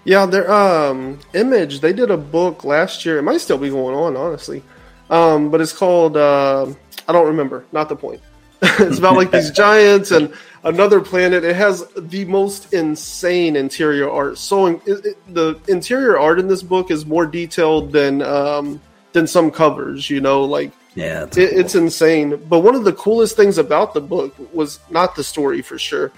yeah. 0.06 0.26
Their 0.26 0.50
um, 0.52 1.20
image 1.34 1.82
they 1.82 1.94
did 1.94 2.10
a 2.10 2.18
book 2.18 2.64
last 2.64 3.06
year. 3.06 3.18
It 3.20 3.24
might 3.24 3.42
still 3.42 3.58
be 3.58 3.70
going 3.70 3.96
on, 3.96 4.16
honestly. 4.16 4.64
Um, 5.10 5.52
but 5.52 5.62
it's 5.62 5.74
called 5.74 6.18
uh, 6.18 6.68
I 7.08 7.12
don't 7.14 7.28
remember. 7.28 7.66
Not 7.72 7.90
the 7.90 7.96
point. 7.96 8.22
it's 8.62 8.98
about 8.98 9.16
like 9.16 9.30
these 9.32 9.52
giants 9.66 10.12
and 10.12 10.34
another 10.64 11.02
planet. 11.02 11.44
It 11.44 11.56
has 11.56 11.86
the 11.96 12.26
most 12.26 12.74
insane 12.74 13.56
interior 13.56 14.10
art. 14.10 14.38
So 14.38 14.68
it, 14.68 14.82
it, 14.88 15.34
the 15.34 15.60
interior 15.68 16.18
art 16.18 16.40
in 16.40 16.48
this 16.48 16.64
book 16.64 16.90
is 16.90 17.06
more 17.06 17.26
detailed 17.26 17.92
than 17.92 18.22
um, 18.22 18.82
than 19.14 19.28
some 19.28 19.52
covers. 19.52 20.10
You 20.10 20.22
know, 20.22 20.44
like 20.44 20.72
yeah, 20.98 21.24
it, 21.24 21.32
cool. 21.32 21.44
it's 21.60 21.76
insane. 21.76 22.36
But 22.50 22.60
one 22.60 22.76
of 22.76 22.84
the 22.84 22.94
coolest 22.94 23.36
things 23.36 23.58
about 23.58 23.94
the 23.94 24.02
book 24.02 24.34
was 24.54 24.80
not 24.90 25.16
the 25.16 25.24
story 25.24 25.62
for 25.62 25.78
sure, 25.78 26.12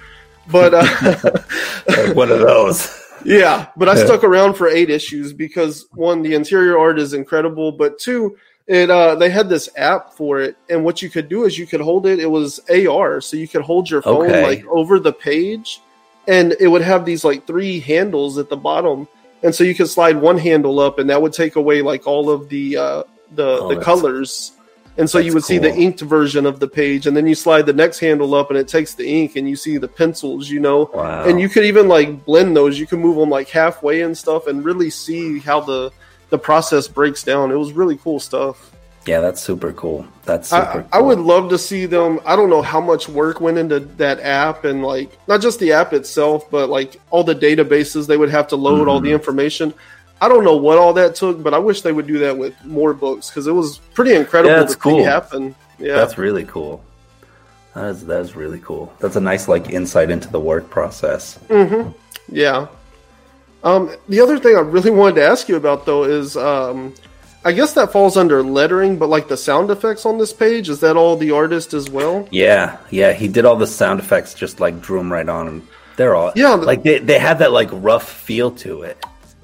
but 0.51 0.73
uh, 0.73 2.13
one 2.13 2.31
of 2.31 2.39
those. 2.39 2.95
Yeah, 3.25 3.67
but 3.75 3.89
I 3.89 3.95
stuck 4.05 4.23
around 4.23 4.53
for 4.53 4.69
eight 4.69 4.89
issues 4.89 5.33
because 5.33 5.87
one, 5.93 6.21
the 6.21 6.35
interior 6.35 6.79
art 6.79 6.97
is 6.97 7.13
incredible, 7.13 7.69
but 7.73 7.99
two, 7.99 8.37
it 8.65 8.89
uh, 8.89 9.15
they 9.15 9.29
had 9.29 9.49
this 9.49 9.67
app 9.75 10.13
for 10.13 10.39
it, 10.39 10.55
and 10.69 10.85
what 10.85 11.01
you 11.01 11.09
could 11.09 11.27
do 11.27 11.43
is 11.43 11.57
you 11.59 11.67
could 11.67 11.81
hold 11.81 12.05
it. 12.05 12.19
It 12.21 12.31
was 12.31 12.61
AR, 12.69 13.19
so 13.19 13.35
you 13.35 13.45
could 13.45 13.61
hold 13.61 13.89
your 13.89 14.01
phone 14.01 14.27
Okay. 14.27 14.41
like 14.41 14.65
over 14.67 15.01
the 15.01 15.11
page, 15.11 15.81
and 16.29 16.55
it 16.61 16.69
would 16.69 16.81
have 16.81 17.03
these 17.03 17.25
like 17.25 17.45
three 17.45 17.81
handles 17.81 18.37
at 18.37 18.47
the 18.47 18.55
bottom, 18.55 19.05
and 19.43 19.53
so 19.53 19.65
you 19.65 19.75
could 19.75 19.89
slide 19.89 20.15
one 20.15 20.37
handle 20.37 20.79
up, 20.79 20.97
and 20.97 21.09
that 21.09 21.21
would 21.21 21.33
take 21.33 21.57
away 21.57 21.81
like 21.81 22.07
all 22.07 22.29
of 22.29 22.47
the 22.47 22.77
uh, 22.77 23.03
the 23.35 23.59
Oh, 23.59 23.67
the 23.75 23.81
colors. 23.81 24.53
And 24.99 25.09
so 25.09 25.17
you 25.17 25.25
that's 25.31 25.33
would 25.35 25.43
see 25.45 25.57
the 25.57 25.73
inked 25.73 26.01
version 26.01 26.45
of 26.45 26.59
the 26.59 26.67
page, 26.67 27.07
and 27.07 27.15
then 27.17 27.25
you 27.25 27.33
slide 27.33 27.65
the 27.65 27.73
next 27.73 27.99
handle 27.99 28.35
up, 28.35 28.49
and 28.51 28.59
it 28.59 28.67
takes 28.67 28.93
the 28.93 29.07
ink, 29.07 29.35
and 29.37 29.49
you 29.49 29.55
see 29.55 29.77
the 29.77 29.87
pencils, 29.87 30.49
you 30.49 30.59
know. 30.59 30.91
Wow. 30.93 31.23
And 31.23 31.39
you 31.39 31.49
could 31.49 31.63
even 31.65 31.87
like 31.87 32.25
blend 32.25 32.55
those. 32.55 32.77
You 32.77 32.85
can 32.85 32.99
move 32.99 33.15
them 33.15 33.29
like 33.29 33.49
halfway 33.49 34.01
and 34.01 34.15
stuff, 34.17 34.45
and 34.47 34.63
really 34.63 34.89
see 34.89 35.39
how 35.39 35.61
the 35.61 35.91
the 36.29 36.37
process 36.37 36.87
breaks 36.87 37.23
down. 37.23 37.51
It 37.51 37.55
was 37.55 37.71
really 37.73 37.97
cool 37.97 38.19
stuff. 38.19 38.71
yeah, 39.07 39.19
that's 39.21 39.41
super 39.41 39.71
cool. 39.73 40.05
That's 40.25 40.49
super 40.49 40.61
I, 40.61 40.73
cool. 40.73 40.85
I 40.91 41.01
would 41.01 41.19
love 41.19 41.49
to 41.49 41.57
see 41.57 41.87
them. 41.87 42.19
I 42.25 42.35
don't 42.35 42.49
know 42.51 42.61
how 42.61 42.79
much 42.81 43.09
work 43.09 43.41
went 43.41 43.57
into 43.57 43.79
that 43.97 44.19
app 44.19 44.65
and 44.65 44.83
like 44.83 45.17
not 45.27 45.41
just 45.41 45.59
the 45.59 45.71
app 45.71 45.93
itself, 45.93 46.51
but 46.51 46.69
like 46.69 46.99
all 47.09 47.23
the 47.23 47.33
databases 47.33 48.05
they 48.05 48.17
would 48.17 48.29
have 48.29 48.47
to 48.49 48.55
load 48.57 48.87
all 48.87 48.97
Mm-hmm. 48.97 49.05
the 49.05 49.11
information. 49.13 49.73
I 50.21 50.27
don't 50.27 50.43
know 50.43 50.55
what 50.57 50.77
all 50.77 50.93
that 50.93 51.15
took, 51.15 51.41
but 51.41 51.53
I 51.53 51.59
wish 51.59 51.81
they 51.81 51.91
would 51.93 52.07
do 52.07 52.19
that 52.19 52.37
with 52.37 52.53
more 52.65 52.93
books 52.93 53.29
because 53.29 53.47
it 53.47 53.51
was 53.53 53.77
pretty 53.93 54.13
incredible 54.15 54.55
Yeah, 54.55 54.65
to 54.65 54.75
cool. 54.75 55.03
happen. 55.03 55.55
Yeah, 55.77 55.95
That's 55.95 56.17
really 56.17 56.43
cool. 56.45 56.83
That 57.73 57.85
is 57.85 58.05
that 58.07 58.21
is 58.21 58.35
really 58.35 58.59
cool. 58.59 58.91
That's 58.99 59.15
a 59.15 59.21
nice 59.21 59.47
like 59.47 59.69
insight 59.69 60.09
into 60.09 60.27
the 60.29 60.39
work 60.39 60.69
process. 60.69 61.39
Yeah. 62.31 62.67
Um, 63.63 63.93
the 64.07 64.21
other 64.21 64.39
thing 64.39 64.55
I 64.55 64.61
really 64.61 64.91
wanted 64.91 65.15
to 65.15 65.25
ask 65.25 65.47
you 65.49 65.55
about 65.55 65.85
though 65.85 66.03
is, 66.03 66.35
um, 66.37 66.93
I 67.45 67.51
guess 67.51 67.73
that 67.73 67.91
falls 67.91 68.17
under 68.17 68.41
lettering, 68.43 68.97
but 68.97 69.07
like 69.09 69.27
the 69.27 69.37
sound 69.37 69.69
effects 69.71 70.05
on 70.05 70.17
this 70.17 70.33
page, 70.33 70.67
is 70.69 70.79
that 70.81 70.97
all 70.97 71.15
the 71.15 71.31
artist 71.31 71.73
as 71.73 71.89
well? 71.89 72.27
Yeah, 72.31 72.77
yeah, 72.89 73.13
he 73.13 73.27
did 73.27 73.45
all 73.45 73.55
the 73.55 73.67
sound 73.67 73.99
effects, 73.99 74.33
just 74.33 74.59
like 74.59 74.81
drew 74.81 74.97
them 74.97 75.11
right 75.11 75.27
on, 75.27 75.65
they're 75.95 76.15
all 76.15 76.31
Yeah, 76.35 76.55
like 76.55 76.83
they 76.83 76.99
they 76.99 77.19
had 77.19 77.39
that 77.39 77.51
like 77.51 77.69
rough 77.71 78.07
feel 78.09 78.51
to 78.51 78.81
it. 78.83 78.97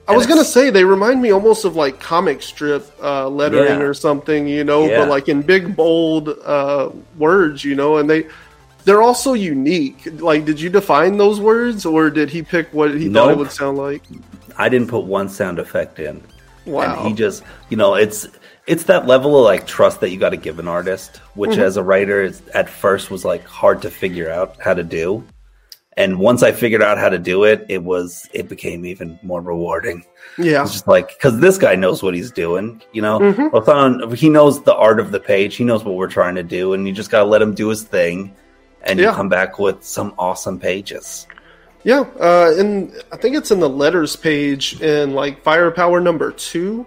I 0.08 0.16
was 0.16 0.28
gonna 0.28 0.46
say 0.46 0.70
they 0.70 0.84
remind 0.84 1.22
me 1.22 1.32
almost 1.32 1.66
of 1.66 1.76
like 1.76 2.00
comic 2.00 2.42
strip 2.42 2.90
uh, 3.02 3.28
lettering 3.28 3.80
Yeah. 3.80 3.86
or 3.86 3.94
something, 3.94 4.48
you 4.48 4.64
know, 4.64 4.86
Yeah. 4.88 5.00
but 5.00 5.10
like 5.10 5.28
in 5.30 5.42
big 5.42 5.76
bold 5.76 6.30
uh, 6.46 6.90
words, 7.18 7.64
you 7.64 7.76
know, 7.76 7.98
and 7.98 8.10
they 8.10 8.28
they're 8.84 9.02
also 9.02 9.34
unique. 9.34 10.08
Like, 10.22 10.46
did 10.46 10.62
you 10.62 10.70
define 10.70 11.18
those 11.18 11.40
words, 11.40 11.88
or 11.88 12.12
did 12.12 12.30
he 12.30 12.44
pick 12.44 12.72
what 12.72 12.94
he 12.94 13.10
thought 13.12 13.32
it 13.32 13.38
would 13.38 13.52
sound 13.52 13.80
like? 13.80 14.04
I 14.58 14.70
didn't 14.70 14.90
put 14.90 15.06
one 15.06 15.28
sound 15.28 15.58
effect 15.58 15.98
in. 16.00 16.24
Wow. 16.66 17.00
And 17.00 17.08
he 17.08 17.14
just, 17.16 17.42
you 17.70 17.78
know, 17.78 17.96
it's 17.96 18.28
it's 18.68 18.84
that 18.84 19.08
level 19.08 19.38
of 19.40 19.44
like 19.44 19.66
trust 19.68 20.02
that 20.02 20.10
you 20.12 20.18
got 20.20 20.30
to 20.32 20.38
give 20.38 20.60
an 20.60 20.68
artist, 20.68 21.18
which 21.34 21.52
Mm-hmm. 21.52 21.62
as 21.62 21.78
a 21.78 21.84
writer 21.84 22.22
is, 22.22 22.42
at 22.54 22.70
first 22.70 23.10
was 23.10 23.26
like 23.26 23.44
hard 23.46 23.82
to 23.84 23.90
figure 23.90 24.30
out 24.30 24.56
how 24.62 24.74
to 24.76 24.84
do. 24.84 25.24
And 25.98 26.20
once 26.20 26.44
I 26.44 26.52
figured 26.52 26.84
out 26.84 26.98
how 26.98 27.08
to 27.08 27.18
do 27.18 27.46
it, 27.46 27.66
it 27.70 27.82
was 27.84 28.28
it 28.34 28.50
became 28.50 28.86
even 28.86 29.18
more 29.24 29.40
rewarding. 29.42 30.04
Yeah, 30.38 30.64
It's 30.64 30.74
just 30.74 30.88
like 30.90 31.08
because 31.10 31.40
this 31.40 31.58
guy 31.58 31.76
knows 31.76 32.04
what 32.04 32.14
he's 32.14 32.32
doing, 32.32 32.82
you 32.92 33.02
know. 33.02 33.20
Mhm. 33.20 33.52
Othon, 33.52 34.14
he 34.16 34.28
knows 34.30 34.62
the 34.64 34.76
art 34.76 35.00
of 35.00 35.12
the 35.12 35.20
page. 35.22 35.56
He 35.56 35.64
knows 35.64 35.86
what 35.86 35.96
we're 35.96 36.10
trying 36.10 36.36
to 36.36 36.44
do, 36.44 36.74
and 36.74 36.86
you 36.86 36.94
just 36.94 37.10
gotta 37.12 37.24
let 37.30 37.42
him 37.42 37.54
do 37.54 37.70
his 37.70 37.84
thing, 37.84 38.34
and 38.84 39.00
Yeah. 39.00 39.12
you 39.12 39.16
come 39.16 39.30
back 39.30 39.58
with 39.58 39.84
some 39.86 40.14
awesome 40.20 40.60
pages. 40.60 41.28
Yeah, 41.84 42.04
uh, 42.20 42.52
and 42.58 42.92
I 43.14 43.16
think 43.18 43.38
it's 43.38 43.52
in 43.52 43.62
the 43.62 43.70
letters 43.70 44.18
page 44.18 44.82
in 44.82 45.14
like 45.14 45.44
Firepower 45.44 46.02
number 46.02 46.32
two. 46.32 46.86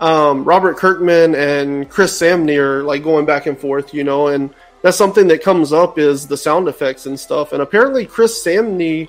Um, 0.00 0.44
Robert 0.44 0.76
Kirkman 0.78 1.34
and 1.36 1.88
Chris 1.88 2.18
Samnee 2.18 2.56
are 2.56 2.82
like 2.82 3.04
going 3.04 3.26
back 3.26 3.46
and 3.46 3.56
forth, 3.56 3.92
you 3.94 4.02
know, 4.02 4.28
and 4.28 4.50
that's 4.82 4.96
something 4.96 5.28
that 5.28 5.42
comes 5.42 5.72
up 5.72 5.98
is 5.98 6.26
the 6.26 6.36
sound 6.36 6.68
effects 6.68 7.06
and 7.06 7.18
stuff. 7.18 7.52
And 7.52 7.62
apparently, 7.62 8.06
Chris 8.06 8.42
Samnee 8.44 9.08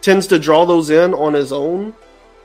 tends 0.00 0.26
to 0.28 0.38
draw 0.38 0.64
those 0.66 0.90
in 0.90 1.14
on 1.14 1.32
his 1.32 1.52
own 1.52 1.94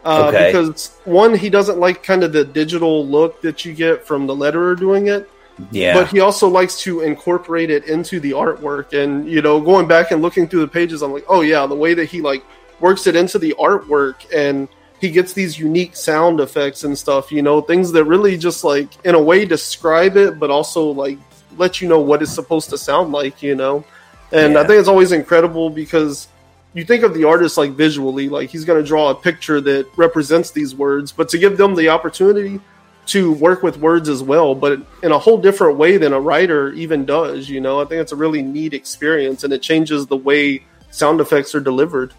uh, 0.05 0.27
Okay. 0.27 0.51
because 0.51 0.95
one, 1.05 1.33
he 1.35 1.49
doesn't 1.49 1.79
like 1.79 2.03
kind 2.03 2.23
of 2.23 2.31
the 2.31 2.45
digital 2.45 3.05
look 3.05 3.41
that 3.41 3.65
you 3.65 3.73
get 3.73 4.05
from 4.05 4.27
the 4.27 4.35
letterer 4.35 4.77
doing 4.77 5.07
it 5.07 5.27
Yeah, 5.71 5.95
but 5.95 6.07
he 6.09 6.19
also 6.19 6.47
likes 6.47 6.79
to 6.81 7.01
incorporate 7.01 7.71
it 7.71 7.85
into 7.85 8.19
the 8.19 8.31
artwork 8.31 8.93
and 8.93 9.27
you 9.27 9.41
know 9.41 9.59
going 9.59 9.87
back 9.87 10.11
and 10.11 10.21
looking 10.21 10.47
through 10.47 10.59
the 10.61 10.67
pages 10.67 11.01
i'm 11.01 11.11
like 11.11 11.25
oh 11.27 11.41
yeah 11.41 11.65
the 11.65 11.75
way 11.75 11.95
that 11.95 12.05
he 12.05 12.21
like 12.21 12.43
works 12.79 13.07
it 13.07 13.15
into 13.15 13.39
the 13.39 13.55
artwork 13.57 14.17
and 14.31 14.67
he 15.01 15.09
gets 15.09 15.33
these 15.33 15.57
unique 15.57 15.95
sound 15.95 16.39
effects 16.39 16.83
and 16.83 16.95
stuff 16.95 17.31
you 17.31 17.41
know 17.41 17.59
things 17.59 17.91
that 17.91 18.03
really 18.03 18.37
just 18.37 18.63
like 18.63 18.89
in 19.03 19.15
a 19.15 19.21
way 19.21 19.45
describe 19.45 20.15
it 20.15 20.37
but 20.37 20.51
also 20.51 20.91
like 20.91 21.17
let 21.57 21.81
you 21.81 21.87
know 21.87 21.99
what 21.99 22.21
it's 22.21 22.33
supposed 22.33 22.69
to 22.69 22.77
sound 22.77 23.11
like 23.11 23.41
you 23.41 23.55
know 23.55 23.83
and 24.31 24.57
i 24.57 24.65
think 24.65 24.79
it's 24.79 24.87
always 24.87 25.11
incredible 25.11 25.69
because 25.69 26.27
you 26.73 26.83
think 26.83 27.03
of 27.03 27.13
the 27.13 27.23
artist 27.23 27.57
like 27.57 27.71
visually 27.71 28.29
like 28.29 28.49
he's 28.49 28.65
going 28.65 28.81
to 28.81 28.87
draw 28.87 29.09
a 29.09 29.15
picture 29.15 29.61
that 29.61 29.87
represents 29.95 30.51
these 30.51 30.75
words 30.75 31.11
but 31.11 31.29
to 31.29 31.37
give 31.37 31.57
them 31.57 31.75
the 31.75 31.89
opportunity 31.89 32.59
to 33.07 33.31
work 33.33 33.63
with 33.63 33.77
words 33.77 34.09
as 34.09 34.21
well, 34.21 34.53
but 34.53 34.81
in 35.01 35.11
a 35.11 35.17
whole 35.17 35.37
different 35.37 35.77
way 35.77 35.97
than 35.97 36.13
a 36.13 36.19
writer 36.19 36.71
even 36.73 37.05
does. 37.05 37.49
You 37.49 37.61
know, 37.61 37.81
I 37.81 37.85
think 37.85 38.01
it's 38.01 38.11
a 38.11 38.15
really 38.15 38.41
neat 38.41 38.73
experience, 38.73 39.43
and 39.43 39.51
it 39.51 39.61
changes 39.61 40.07
the 40.07 40.17
way 40.17 40.63
sound 40.91 41.19
effects 41.21 41.55
are 41.55 41.59
delivered. 41.59 42.13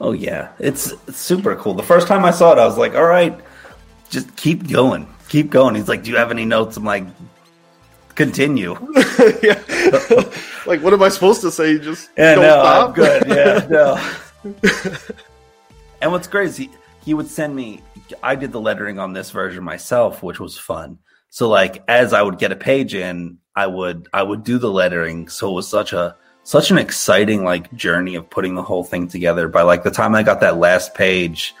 Oh 0.00 0.12
yeah, 0.12 0.52
it's, 0.58 0.92
it's 1.08 1.18
super 1.18 1.56
cool. 1.56 1.74
The 1.74 1.82
first 1.82 2.06
time 2.06 2.24
I 2.24 2.30
saw 2.30 2.52
it, 2.52 2.58
I 2.58 2.66
was 2.66 2.78
like, 2.78 2.94
"All 2.94 3.06
right, 3.06 3.38
just 4.10 4.36
keep 4.36 4.68
going, 4.68 5.08
keep 5.28 5.50
going." 5.50 5.74
He's 5.74 5.88
like, 5.88 6.04
"Do 6.04 6.10
you 6.10 6.16
have 6.16 6.30
any 6.30 6.44
notes?" 6.44 6.76
I'm 6.76 6.84
like, 6.84 7.04
"Continue." 8.16 8.72
yeah, 9.42 9.62
like 10.66 10.82
what 10.82 10.92
am 10.92 11.02
I 11.02 11.08
supposed 11.08 11.40
to 11.42 11.50
say? 11.50 11.78
Just 11.78 12.10
Yeah, 12.16 12.34
don't 12.34 12.44
no, 12.44 12.50
stop. 12.50 12.88
I'm 12.88 12.94
good. 12.94 13.26
Yeah, 13.28 13.66
no. 13.70 14.98
and 16.02 16.10
what's 16.10 16.26
great 16.26 16.48
is 16.48 16.56
he 16.56 16.70
he 17.04 17.14
would 17.14 17.28
send 17.28 17.54
me. 17.54 17.82
I 18.22 18.34
did 18.34 18.52
the 18.52 18.60
lettering 18.60 18.98
on 18.98 19.12
this 19.12 19.30
version 19.30 19.62
myself, 19.62 20.22
which 20.22 20.40
was 20.40 20.58
fun. 20.58 20.98
So 21.30 21.48
like 21.48 21.82
as 21.86 22.12
I 22.12 22.22
would 22.22 22.38
get 22.38 22.52
a 22.52 22.56
page 22.56 22.94
in, 22.94 23.38
I 23.54 23.66
would 23.66 24.08
I 24.12 24.22
would 24.22 24.42
do 24.42 24.58
the 24.58 24.70
lettering. 24.70 25.28
So 25.28 25.50
it 25.50 25.54
was 25.54 25.68
such 25.68 25.92
a 25.92 26.16
such 26.44 26.70
an 26.70 26.78
exciting 26.78 27.42
like 27.44 27.72
journey 27.74 28.14
of 28.14 28.30
putting 28.30 28.54
the 28.54 28.62
whole 28.62 28.84
thing 28.84 29.08
together. 29.08 29.48
By 29.48 29.62
like 29.62 29.82
the 29.82 29.90
time 29.90 30.14
I 30.14 30.22
got 30.22 30.40
that 30.40 30.58
last 30.58 30.94
page, 30.94 31.54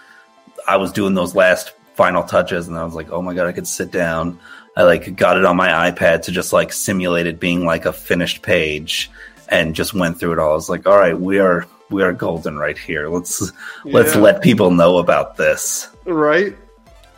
I 0.66 0.76
was 0.76 0.92
doing 0.92 1.14
those 1.14 1.34
last 1.34 1.72
final 1.94 2.22
touches, 2.22 2.68
and 2.68 2.76
I 2.76 2.84
was 2.84 2.94
like, 2.94 3.10
oh 3.10 3.20
my 3.22 3.34
god, 3.34 3.46
I 3.48 3.52
could 3.52 3.66
sit 3.66 3.90
down. 3.90 4.38
I 4.76 4.82
like 4.82 5.16
got 5.16 5.38
it 5.38 5.44
on 5.44 5.56
my 5.56 5.90
iPad 5.90 6.22
to 6.22 6.32
just 6.32 6.52
like 6.52 6.72
simulate 6.72 7.26
it 7.26 7.40
being 7.40 7.64
like 7.64 7.86
a 7.86 7.92
finished 7.92 8.42
page, 8.42 9.10
and 9.48 9.74
just 9.74 9.94
went 9.94 10.18
through 10.20 10.32
it 10.34 10.38
all. 10.38 10.52
I 10.52 10.54
was 10.54 10.68
like, 10.68 10.86
all 10.86 10.98
right, 10.98 11.18
we 11.18 11.38
are 11.38 11.66
we 11.90 12.02
are 12.02 12.12
golden 12.12 12.58
right 12.58 12.76
here. 12.76 13.08
Let's 13.08 13.52
let's 13.84 14.14
let 14.16 14.42
people 14.42 14.70
know 14.70 14.98
about 14.98 15.36
this. 15.36 15.88
right? 16.04 16.54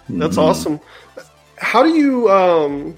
That's 0.08 0.36
Mhm. 0.36 0.42
awesome. 0.42 0.80
How 1.58 1.82
do 1.82 1.90
you? 1.90 2.30
um 2.30 2.94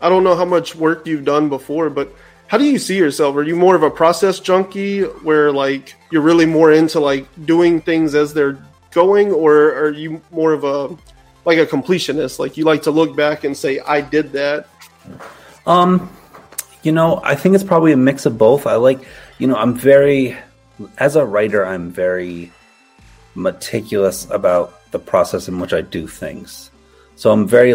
I 0.00 0.08
don't 0.08 0.22
know 0.22 0.36
how 0.36 0.44
much 0.44 0.76
work 0.76 1.06
you've 1.06 1.24
done 1.24 1.48
before, 1.48 1.90
but 1.90 2.14
how 2.46 2.56
do 2.58 2.64
you 2.64 2.78
see 2.78 2.96
yourself? 2.96 3.34
Are 3.36 3.42
you 3.42 3.56
more 3.56 3.74
of 3.74 3.82
a 3.82 3.90
process 3.90 4.38
junkie, 4.38 5.02
where 5.02 5.50
like 5.50 5.94
you're 6.12 6.22
really 6.22 6.46
more 6.46 6.70
into 6.72 7.00
like 7.00 7.26
doing 7.46 7.80
things 7.80 8.14
as 8.14 8.32
they're 8.34 8.58
going, 8.92 9.32
or 9.32 9.74
are 9.74 9.90
you 9.90 10.20
more 10.30 10.52
of 10.52 10.62
a 10.64 10.96
like 11.44 11.58
a 11.58 11.66
completionist? 11.66 12.38
Like 12.38 12.56
you 12.56 12.64
like 12.64 12.82
to 12.82 12.90
look 12.90 13.16
back 13.16 13.44
and 13.44 13.56
say, 13.56 13.80
"I 13.80 14.00
did 14.00 14.32
that." 14.32 14.68
Um, 15.66 16.10
you 16.82 16.92
know, 16.92 17.20
I 17.22 17.34
think 17.34 17.54
it's 17.54 17.64
probably 17.64 17.92
a 17.92 17.96
mix 17.96 18.26
of 18.26 18.38
both. 18.38 18.66
I 18.66 18.76
like, 18.76 19.00
you 19.38 19.46
know, 19.46 19.56
I'm 19.56 19.74
very, 19.74 20.36
as 20.98 21.16
a 21.16 21.26
writer, 21.26 21.66
I'm 21.66 21.90
very 21.90 22.52
meticulous 23.34 24.28
about 24.30 24.90
the 24.90 24.98
process 24.98 25.48
in 25.48 25.60
which 25.60 25.72
I 25.72 25.82
do 25.82 26.06
things. 26.06 26.70
So 27.16 27.30
I'm 27.30 27.46
very, 27.46 27.72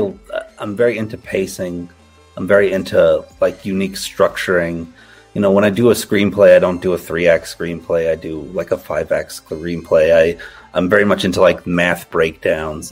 I'm 0.58 0.76
very 0.76 0.98
into 0.98 1.18
pacing. 1.18 1.90
I'm 2.38 2.48
very 2.48 2.72
into 2.72 3.24
like 3.42 3.66
unique 3.66 3.94
structuring. 3.94 4.88
You 5.34 5.42
know, 5.42 5.52
when 5.52 5.64
I 5.64 5.70
do 5.70 5.90
a 5.90 5.94
screenplay, 5.94 6.56
I 6.56 6.60
don't 6.60 6.82
do 6.82 6.94
a 6.94 6.98
three 6.98 7.28
act 7.28 7.46
screenplay. 7.46 8.12
I 8.12 8.16
do 8.16 8.42
like 8.42 8.72
a 8.72 8.78
five 8.78 9.12
act 9.12 9.32
screenplay. 9.32 10.14
I, 10.16 10.42
I'm 10.74 10.90
very 10.90 11.06
much 11.06 11.26
into 11.26 11.42
like 11.42 11.66
math 11.66 12.10
breakdowns, 12.12 12.92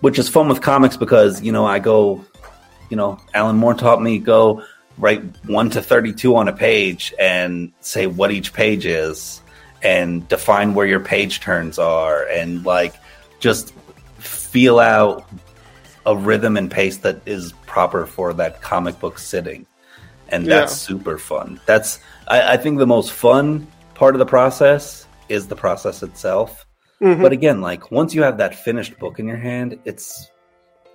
which 0.00 0.18
is 0.18 0.28
fun 0.28 0.48
with 0.48 0.62
comics 0.62 0.96
because 0.96 1.42
you 1.42 1.52
know 1.52 1.66
I 1.66 1.80
go 1.80 2.24
you 2.94 2.96
know, 2.96 3.18
Alan 3.32 3.56
Moore 3.56 3.74
taught 3.74 4.00
me 4.02 4.18
go 4.18 4.62
write 4.98 5.22
1 5.46 5.70
to 5.70 5.82
32 5.82 6.36
on 6.36 6.46
a 6.48 6.52
page 6.52 7.12
and 7.18 7.72
say 7.80 8.06
what 8.06 8.30
each 8.30 8.52
page 8.52 8.86
is 8.86 9.42
and 9.82 10.28
define 10.28 10.74
where 10.74 10.86
your 10.86 11.00
page 11.00 11.40
turns 11.40 11.78
are 11.78 12.24
and 12.28 12.64
like 12.64 12.94
just 13.40 13.74
feel 14.18 14.78
out 14.78 15.28
a 16.06 16.16
rhythm 16.16 16.56
and 16.56 16.70
pace 16.70 16.98
that 16.98 17.20
is 17.26 17.52
proper 17.66 18.06
for 18.06 18.32
that 18.34 18.62
comic 18.62 18.98
book 19.00 19.18
sitting. 19.18 19.66
And 20.28 20.46
that's 20.46 20.72
Yeah. 20.72 20.76
super 20.96 21.18
fun. 21.18 21.60
That's 21.66 22.00
I, 22.28 22.54
I 22.54 22.56
think 22.56 22.78
the 22.78 22.86
most 22.86 23.12
fun 23.12 23.66
part 23.94 24.14
of 24.14 24.18
the 24.18 24.26
process 24.26 25.06
is 25.28 25.46
the 25.46 25.56
process 25.56 26.02
itself. 26.02 26.66
Mhm. 27.02 27.20
But 27.22 27.32
again, 27.32 27.60
like 27.60 27.90
once 27.90 28.14
you 28.14 28.22
have 28.22 28.38
that 28.38 28.54
finished 28.54 28.98
book 28.98 29.18
in 29.18 29.26
your 29.28 29.36
hand, 29.36 29.78
it's 29.84 30.30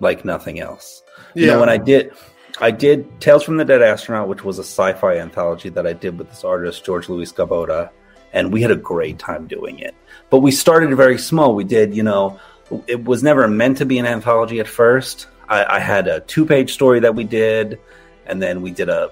like 0.00 0.24
nothing 0.24 0.60
else. 0.60 1.02
Yeah. 1.34 1.40
You 1.40 1.46
know, 1.52 1.60
when 1.60 1.68
I 1.68 1.76
did, 1.76 2.12
I 2.60 2.70
did 2.70 3.20
Tales 3.20 3.42
from 3.44 3.56
the 3.58 3.64
Dead 3.64 3.82
Astronaut, 3.82 4.28
which 4.28 4.44
was 4.44 4.58
a 4.58 4.62
sci-fi 4.64 5.16
anthology 5.18 5.68
that 5.70 5.86
I 5.86 5.92
did 5.92 6.18
with 6.18 6.28
this 6.30 6.42
artist 6.44 6.84
George 6.84 7.08
Luis 7.08 7.32
Gabota, 7.32 7.90
and 8.32 8.52
we 8.52 8.60
had 8.62 8.70
a 8.70 8.76
great 8.76 9.18
time 9.18 9.46
doing 9.46 9.78
it. 9.78 9.94
But 10.30 10.38
we 10.38 10.50
started 10.50 10.94
very 10.96 11.18
small. 11.18 11.54
We 11.54 11.64
did, 11.64 11.94
you 11.94 12.02
know, 12.02 12.38
it 12.86 13.04
was 13.04 13.22
never 13.22 13.46
meant 13.46 13.78
to 13.78 13.84
be 13.86 13.98
an 13.98 14.06
anthology 14.06 14.58
at 14.60 14.68
first. 14.68 15.26
I, 15.48 15.76
I 15.76 15.78
had 15.80 16.08
a 16.08 16.20
two-page 16.20 16.72
story 16.72 17.00
that 17.00 17.14
we 17.14 17.24
did, 17.24 17.78
and 18.26 18.40
then 18.42 18.62
we 18.62 18.70
did 18.70 18.88
a, 18.88 19.10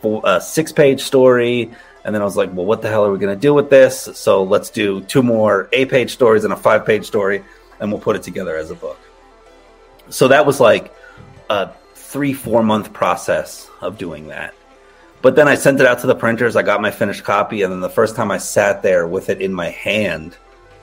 four, 0.00 0.22
a 0.24 0.40
six-page 0.40 1.02
story, 1.02 1.70
and 2.04 2.14
then 2.14 2.22
I 2.22 2.24
was 2.24 2.36
like, 2.36 2.52
well, 2.52 2.66
what 2.66 2.82
the 2.82 2.88
hell 2.88 3.04
are 3.04 3.12
we 3.12 3.18
going 3.18 3.34
to 3.34 3.40
do 3.40 3.54
with 3.54 3.70
this? 3.70 4.08
So 4.14 4.42
let's 4.42 4.70
do 4.70 5.02
two 5.02 5.22
more 5.22 5.68
eight-page 5.72 6.12
stories 6.12 6.44
and 6.44 6.52
a 6.52 6.56
five-page 6.56 7.06
story, 7.06 7.44
and 7.78 7.90
we'll 7.92 8.00
put 8.00 8.16
it 8.16 8.22
together 8.22 8.56
as 8.56 8.70
a 8.70 8.74
book. 8.74 8.98
So 10.08 10.28
that 10.28 10.46
was 10.46 10.60
like 10.60 10.94
a 11.48 11.70
three, 11.94 12.32
four 12.32 12.62
month 12.62 12.92
process 12.92 13.68
of 13.80 13.98
doing 13.98 14.28
that. 14.28 14.54
But 15.22 15.36
then 15.36 15.48
I 15.48 15.54
sent 15.54 15.80
it 15.80 15.86
out 15.86 16.00
to 16.00 16.06
the 16.06 16.14
printers. 16.14 16.56
I 16.56 16.62
got 16.62 16.80
my 16.80 16.90
finished 16.90 17.24
copy, 17.24 17.62
and 17.62 17.72
then 17.72 17.80
the 17.80 17.90
first 17.90 18.16
time 18.16 18.30
I 18.30 18.38
sat 18.38 18.82
there 18.82 19.06
with 19.06 19.28
it 19.28 19.40
in 19.40 19.52
my 19.52 19.68
hand 19.68 20.36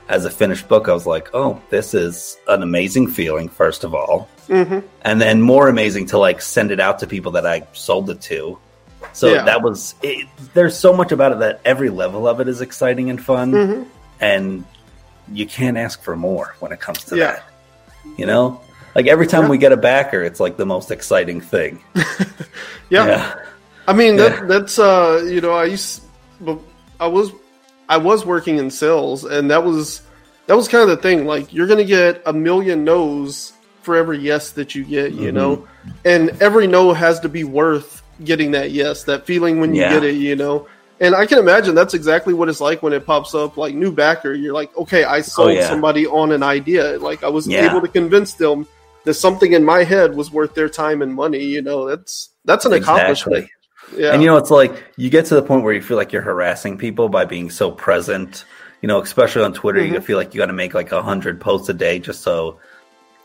as 0.09 0.25
a 0.25 0.29
finished 0.29 0.67
book, 0.67 0.87
I 0.87 0.93
was 0.93 1.07
like, 1.07 1.29
"Oh, 1.33 1.61
this 1.69 1.93
is 1.93 2.37
an 2.47 2.61
amazing 2.61 3.07
feeling." 3.07 3.49
First 3.49 3.83
of 3.83 3.95
all, 3.95 4.29
mm-hmm. 4.47 4.79
and 5.01 5.19
then 5.19 5.41
more 5.41 5.67
amazing 5.67 6.05
to 6.07 6.17
like 6.17 6.41
send 6.41 6.71
it 6.71 6.79
out 6.79 6.99
to 6.99 7.07
people 7.07 7.31
that 7.33 7.45
I 7.47 7.65
sold 7.73 8.09
it 8.09 8.21
to. 8.21 8.59
So 9.17 9.33
yeah. 9.33 9.45
that 9.45 9.63
was. 9.63 9.95
It, 10.03 10.27
there's 10.53 10.77
so 10.77 10.93
much 10.93 11.11
about 11.11 11.31
it 11.31 11.39
that 11.39 11.61
every 11.65 11.89
level 11.89 12.27
of 12.27 12.39
it 12.39 12.47
is 12.47 12.61
exciting 12.61 13.09
and 13.09 13.19
fun, 13.19 13.51
mm-hmm. 13.51 13.83
and 14.19 14.63
you 15.33 15.47
can't 15.47 15.75
ask 15.75 16.03
for 16.03 16.15
more 16.15 16.55
when 16.59 16.71
it 16.71 16.79
comes 16.79 17.03
to 17.05 17.17
yeah. 17.17 17.31
that. 17.31 17.43
You 18.15 18.27
know, 18.27 18.61
like 18.93 19.07
every 19.07 19.25
time 19.25 19.45
yeah. 19.45 19.49
we 19.49 19.57
get 19.57 19.71
a 19.71 19.77
backer, 19.77 20.21
it's 20.21 20.39
like 20.39 20.55
the 20.55 20.67
most 20.67 20.91
exciting 20.91 21.41
thing. 21.41 21.81
yeah. 22.91 23.39
I 23.87 23.93
mean 23.93 24.17
that, 24.17 24.47
that's 24.47 24.77
uh 24.77 25.25
you 25.27 25.41
know 25.41 25.53
I 25.53 25.65
used 25.65 26.03
I 26.99 27.07
was 27.07 27.31
I 27.89 27.97
was 27.97 28.23
working 28.23 28.59
in 28.59 28.69
sales 28.69 29.23
and 29.23 29.49
that 29.49 29.63
was 29.63 30.03
that 30.45 30.55
was 30.55 30.67
kind 30.67 30.83
of 30.83 30.89
the 30.89 30.97
thing 30.97 31.25
like 31.25 31.53
you're 31.53 31.67
gonna 31.67 31.85
get 31.85 32.21
a 32.25 32.33
million 32.33 32.83
no's 32.83 33.53
for 33.81 33.95
every 33.95 34.19
yes 34.19 34.51
that 34.51 34.75
you 34.75 34.83
get 34.83 35.13
you 35.13 35.31
mm-hmm. 35.31 35.37
know 35.37 35.67
and 36.03 36.29
every 36.41 36.67
no 36.67 36.91
has 36.91 37.19
to 37.21 37.29
be 37.29 37.45
worth 37.45 38.03
getting 38.23 38.51
that 38.51 38.71
yes 38.71 39.03
that 39.03 39.25
feeling 39.25 39.59
when 39.59 39.73
you 39.73 39.81
yeah. 39.81 39.93
get 39.93 40.03
it 40.03 40.15
you 40.15 40.35
know 40.35 40.67
and 40.99 41.13
I 41.13 41.25
can 41.27 41.37
imagine 41.37 41.75
that's 41.75 41.93
exactly 41.93 42.33
what 42.33 42.49
it's 42.49 42.61
like 42.61 42.81
when 42.81 42.93
it 42.93 43.05
pops 43.05 43.35
up 43.35 43.57
like 43.57 43.75
new 43.75 43.91
backer 43.91 44.33
you're 44.33 44.53
like 44.53 44.75
okay 44.77 45.03
I 45.03 45.19
oh, 45.19 45.21
sold 45.21 45.49
oh, 45.49 45.53
yeah. 45.53 45.67
somebody 45.67 46.07
on 46.07 46.31
an 46.31 46.43
idea 46.43 46.97
like 46.99 47.23
I 47.23 47.29
was 47.29 47.49
able 47.49 47.81
to 47.81 47.87
convince 47.87 48.33
them 48.33 48.67
that 49.03 49.13
something 49.13 49.53
in 49.53 49.63
my 49.63 49.83
head 49.83 50.15
was 50.15 50.31
worth 50.31 50.53
their 50.55 50.69
time 50.69 51.01
and 51.01 51.13
money 51.13 51.43
you 51.43 51.61
know 51.61 51.87
that's 51.87 52.29
that's 52.45 52.65
an 52.65 52.73
exactly. 52.73 53.01
accomplishment 53.01 53.49
yeah. 53.95 54.13
And 54.13 54.21
you 54.21 54.27
know, 54.27 54.37
it's 54.37 54.51
like 54.51 54.85
you 54.97 55.09
get 55.09 55.25
to 55.27 55.35
the 55.35 55.41
point 55.41 55.63
where 55.63 55.73
you 55.73 55.81
feel 55.81 55.97
like 55.97 56.11
you're 56.11 56.21
harassing 56.21 56.77
people 56.77 57.09
by 57.09 57.25
being 57.25 57.49
so 57.49 57.71
present. 57.71 58.45
You 58.81 58.87
know, 58.87 59.01
especially 59.01 59.43
on 59.43 59.53
Twitter, 59.53 59.79
mm-hmm. 59.79 59.95
you 59.95 60.01
feel 60.01 60.17
like 60.17 60.33
you 60.33 60.39
got 60.39 60.47
to 60.47 60.53
make 60.53 60.73
like 60.73 60.91
a 60.91 61.01
hundred 61.01 61.39
posts 61.39 61.69
a 61.69 61.73
day 61.73 61.99
just 61.99 62.21
so 62.21 62.59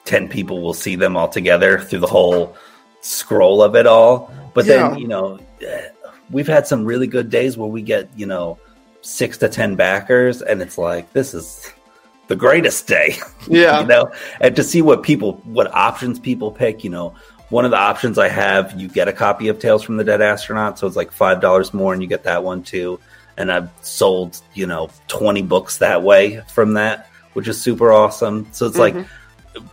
ten 0.04 0.28
people 0.28 0.62
will 0.62 0.74
see 0.74 0.96
them 0.96 1.16
all 1.16 1.28
together 1.28 1.78
through 1.78 2.00
the 2.00 2.06
whole 2.06 2.56
scroll 3.02 3.62
of 3.62 3.76
it 3.76 3.86
all. 3.86 4.32
But 4.54 4.64
yeah. 4.64 4.88
then, 4.88 4.98
you 4.98 5.08
know, 5.08 5.38
we've 6.30 6.46
had 6.46 6.66
some 6.66 6.84
really 6.84 7.06
good 7.06 7.30
days 7.30 7.56
where 7.56 7.68
we 7.68 7.82
get 7.82 8.08
you 8.16 8.26
know 8.26 8.58
six 9.02 9.38
to 9.38 9.48
ten 9.48 9.76
backers, 9.76 10.42
and 10.42 10.62
it's 10.62 10.78
like 10.78 11.12
this 11.12 11.34
is 11.34 11.70
the 12.28 12.36
greatest 12.36 12.86
day. 12.86 13.16
Yeah, 13.48 13.80
you 13.80 13.88
know, 13.88 14.12
and 14.40 14.54
to 14.54 14.62
see 14.62 14.82
what 14.82 15.02
people, 15.02 15.32
what 15.42 15.74
options 15.74 16.20
people 16.20 16.52
pick, 16.52 16.84
you 16.84 16.90
know 16.90 17.16
one 17.52 17.66
of 17.66 17.70
the 17.70 17.76
options 17.76 18.16
I 18.16 18.28
have, 18.28 18.80
you 18.80 18.88
get 18.88 19.08
a 19.08 19.12
copy 19.12 19.48
of 19.48 19.58
Tales 19.58 19.82
from 19.82 19.98
the 19.98 20.04
Dead 20.04 20.22
Astronaut, 20.22 20.78
so 20.78 20.86
it's 20.86 20.96
like 20.96 21.12
five 21.12 21.42
dollars 21.42 21.74
more, 21.74 21.92
and 21.92 22.02
you 22.02 22.08
get 22.08 22.24
that 22.24 22.42
one 22.42 22.62
too. 22.62 22.98
And 23.36 23.52
I've 23.52 23.68
sold, 23.82 24.40
you 24.54 24.66
know, 24.66 24.88
twenty 25.06 25.42
books 25.42 25.76
that 25.78 26.02
way 26.02 26.40
from 26.48 26.72
that, 26.74 27.10
which 27.34 27.46
is 27.48 27.60
super 27.60 27.92
awesome. 27.92 28.48
So 28.52 28.66
it's 28.66 28.78
mm-hmm. 28.78 28.98
like 28.98 29.06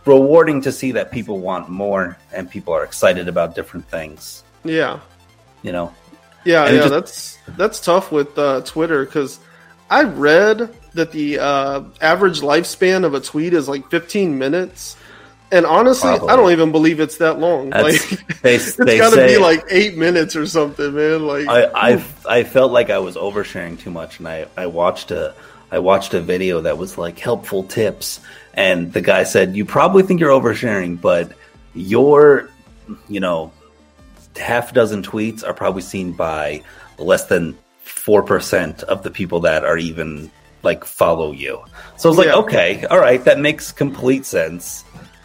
rewarding 0.04 0.60
to 0.62 0.72
see 0.72 0.92
that 0.92 1.10
people 1.10 1.40
want 1.40 1.68
more 1.68 2.16
and 2.32 2.50
people 2.50 2.74
are 2.74 2.84
excited 2.84 3.28
about 3.28 3.54
different 3.54 3.86
things. 3.88 4.44
Yeah, 4.64 5.00
you 5.62 5.72
know. 5.72 5.94
Yeah, 6.44 6.64
and 6.64 6.76
yeah, 6.76 6.88
just, 6.88 6.92
that's 6.92 7.38
that's 7.56 7.80
tough 7.80 8.12
with 8.12 8.38
uh, 8.38 8.62
Twitter 8.62 9.04
because 9.04 9.40
I 9.90 10.04
read 10.04 10.74
that 10.94 11.12
the 11.12 11.38
uh, 11.38 11.82
average 12.00 12.40
lifespan 12.40 13.04
of 13.04 13.14
a 13.14 13.20
tweet 13.20 13.52
is 13.52 13.68
like 13.68 13.90
15 13.90 14.38
minutes. 14.38 14.96
And 15.52 15.66
honestly, 15.66 16.10
Probably. 16.10 16.28
I 16.28 16.36
don't 16.36 16.52
even 16.52 16.70
believe 16.70 17.00
it's 17.00 17.16
that 17.16 17.40
long. 17.40 17.70
That's, 17.70 18.12
like 18.12 18.26
they, 18.42 18.54
it's 18.56 18.76
got 18.76 19.10
to 19.14 19.26
be 19.26 19.36
like 19.36 19.64
eight 19.68 19.96
minutes 19.96 20.36
or 20.36 20.46
something, 20.46 20.94
man. 20.94 21.26
Like 21.26 21.48
I, 21.48 21.64
I, 21.94 22.04
I 22.28 22.44
felt 22.44 22.70
like 22.70 22.88
I 22.88 23.00
was 23.00 23.16
oversharing 23.16 23.78
too 23.78 23.90
much, 23.90 24.20
and 24.20 24.28
I, 24.28 24.46
I 24.56 24.66
watched 24.66 25.10
a 25.10 25.34
I 25.72 25.78
watched 25.78 26.14
a 26.14 26.20
video 26.20 26.60
that 26.62 26.78
was 26.78 26.98
like 26.98 27.18
helpful 27.18 27.64
tips, 27.64 28.20
and 28.54 28.92
the 28.92 29.00
guy 29.00 29.24
said, 29.24 29.56
"You 29.56 29.64
probably 29.64 30.02
think 30.02 30.20
you're 30.20 30.30
oversharing, 30.30 31.00
but 31.00 31.32
your, 31.74 32.48
you 33.08 33.20
know, 33.20 33.52
half 34.36 34.72
dozen 34.72 35.02
tweets 35.02 35.46
are 35.46 35.54
probably 35.54 35.82
seen 35.82 36.12
by 36.12 36.62
less 36.98 37.26
than 37.26 37.56
four 37.82 38.22
percent 38.22 38.82
of 38.84 39.02
the 39.02 39.10
people 39.10 39.40
that 39.40 39.64
are 39.64 39.78
even 39.78 40.30
like 40.62 40.84
follow 40.84 41.32
you." 41.32 41.62
So 41.96 42.08
I 42.08 42.10
was 42.10 42.18
like, 42.18 42.26
yeah. 42.28 42.36
"Okay, 42.36 42.84
all 42.86 42.98
right, 43.00 43.22
that 43.24 43.38
makes 43.38 43.72
complete 43.72 44.24
sense." 44.24 44.84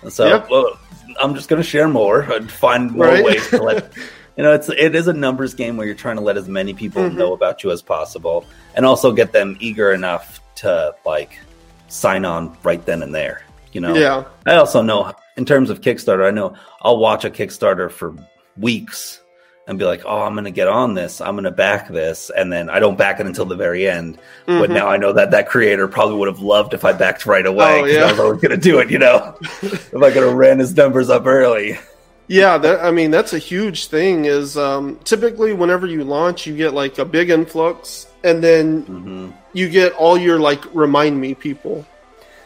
So 0.09 0.27
yep. 0.27 0.49
well, 0.49 0.77
I'm 1.21 1.35
just 1.35 1.49
going 1.49 1.61
to 1.61 1.67
share 1.67 1.87
more 1.87 2.21
and 2.21 2.51
find 2.51 2.91
more 2.91 3.07
right? 3.07 3.23
ways 3.23 3.49
to 3.49 3.61
let. 3.61 3.91
You 4.37 4.43
know, 4.43 4.51
it's 4.51 4.67
it 4.67 4.95
is 4.95 5.07
a 5.07 5.13
numbers 5.13 5.53
game 5.53 5.77
where 5.77 5.87
you're 5.87 5.95
trying 5.95 6.17
to 6.17 6.21
let 6.21 6.35
as 6.35 6.49
many 6.49 6.73
people 6.73 7.03
mm-hmm. 7.03 7.17
know 7.17 7.31
about 7.31 7.63
you 7.63 7.71
as 7.71 7.81
possible, 7.81 8.45
and 8.75 8.85
also 8.85 9.13
get 9.13 9.31
them 9.31 9.55
eager 9.61 9.93
enough 9.93 10.41
to 10.55 10.93
like 11.05 11.39
sign 11.95 12.25
on 12.25 12.57
right 12.63 12.85
then 12.85 13.01
and 13.01 13.13
there. 13.13 13.43
You 13.71 13.81
know, 13.81 13.95
yeah. 13.95 14.23
I 14.45 14.55
also 14.55 14.81
know 14.81 15.13
in 15.35 15.45
terms 15.45 15.69
of 15.69 15.81
Kickstarter, 15.81 16.25
I 16.25 16.31
know 16.31 16.55
I'll 16.81 16.97
watch 16.97 17.25
a 17.25 17.29
Kickstarter 17.29 17.91
for 17.91 18.15
weeks 18.57 19.21
and 19.67 19.79
be 19.79 19.85
like, 19.85 20.03
oh, 20.05 20.21
I'm 20.21 20.33
going 20.33 20.45
to 20.45 20.51
get 20.51 20.67
on 20.67 20.93
this. 20.93 21.21
I'm 21.21 21.33
going 21.33 21.45
to 21.45 21.51
back 21.51 21.89
this. 21.89 22.29
And 22.29 22.53
then 22.53 22.69
I 22.69 22.79
don't 22.79 22.97
back 22.97 23.19
it 23.19 23.25
until 23.25 23.45
the 23.45 23.55
very 23.55 23.87
end. 23.87 24.17
Mm-hmm. 24.47 24.59
But 24.59 24.69
now 24.69 24.87
I 24.87 24.97
know 24.97 25.13
that 25.13 25.31
that 25.31 25.49
creator 25.49 25.87
probably 25.87 26.17
would 26.17 26.27
have 26.27 26.39
loved 26.39 26.73
if 26.73 26.85
I 26.85 26.93
backed 26.93 27.25
right 27.25 27.45
away. 27.45 27.81
Oh, 27.81 27.85
yeah. 27.85 28.03
I 28.03 28.11
was 28.11 28.19
always 28.19 28.41
going 28.41 28.51
to 28.51 28.57
do 28.57 28.79
it, 28.79 28.91
you 28.91 28.99
know, 28.99 29.35
if 29.41 29.95
I 29.95 30.11
could 30.11 30.23
have 30.23 30.33
ran 30.33 30.59
his 30.59 30.75
numbers 30.75 31.09
up 31.09 31.25
early. 31.25 31.79
Yeah, 32.27 32.57
that, 32.57 32.83
I 32.83 32.91
mean, 32.91 33.11
that's 33.11 33.33
a 33.33 33.39
huge 33.39 33.87
thing 33.87 34.25
is 34.25 34.57
um, 34.57 34.99
typically 35.03 35.53
whenever 35.53 35.85
you 35.85 36.03
launch, 36.03 36.47
you 36.47 36.55
get 36.55 36.73
like 36.73 36.97
a 36.97 37.05
big 37.05 37.29
influx 37.29 38.07
and 38.25 38.43
then 38.43 38.83
mm-hmm. 38.83 39.31
you 39.53 39.69
get 39.69 39.93
all 39.93 40.17
your 40.17 40.39
like 40.39 40.63
remind 40.73 41.19
me 41.19 41.33
people 41.33 41.85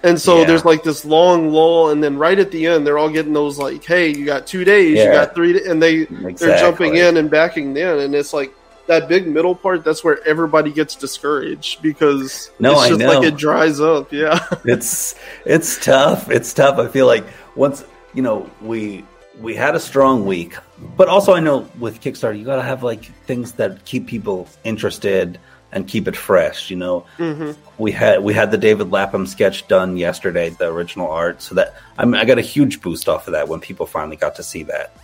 and 0.04 0.20
so 0.20 0.40
yeah. 0.40 0.46
there's 0.46 0.64
like 0.64 0.84
this 0.84 1.04
long 1.04 1.52
lull, 1.52 1.90
and 1.90 2.04
then 2.04 2.18
right 2.18 2.38
at 2.38 2.52
the 2.52 2.68
end, 2.68 2.88
they're 2.88 2.98
all 2.98 3.10
getting 3.10 3.34
those 3.34 3.58
like, 3.58 3.84
"Hey, 3.84 4.10
you 4.16 4.26
got 4.26 4.48
two 4.48 4.64
days, 4.64 4.98
yeah. 4.98 5.06
you 5.06 5.12
got 5.12 5.36
three, 5.36 5.68
and 5.68 5.82
they 5.82 6.02
exactly. 6.02 6.34
they're 6.34 6.60
jumping 6.60 6.96
in 6.96 7.18
and 7.18 7.30
backing 7.30 7.76
in, 7.76 8.00
and 8.00 8.16
it's 8.16 8.34
like 8.34 8.54
that 8.88 9.10
big 9.10 9.28
middle 9.28 9.56
part. 9.56 9.84
That's 9.84 10.04
where 10.04 10.26
everybody 10.26 10.72
gets 10.72 10.96
discouraged 10.96 11.82
because 11.82 12.50
no, 12.60 12.80
it's 12.80 12.90
just 12.90 13.02
like 13.02 13.26
it 13.26 13.36
dries 13.36 13.82
up. 13.82 14.14
Yeah, 14.14 14.40
it's 14.64 15.16
it's 15.46 15.84
tough. 15.84 16.32
It's 16.32 16.54
tough. 16.54 16.80
I 16.80 16.88
feel 16.88 17.06
like 17.06 17.26
once 17.56 17.84
you 18.14 18.22
know 18.22 18.50
we 18.62 19.04
we 19.42 19.54
had 19.54 19.76
a 19.76 19.80
strong 19.82 20.26
week, 20.26 20.56
but 20.96 21.10
also 21.10 21.34
I 21.34 21.42
know 21.42 21.68
with 21.78 22.00
Kickstarter, 22.00 22.40
you 22.40 22.46
got 22.46 22.56
to 22.56 22.64
have 22.64 22.84
like 22.84 23.04
things 23.26 23.54
that 23.54 23.84
keep 23.84 24.08
people 24.08 24.48
interested 24.64 25.40
and 25.72 25.88
keep 25.88 26.08
it 26.08 26.16
fresh. 26.16 26.70
You 26.70 26.78
know, 26.78 27.06
mm-hmm. 27.18 27.52
we 27.82 27.92
had 27.92 28.24
we 28.24 28.34
had 28.34 28.52
the 28.52 28.58
David 28.58 28.92
Lapham 28.92 29.26
sketch 29.28 29.68
done 29.68 29.98
yesterday, 29.98 30.50
the 30.50 30.68
original 30.72 31.10
art, 31.10 31.42
so 31.42 31.56
that 31.56 31.76
I, 31.98 32.06
mean, 32.06 32.16
I 32.16 32.26
got 32.26 32.38
a 32.38 32.44
huge 32.44 32.82
boost 32.82 33.08
off 33.08 33.28
of 33.28 33.34
that 33.34 33.48
when 33.48 33.60
people 33.60 33.86
finally 33.86 34.18
got 34.18 34.36
to 34.36 34.44
see 34.44 34.64
that. 34.64 34.96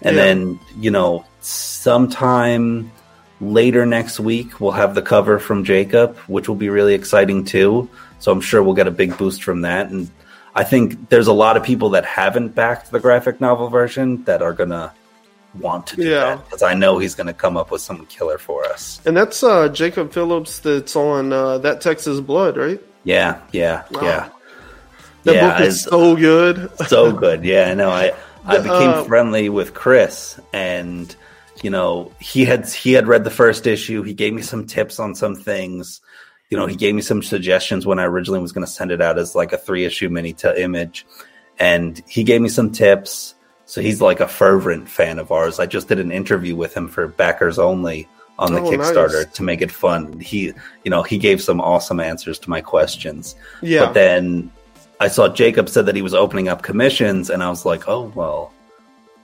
And 0.00 0.16
yeah. 0.16 0.22
then 0.22 0.60
you 0.78 0.90
know, 0.90 1.24
sometime 1.40 2.90
later 3.40 3.84
next 3.84 4.20
week 4.20 4.60
we'll 4.60 4.70
have 4.72 4.94
the 4.94 5.02
cover 5.02 5.38
from 5.38 5.64
Jacob, 5.64 6.16
which 6.28 6.48
will 6.48 6.56
be 6.56 6.68
really 6.68 6.94
exciting 6.94 7.44
too. 7.44 7.88
So 8.20 8.30
I'm 8.30 8.40
sure 8.40 8.62
we'll 8.62 8.74
get 8.74 8.86
a 8.86 8.92
big 8.92 9.18
boost 9.18 9.42
from 9.42 9.62
that. 9.62 9.90
And 9.90 10.08
I 10.54 10.62
think 10.62 11.08
there's 11.08 11.26
a 11.26 11.32
lot 11.32 11.56
of 11.56 11.64
people 11.64 11.90
that 11.90 12.04
haven't 12.04 12.50
backed 12.50 12.92
the 12.92 13.00
graphic 13.00 13.40
novel 13.40 13.68
version 13.68 14.22
that 14.24 14.42
are 14.42 14.52
gonna 14.52 14.92
want 15.58 15.86
to 15.88 15.96
do 15.96 16.04
yeah. 16.04 16.20
that 16.20 16.44
because 16.44 16.62
I 16.62 16.74
know 16.74 16.98
he's 16.98 17.14
going 17.14 17.26
to 17.26 17.34
come 17.34 17.56
up 17.56 17.70
with 17.70 17.80
some 17.80 18.06
killer 18.06 18.38
for 18.38 18.64
us. 18.66 19.00
And 19.04 19.16
that's 19.16 19.42
uh, 19.42 19.68
Jacob 19.68 20.12
Phillips 20.12 20.60
that's 20.60 20.96
on 20.96 21.32
uh, 21.32 21.58
that 21.58 21.80
Texas 21.80 22.20
Blood, 22.20 22.56
right? 22.56 22.80
Yeah, 23.04 23.40
yeah, 23.52 23.84
wow. 23.90 24.02
yeah. 24.02 24.28
That 25.24 25.34
yeah, 25.34 25.58
book 25.58 25.68
is 25.68 25.82
so 25.82 26.16
good, 26.16 26.70
so 26.88 27.12
good. 27.12 27.44
Yeah, 27.44 27.70
I 27.70 27.74
know. 27.74 27.90
I 27.90 28.12
I 28.44 28.58
became 28.58 28.90
uh, 28.90 29.04
friendly 29.04 29.48
with 29.48 29.74
Chris, 29.74 30.40
and 30.52 31.14
you 31.62 31.70
know 31.70 32.12
he 32.20 32.44
had 32.44 32.68
he 32.68 32.92
had 32.92 33.06
read 33.06 33.24
the 33.24 33.30
first 33.30 33.66
issue. 33.66 34.02
He 34.02 34.14
gave 34.14 34.32
me 34.32 34.42
some 34.42 34.66
tips 34.66 34.98
on 34.98 35.14
some 35.14 35.36
things. 35.36 36.00
You 36.50 36.58
know, 36.58 36.66
he 36.66 36.76
gave 36.76 36.94
me 36.94 37.00
some 37.00 37.22
suggestions 37.22 37.86
when 37.86 37.98
I 37.98 38.04
originally 38.04 38.40
was 38.40 38.52
going 38.52 38.66
to 38.66 38.70
send 38.70 38.90
it 38.90 39.00
out 39.00 39.18
as 39.18 39.34
like 39.34 39.52
a 39.54 39.56
three 39.56 39.86
issue 39.86 40.10
mini 40.10 40.34
to 40.34 40.62
image 40.62 41.06
and 41.58 42.02
he 42.08 42.24
gave 42.24 42.40
me 42.40 42.48
some 42.48 42.70
tips. 42.70 43.34
So 43.72 43.80
he's 43.80 44.02
like 44.02 44.20
a 44.20 44.28
fervent 44.28 44.86
fan 44.86 45.18
of 45.18 45.32
ours. 45.32 45.58
I 45.58 45.64
just 45.64 45.88
did 45.88 45.98
an 45.98 46.12
interview 46.12 46.54
with 46.54 46.74
him 46.76 46.88
for 46.88 47.08
backers 47.08 47.58
only 47.58 48.06
on 48.38 48.52
the 48.52 48.60
Oh, 48.60 48.64
Kickstarter 48.70 49.24
nice. 49.24 49.32
to 49.32 49.42
make 49.42 49.62
it 49.62 49.72
fun. 49.72 50.20
He, 50.20 50.52
you 50.84 50.90
know, 50.90 51.02
he 51.02 51.16
gave 51.16 51.40
some 51.40 51.58
awesome 51.58 51.98
answers 51.98 52.38
to 52.40 52.50
my 52.50 52.60
questions. 52.60 53.34
Yeah. 53.62 53.86
But 53.86 53.94
then 53.94 54.52
I 55.00 55.08
saw 55.08 55.26
Jacob 55.28 55.70
said 55.70 55.86
that 55.86 55.96
he 55.96 56.02
was 56.02 56.12
opening 56.12 56.48
up 56.48 56.60
commissions, 56.62 57.30
and 57.30 57.42
I 57.42 57.48
was 57.48 57.64
like, 57.64 57.88
oh, 57.88 58.12
well, 58.14 58.52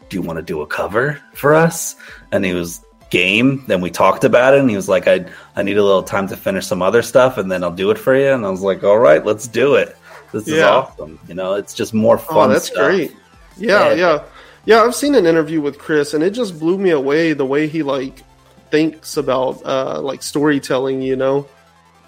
do 0.09 0.17
you 0.17 0.23
want 0.23 0.39
to 0.39 0.43
do 0.43 0.63
a 0.63 0.67
cover 0.67 1.21
for 1.35 1.55
us? 1.55 1.97
And 2.33 2.43
he 2.43 2.55
was 2.55 2.83
game. 3.11 3.63
Then 3.67 3.83
we 3.83 3.91
talked 3.91 4.25
about 4.25 4.55
it, 4.55 4.61
and 4.61 4.71
he 4.71 4.77
was 4.77 4.89
like, 4.89 5.07
I, 5.07 5.27
I 5.57 5.63
need 5.63 5.77
a 5.77 5.85
little 5.85 6.03
time 6.03 6.27
to 6.29 6.39
finish 6.39 6.67
some 6.67 6.81
other 6.81 7.03
stuff, 7.03 7.37
and 7.37 7.53
then 7.53 7.63
I'll 7.63 7.71
do 7.71 7.91
it 7.91 7.99
for 7.99 8.17
you. 8.17 8.33
And 8.33 8.47
I 8.47 8.49
was 8.49 8.63
like, 8.63 8.83
all 8.83 8.99
right, 8.99 9.23
let's 9.23 9.47
do 9.47 9.75
it. 9.75 9.95
This 10.33 10.49
is 10.49 10.63
awesome. 10.63 11.19
You 11.29 11.35
know, 11.35 11.53
it's 11.53 11.75
just 11.75 11.93
more 11.93 12.17
fun. 12.17 12.27
Oh, 12.31 12.35
fun. 12.41 12.51
that's 12.53 12.69
stuff. 12.69 12.87
great. 12.87 13.15
Yeah, 13.59 13.91
Yeah. 13.91 13.95
yeah, 13.95 14.25
yeah. 14.69 14.83
I've 14.83 14.95
seen 14.95 15.15
an 15.15 15.25
interview 15.25 15.63
with 15.63 15.79
Chris, 15.79 16.13
and 16.13 16.23
it 16.23 16.31
just 16.31 16.59
blew 16.61 16.77
me 16.77 16.91
away 16.91 17.33
the 17.33 17.47
way 17.47 17.67
he 17.67 17.83
like 17.83 18.23
thinks 18.71 19.17
about 19.17 19.65
uh 19.65 19.99
like 20.03 20.23
storytelling. 20.23 21.01
You 21.01 21.17
know, 21.17 21.49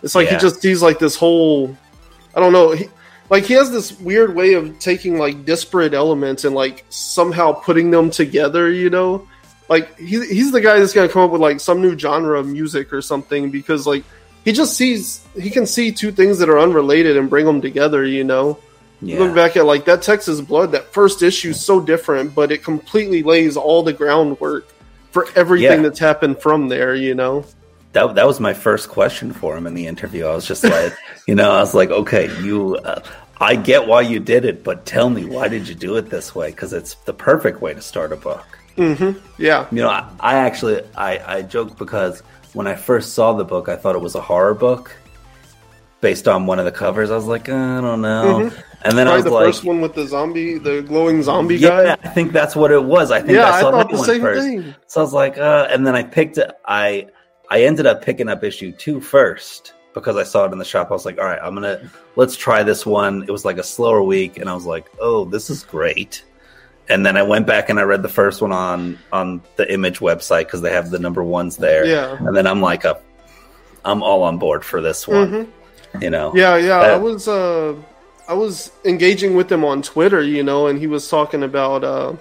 it's 0.03 0.15
like 0.15 0.27
Yeah. 0.29 0.35
he 0.35 0.41
just 0.41 0.61
sees 0.61 0.83
like 0.83 0.99
this 0.99 1.17
whole. 1.17 1.75
I 2.37 2.41
don't 2.41 2.53
know. 2.53 2.73
He, 2.73 2.85
like 3.31 3.45
he 3.45 3.55
has 3.55 3.71
this 3.71 3.99
weird 3.99 4.35
way 4.35 4.53
of 4.55 4.79
taking 4.79 5.19
like 5.19 5.47
disparate 5.47 5.95
elements 5.95 6.45
and 6.45 6.55
like 6.55 6.85
somehow 6.91 7.53
putting 7.53 7.91
them 7.91 8.11
together. 8.11 8.71
You 8.71 8.91
know, 8.91 9.27
like 9.71 9.97
he, 9.99 10.21
he's 10.27 10.53
the 10.53 10.61
guy 10.61 10.79
that's 10.79 10.93
gonna 10.93 11.09
come 11.09 11.23
up 11.23 11.31
with 11.31 11.41
like 11.41 11.61
some 11.61 11.81
new 11.81 11.99
genre 11.99 12.39
of 12.39 12.47
music 12.47 12.93
or 12.93 13.01
something 13.01 13.51
because 13.51 13.87
like 13.87 14.05
he 14.45 14.53
just 14.53 14.77
sees 14.77 15.25
he 15.35 15.49
can 15.49 15.65
see 15.65 15.93
two 15.93 16.13
things 16.13 16.39
that 16.41 16.51
are 16.51 16.59
unrelated 16.59 17.17
and 17.17 17.31
bring 17.31 17.47
them 17.47 17.63
together. 17.63 18.05
You 18.05 18.25
know. 18.25 18.59
Yeah. 19.03 19.19
Look 19.21 19.35
back 19.35 19.57
at 19.57 19.65
like 19.65 19.85
that 19.87 20.03
Texas 20.03 20.41
Blood, 20.41 20.73
that 20.73 20.93
first 20.93 21.23
issue 21.23 21.51
is 21.51 21.65
so 21.65 21.81
different, 21.81 22.35
but 22.35 22.53
it 22.53 22.63
completely 22.63 23.23
lays 23.23 23.57
all 23.57 23.83
the 23.83 23.93
groundwork 23.95 24.69
for 25.11 25.27
everything 25.37 25.79
Yeah. 25.79 25.83
that's 25.89 25.99
happened 25.99 26.41
from 26.41 26.69
there, 26.69 26.95
you 26.95 27.15
know? 27.15 27.45
that 27.93 28.15
that 28.15 28.25
was 28.27 28.39
my 28.39 28.53
first 28.55 28.89
question 28.89 29.33
for 29.33 29.57
him 29.57 29.67
in 29.67 29.75
the 29.75 29.87
interview. 29.87 30.25
I 30.27 30.35
was 30.35 30.47
just 30.47 30.63
like, 30.63 30.93
you 31.27 31.35
know, 31.35 31.51
I 31.51 31.59
was 31.61 31.75
like, 31.75 31.91
okay, 31.91 32.31
you, 32.41 32.77
uh, 32.77 33.03
I 33.41 33.57
get 33.57 33.89
why 33.89 34.03
you 34.03 34.21
did 34.21 34.45
it, 34.45 34.63
but 34.63 34.87
tell 34.87 35.11
me 35.11 35.25
why 35.25 35.49
did 35.49 35.67
you 35.67 35.75
do 35.75 35.97
it 35.97 36.09
this 36.11 36.33
way? 36.35 36.51
Because 36.51 36.73
it's 36.73 36.95
the 37.07 37.13
perfect 37.15 37.61
way 37.61 37.75
to 37.75 37.81
start 37.81 38.13
a 38.13 38.17
book. 38.17 38.47
Yeah. 38.77 39.67
You 39.73 39.83
know, 39.83 39.89
I, 39.89 40.09
I 40.21 40.35
actually 40.37 40.83
I 40.95 41.39
I 41.39 41.43
joked 41.43 41.77
because 41.79 42.21
when 42.53 42.67
I 42.67 42.75
first 42.77 43.15
saw 43.15 43.33
the 43.33 43.45
book, 43.45 43.69
I 43.69 43.77
thought 43.77 43.95
it 43.97 44.01
was 44.01 44.15
a 44.15 44.21
horror 44.21 44.55
book 44.55 44.95
based 46.01 46.29
on 46.29 46.47
one 46.47 46.59
of 46.59 46.65
the 46.65 46.73
covers. 46.73 47.11
I 47.11 47.17
was 47.17 47.27
like, 47.27 47.49
I 47.49 47.81
don't 47.81 48.01
know, 48.03 48.51
and 48.85 48.97
then 48.97 49.07
I 49.07 49.11
Probably 49.11 49.17
was 49.17 49.25
the 49.25 49.31
like, 49.31 49.47
first 49.47 49.65
one 49.65 49.81
with 49.81 49.95
the 49.95 50.07
zombie, 50.07 50.59
the 50.59 50.83
glowing 50.83 51.23
zombie 51.23 51.57
yeah, 51.57 51.97
guy. 51.97 51.99
I 52.03 52.09
think 52.09 52.33
that's 52.33 52.57
what 52.57 52.71
it 52.71 52.83
was. 52.83 53.11
I 53.11 53.21
think 53.21 53.33
Yeah, 53.33 53.51
I 53.51 53.59
I 53.59 53.61
saw 53.61 53.71
thought 53.71 53.89
that 53.89 53.91
the 53.91 53.97
one 53.99 54.07
same 54.07 54.21
first. 54.21 54.43
thing. 54.43 54.75
So 54.87 55.01
I 55.01 55.05
was 55.05 55.13
like, 55.13 55.39
uh, 55.39 55.69
and 55.71 55.87
then 55.87 55.95
I 55.95 56.03
picked 56.03 56.39
it. 56.39 56.51
I 56.65 57.07
I 57.51 57.63
ended 57.65 57.87
up 57.87 58.03
picking 58.03 58.29
up 58.29 58.43
issue 58.45 58.73
two 58.73 59.01
first 59.01 59.75
because 59.93 60.17
I 60.17 60.23
saw 60.23 60.45
it 60.45 60.53
in 60.53 60.59
the 60.59 60.65
shop. 60.65 60.89
I 60.91 60.95
was 60.95 61.05
like, 61.05 61.19
all 61.19 61.25
right, 61.25 61.41
I'm 61.43 61.55
gonna 61.55 61.91
let's 62.17 62.37
try 62.37 62.63
this 62.63 62.87
one. 62.87 63.23
It 63.25 63.31
was 63.31 63.45
like 63.45 63.59
a 63.59 63.63
slower 63.65 64.03
week, 64.03 64.39
and 64.39 64.49
I 64.49 64.55
was 64.55 64.67
like, 64.67 64.91
oh, 65.01 65.25
this 65.25 65.51
is 65.51 65.65
great. 65.65 66.25
And 66.89 67.05
then 67.07 67.17
I 67.17 67.23
went 67.23 67.47
back 67.47 67.69
and 67.69 67.79
I 67.79 67.83
read 67.83 68.03
the 68.03 68.09
first 68.09 68.41
one 68.41 68.53
on 68.53 68.99
on 69.13 69.43
the 69.57 69.71
Image 69.73 69.99
website 70.01 70.45
because 70.47 70.61
they 70.63 70.73
have 70.73 70.91
the 70.91 70.99
number 70.99 71.23
ones 71.23 71.57
there. 71.57 71.85
Yeah. 71.87 72.17
And 72.19 72.35
then 72.37 72.47
I'm 72.47 72.61
like, 72.61 72.85
uh, 72.85 72.95
I'm 73.85 74.03
all 74.03 74.23
on 74.23 74.39
board 74.39 74.65
for 74.65 74.81
this 74.81 75.07
one. 75.07 75.53
You 76.01 76.11
know. 76.11 76.29
Mm-hmm. 76.31 76.39
Yeah, 76.39 76.57
yeah. 76.57 76.79
Uh, 76.81 76.95
I 76.95 76.97
was 76.97 77.29
uh 77.29 77.75
I 78.31 78.35
was 78.35 78.71
engaging 78.85 79.35
with 79.35 79.51
him 79.51 79.65
on 79.65 79.83
Twitter, 79.83 80.23
you 80.23 80.45
know, 80.45 80.69
and 80.69 80.79
he 80.79 80.87
was 80.87 81.09
talking 81.09 81.43
about 81.43 81.83
uh 81.85 82.15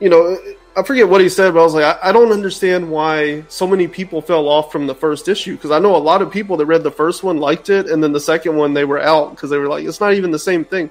you 0.00 0.10
know, 0.10 0.36
I 0.76 0.82
forget 0.82 1.08
what 1.08 1.22
he 1.22 1.28
said, 1.30 1.54
but 1.54 1.60
I 1.60 1.62
was 1.62 1.72
like, 1.72 1.84
I, 1.84 2.10
I 2.10 2.12
don't 2.12 2.30
understand 2.32 2.90
why 2.90 3.44
so 3.48 3.66
many 3.66 3.86
people 3.88 4.20
fell 4.20 4.46
off 4.48 4.70
from 4.70 4.86
the 4.86 4.94
first 4.94 5.26
issue 5.28 5.54
because 5.56 5.70
I 5.70 5.78
know 5.78 5.96
a 5.96 6.04
lot 6.10 6.20
of 6.20 6.30
people 6.30 6.56
that 6.58 6.66
read 6.66 6.82
the 6.82 6.90
first 6.90 7.22
one 7.22 7.38
liked 7.38 7.70
it, 7.70 7.88
and 7.88 8.02
then 8.02 8.12
the 8.12 8.20
second 8.20 8.56
one 8.56 8.74
they 8.74 8.84
were 8.84 9.00
out 9.00 9.30
because 9.30 9.48
they 9.48 9.56
were 9.56 9.68
like, 9.68 9.86
it's 9.86 10.00
not 10.00 10.12
even 10.14 10.30
the 10.32 10.38
same 10.38 10.64
thing. 10.66 10.90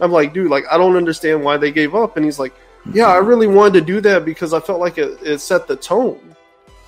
I'm 0.00 0.12
like, 0.12 0.34
dude, 0.34 0.50
like 0.50 0.64
I 0.70 0.76
don't 0.78 0.96
understand 0.96 1.42
why 1.42 1.56
they 1.56 1.72
gave 1.72 1.94
up, 1.96 2.16
and 2.16 2.24
he's 2.24 2.38
like, 2.38 2.52
yeah, 2.92 3.06
I 3.08 3.16
really 3.16 3.46
wanted 3.48 3.80
to 3.80 3.80
do 3.80 4.00
that 4.02 4.24
because 4.26 4.52
I 4.54 4.60
felt 4.60 4.78
like 4.78 4.98
it, 4.98 5.18
it 5.22 5.38
set 5.40 5.66
the 5.66 5.76
tone, 5.76 6.20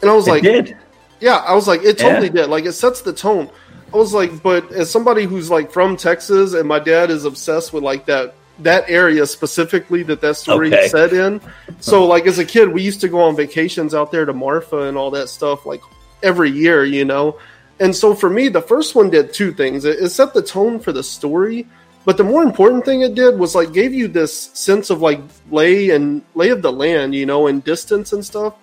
and 0.02 0.10
I 0.10 0.14
was 0.14 0.28
It 0.28 0.32
like, 0.32 0.42
did. 0.44 0.76
yeah, 1.18 1.38
I 1.38 1.54
was 1.54 1.66
like, 1.66 1.82
it 1.82 1.98
totally 1.98 2.26
Yeah. 2.28 2.42
did. 2.42 2.50
Like, 2.50 2.66
it 2.66 2.74
sets 2.74 3.00
the 3.00 3.12
tone. 3.12 3.50
I 3.92 3.96
was 3.96 4.12
like, 4.12 4.42
but 4.42 4.70
as 4.72 4.90
somebody 4.90 5.24
who's 5.24 5.50
like 5.50 5.70
from 5.70 5.96
Texas, 5.96 6.54
and 6.54 6.68
my 6.68 6.78
dad 6.78 7.10
is 7.10 7.24
obsessed 7.24 7.72
with 7.72 7.82
like 7.82 8.06
that 8.06 8.34
that 8.60 8.88
area 8.88 9.26
specifically 9.26 10.02
that 10.04 10.20
that 10.22 10.36
story 10.36 10.68
Okay. 10.68 10.84
is 10.86 10.90
set 10.90 11.12
in. 11.12 11.40
So, 11.80 12.06
like 12.06 12.26
as 12.26 12.38
a 12.38 12.44
kid, 12.44 12.72
we 12.72 12.82
used 12.82 13.00
to 13.02 13.08
go 13.08 13.20
on 13.20 13.36
vacations 13.36 13.94
out 13.94 14.10
there 14.10 14.24
to 14.24 14.32
Marfa 14.32 14.82
and 14.82 14.96
all 14.96 15.10
that 15.12 15.28
stuff, 15.28 15.66
like 15.66 15.82
every 16.22 16.50
year, 16.50 16.84
you 16.84 17.04
know. 17.04 17.38
And 17.80 17.94
so 17.94 18.14
for 18.14 18.30
me, 18.30 18.48
the 18.48 18.62
first 18.62 18.94
one 18.94 19.10
did 19.10 19.34
two 19.34 19.52
things. 19.52 19.84
It, 19.84 19.98
it 20.02 20.08
set 20.08 20.32
the 20.32 20.40
tone 20.42 20.80
for 20.80 20.92
the 20.92 21.02
story, 21.02 21.66
but 22.06 22.16
the 22.16 22.24
more 22.24 22.42
important 22.42 22.86
thing 22.86 23.02
it 23.02 23.14
did 23.14 23.38
was 23.38 23.54
like 23.54 23.72
gave 23.74 23.92
you 23.92 24.08
this 24.08 24.34
sense 24.54 24.88
of 24.88 25.02
like 25.02 25.20
lay 25.50 25.90
and 25.90 26.22
lay 26.34 26.48
of 26.48 26.62
the 26.62 26.72
land, 26.72 27.14
you 27.14 27.26
know, 27.26 27.46
and 27.48 27.62
distance 27.62 28.12
and 28.14 28.24
stuff 28.24 28.54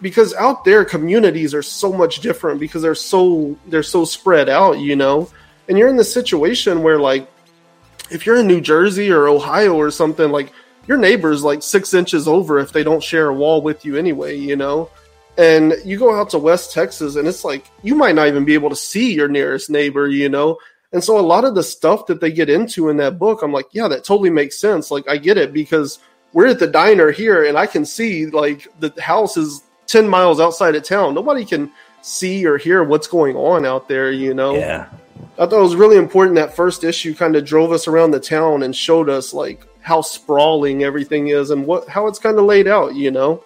because 0.00 0.34
out 0.34 0.64
there 0.64 0.84
communities 0.84 1.54
are 1.54 1.62
so 1.62 1.92
much 1.92 2.20
different 2.20 2.60
because 2.60 2.82
they're 2.82 2.94
so 2.94 3.56
they're 3.66 3.82
so 3.82 4.04
spread 4.04 4.48
out 4.48 4.78
you 4.78 4.96
know? 4.96 5.28
And 5.68 5.76
you're 5.76 5.88
in 5.88 5.96
the 5.96 6.04
situation 6.04 6.82
where 6.82 6.98
like 6.98 7.30
if 8.10 8.24
you're 8.24 8.38
in 8.38 8.46
new 8.46 8.60
jersey 8.60 9.10
or 9.10 9.28
ohio 9.28 9.74
or 9.74 9.90
something 9.90 10.30
like 10.30 10.52
your 10.86 10.96
neighbor's 10.96 11.44
like 11.44 11.62
six 11.62 11.92
inches 11.92 12.26
over 12.26 12.58
if 12.58 12.72
they 12.72 12.82
don't 12.82 13.02
share 13.02 13.28
a 13.28 13.34
wall 13.34 13.60
with 13.62 13.84
you 13.84 13.96
anyway 13.96 14.36
you 14.36 14.56
know? 14.56 14.90
And 15.36 15.74
you 15.84 15.98
go 15.98 16.18
out 16.18 16.30
to 16.30 16.38
west 16.38 16.72
texas 16.72 17.16
and 17.16 17.28
it's 17.28 17.44
like 17.44 17.66
you 17.82 17.94
might 17.94 18.14
not 18.14 18.28
even 18.28 18.44
be 18.44 18.54
able 18.54 18.70
to 18.70 18.76
see 18.76 19.14
your 19.14 19.28
nearest 19.28 19.70
neighbor 19.70 20.08
you 20.08 20.28
know? 20.28 20.58
And 20.90 21.04
so 21.04 21.18
a 21.18 21.20
lot 21.20 21.44
of 21.44 21.54
the 21.54 21.62
stuff 21.62 22.06
that 22.06 22.22
they 22.22 22.32
get 22.32 22.48
into 22.48 22.88
in 22.88 22.96
that 22.98 23.18
book 23.18 23.42
i'm 23.42 23.52
like 23.52 23.66
yeah 23.72 23.88
that 23.88 24.04
totally 24.04 24.30
makes 24.30 24.58
sense. 24.58 24.90
Like 24.90 25.08
i 25.08 25.16
get 25.16 25.36
it 25.36 25.52
because 25.52 25.98
we're 26.32 26.48
at 26.48 26.58
the 26.58 26.66
diner 26.66 27.10
here 27.10 27.44
and 27.44 27.56
i 27.56 27.66
can 27.66 27.84
see 27.84 28.26
like 28.26 28.68
the 28.80 28.92
house 29.00 29.36
is 29.36 29.62
10 29.88 30.08
miles 30.08 30.38
outside 30.40 30.74
of 30.76 30.82
town 30.84 31.14
nobody 31.14 31.44
can 31.44 31.70
see 32.02 32.46
or 32.46 32.56
hear 32.56 32.84
what's 32.84 33.08
going 33.08 33.34
on 33.36 33.66
out 33.66 33.88
there 33.88 34.12
you 34.12 34.32
know 34.32 34.54
Yeah. 34.56 34.86
i 35.36 35.46
thought 35.46 35.52
it 35.58 35.62
was 35.62 35.74
really 35.74 35.96
important 35.96 36.36
that 36.36 36.54
first 36.54 36.84
issue 36.84 37.14
kind 37.14 37.34
of 37.36 37.44
drove 37.44 37.72
us 37.72 37.88
around 37.88 38.12
the 38.12 38.20
town 38.20 38.62
and 38.62 38.74
showed 38.76 39.08
us 39.10 39.34
like 39.34 39.66
how 39.80 40.00
sprawling 40.02 40.84
everything 40.84 41.28
is 41.28 41.50
and 41.50 41.66
what 41.66 41.88
how 41.88 42.06
it's 42.06 42.18
kind 42.20 42.38
of 42.38 42.44
laid 42.44 42.68
out 42.68 42.94
you 42.94 43.10
know 43.10 43.42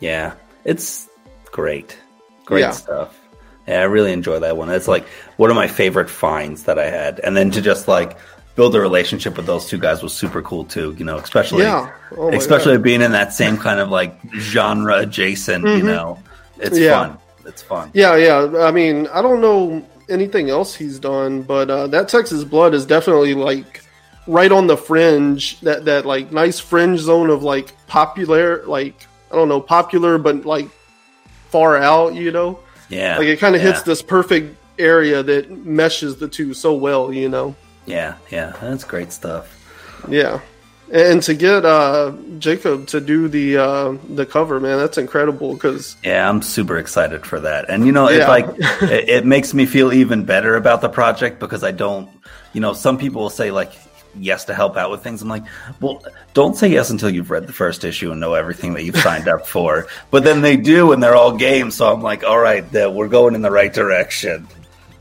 Yeah, 0.00 0.34
it's 0.64 1.08
great, 1.52 1.96
great 2.44 2.60
Yeah. 2.60 2.70
stuff. 2.72 3.18
Yeah, 3.66 3.80
I 3.80 3.84
really 3.84 4.12
enjoy 4.12 4.38
that 4.40 4.56
one. 4.56 4.68
It's 4.70 4.86
like 4.86 5.06
one 5.38 5.50
of 5.50 5.56
my 5.56 5.66
favorite 5.68 6.10
finds 6.10 6.64
that 6.64 6.78
I 6.78 6.88
had, 6.90 7.18
and 7.20 7.36
then 7.36 7.50
to 7.52 7.60
just 7.62 7.88
like 7.88 8.16
build 8.56 8.74
a 8.74 8.80
relationship 8.80 9.36
with 9.36 9.46
those 9.46 9.66
two 9.68 9.78
guys 9.78 10.02
was 10.02 10.12
super 10.12 10.42
cool 10.42 10.64
too. 10.64 10.94
You 10.98 11.04
know, 11.04 11.18
especially 11.18 11.62
Yeah. 11.62 11.92
Oh 12.16 12.32
especially 12.32 12.78
being 12.78 13.02
in 13.02 13.12
that 13.12 13.32
same 13.32 13.56
kind 13.58 13.78
of 13.78 13.88
like 13.90 14.18
genre 14.34 14.96
adjacent. 14.98 15.64
You 15.64 15.82
know, 15.82 16.18
it's 16.58 16.74
Mm-hmm. 16.76 16.84
Yeah. 16.84 17.06
fun. 17.08 17.18
It's 17.46 17.62
fun. 17.62 17.90
Yeah, 17.94 18.16
yeah. 18.16 18.64
I 18.64 18.72
mean, 18.72 19.06
I 19.08 19.22
don't 19.22 19.40
know 19.40 19.86
anything 20.08 20.50
else 20.50 20.74
he's 20.74 20.98
done, 20.98 21.42
but 21.42 21.70
uh, 21.70 21.86
that 21.88 22.08
Texas 22.08 22.42
Blood 22.44 22.74
is 22.74 22.84
definitely 22.86 23.34
like 23.34 23.82
right 24.26 24.50
on 24.50 24.66
the 24.66 24.76
fringe. 24.76 25.60
That 25.60 25.84
that 25.84 26.06
like 26.06 26.32
nice 26.32 26.58
fringe 26.58 26.98
zone 27.00 27.30
of 27.30 27.42
like 27.44 27.72
popular, 27.86 28.64
like 28.66 29.06
I 29.30 29.36
don't 29.36 29.48
know, 29.48 29.60
popular, 29.60 30.18
but 30.18 30.44
like 30.44 30.68
far 31.50 31.76
out. 31.76 32.14
You 32.14 32.32
know, 32.32 32.58
Yeah, 32.88 33.18
like 33.18 33.28
it 33.28 33.38
kind 33.38 33.54
of 33.54 33.60
hits 33.62 33.82
this 33.82 34.02
perfect 34.02 34.56
area 34.78 35.22
that 35.22 35.50
meshes 35.50 36.16
the 36.16 36.28
two 36.28 36.52
so 36.54 36.74
well. 36.74 37.12
You 37.12 37.28
know. 37.28 37.54
Yeah, 37.86 38.16
yeah, 38.30 38.52
that's 38.60 38.84
great 38.84 39.12
stuff. 39.12 39.52
Yeah. 40.08 40.40
And 40.92 41.20
to 41.24 41.34
get 41.34 41.64
uh, 41.64 42.12
Jacob 42.38 42.86
to 42.88 43.00
do 43.00 43.26
the 43.26 43.56
uh, 43.56 43.96
the 44.08 44.24
cover, 44.24 44.60
man, 44.60 44.78
that's 44.78 44.98
incredible. 44.98 45.54
Because 45.54 45.96
Yeah, 46.04 46.28
I'm 46.28 46.42
super 46.42 46.78
excited 46.78 47.26
for 47.26 47.40
that. 47.40 47.68
And 47.68 47.86
you 47.86 47.92
know, 47.92 48.08
it 48.08 48.18
Yeah. 48.18 48.28
like 48.28 48.46
it, 48.82 49.08
it 49.08 49.26
makes 49.26 49.52
me 49.52 49.66
feel 49.66 49.92
even 49.92 50.24
better 50.24 50.54
about 50.56 50.82
the 50.82 50.88
project 50.88 51.40
because 51.40 51.64
I 51.64 51.72
don't, 51.72 52.08
you 52.52 52.60
know, 52.60 52.72
some 52.72 52.98
people 52.98 53.22
will 53.22 53.30
say 53.30 53.50
like 53.50 53.72
yes 54.18 54.44
to 54.44 54.54
help 54.54 54.76
out 54.76 54.92
with 54.92 55.02
things. 55.02 55.22
I'm 55.22 55.28
like, 55.28 55.42
well, 55.80 56.04
don't 56.34 56.56
say 56.56 56.68
yes 56.68 56.90
until 56.90 57.10
you've 57.10 57.30
read 57.32 57.48
the 57.48 57.52
first 57.52 57.82
issue 57.84 58.12
and 58.12 58.20
know 58.20 58.34
everything 58.34 58.74
that 58.74 58.84
you've 58.84 58.96
signed 58.98 59.26
up 59.28 59.46
for. 59.46 59.88
But 60.12 60.22
then 60.22 60.40
they 60.40 60.56
do, 60.56 60.92
and 60.92 61.02
they're 61.02 61.16
all 61.16 61.36
game. 61.36 61.70
So 61.72 61.92
I'm 61.92 62.00
like, 62.00 62.22
all 62.22 62.38
right, 62.38 62.64
we're 62.72 63.08
going 63.08 63.34
in 63.34 63.42
the 63.42 63.50
right 63.50 63.72
direction. 63.72 64.46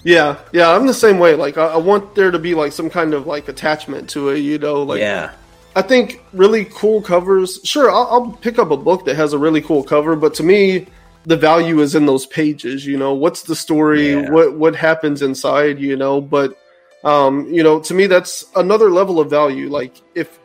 Yeah, 0.06 0.38
yeah, 0.54 0.70
I'm 0.70 0.86
the 0.86 0.94
same 0.94 1.18
way. 1.18 1.34
Like 1.34 1.58
I, 1.58 1.66
I 1.66 1.78
want 1.78 2.14
there 2.14 2.30
to 2.30 2.38
be 2.38 2.54
like 2.54 2.72
some 2.72 2.92
kind 2.92 3.16
of 3.16 3.26
like 3.26 3.48
attachment 3.48 4.08
to 4.12 4.30
it. 4.30 4.38
You 4.38 4.60
know, 4.60 4.84
like 4.84 5.00
yeah, 5.00 5.34
I 5.76 5.82
think 5.82 6.24
really 6.32 6.66
cool 6.66 7.02
covers. 7.02 7.60
Sure, 7.64 7.90
I'll, 7.90 8.08
I'll 8.12 8.32
pick 8.34 8.60
up 8.60 8.70
a 8.70 8.78
book 8.78 9.06
that 9.06 9.16
has 9.16 9.34
a 9.34 9.40
really 9.40 9.62
cool 9.62 9.84
cover, 9.84 10.16
but 10.16 10.36
to 10.36 10.44
me, 10.44 10.86
the 11.26 11.36
value 11.36 11.80
is 11.80 11.96
in 11.96 12.06
those 12.06 12.28
pages. 12.28 12.86
You 12.86 12.98
know, 12.98 13.16
what's 13.16 13.42
the 13.42 13.56
story? 13.56 14.12
Yeah. 14.12 14.30
What 14.30 14.56
what 14.56 14.76
happens 14.76 15.24
inside? 15.24 15.80
You 15.80 15.98
know, 15.98 16.22
but 16.22 16.56
um, 17.04 17.52
you 17.52 17.64
know, 17.64 17.80
to 17.80 17.94
me, 17.96 18.06
that's 18.06 18.46
another 18.56 18.92
level 18.92 19.20
of 19.20 19.30
value. 19.30 19.70
Like 19.70 19.96
if 20.14 20.38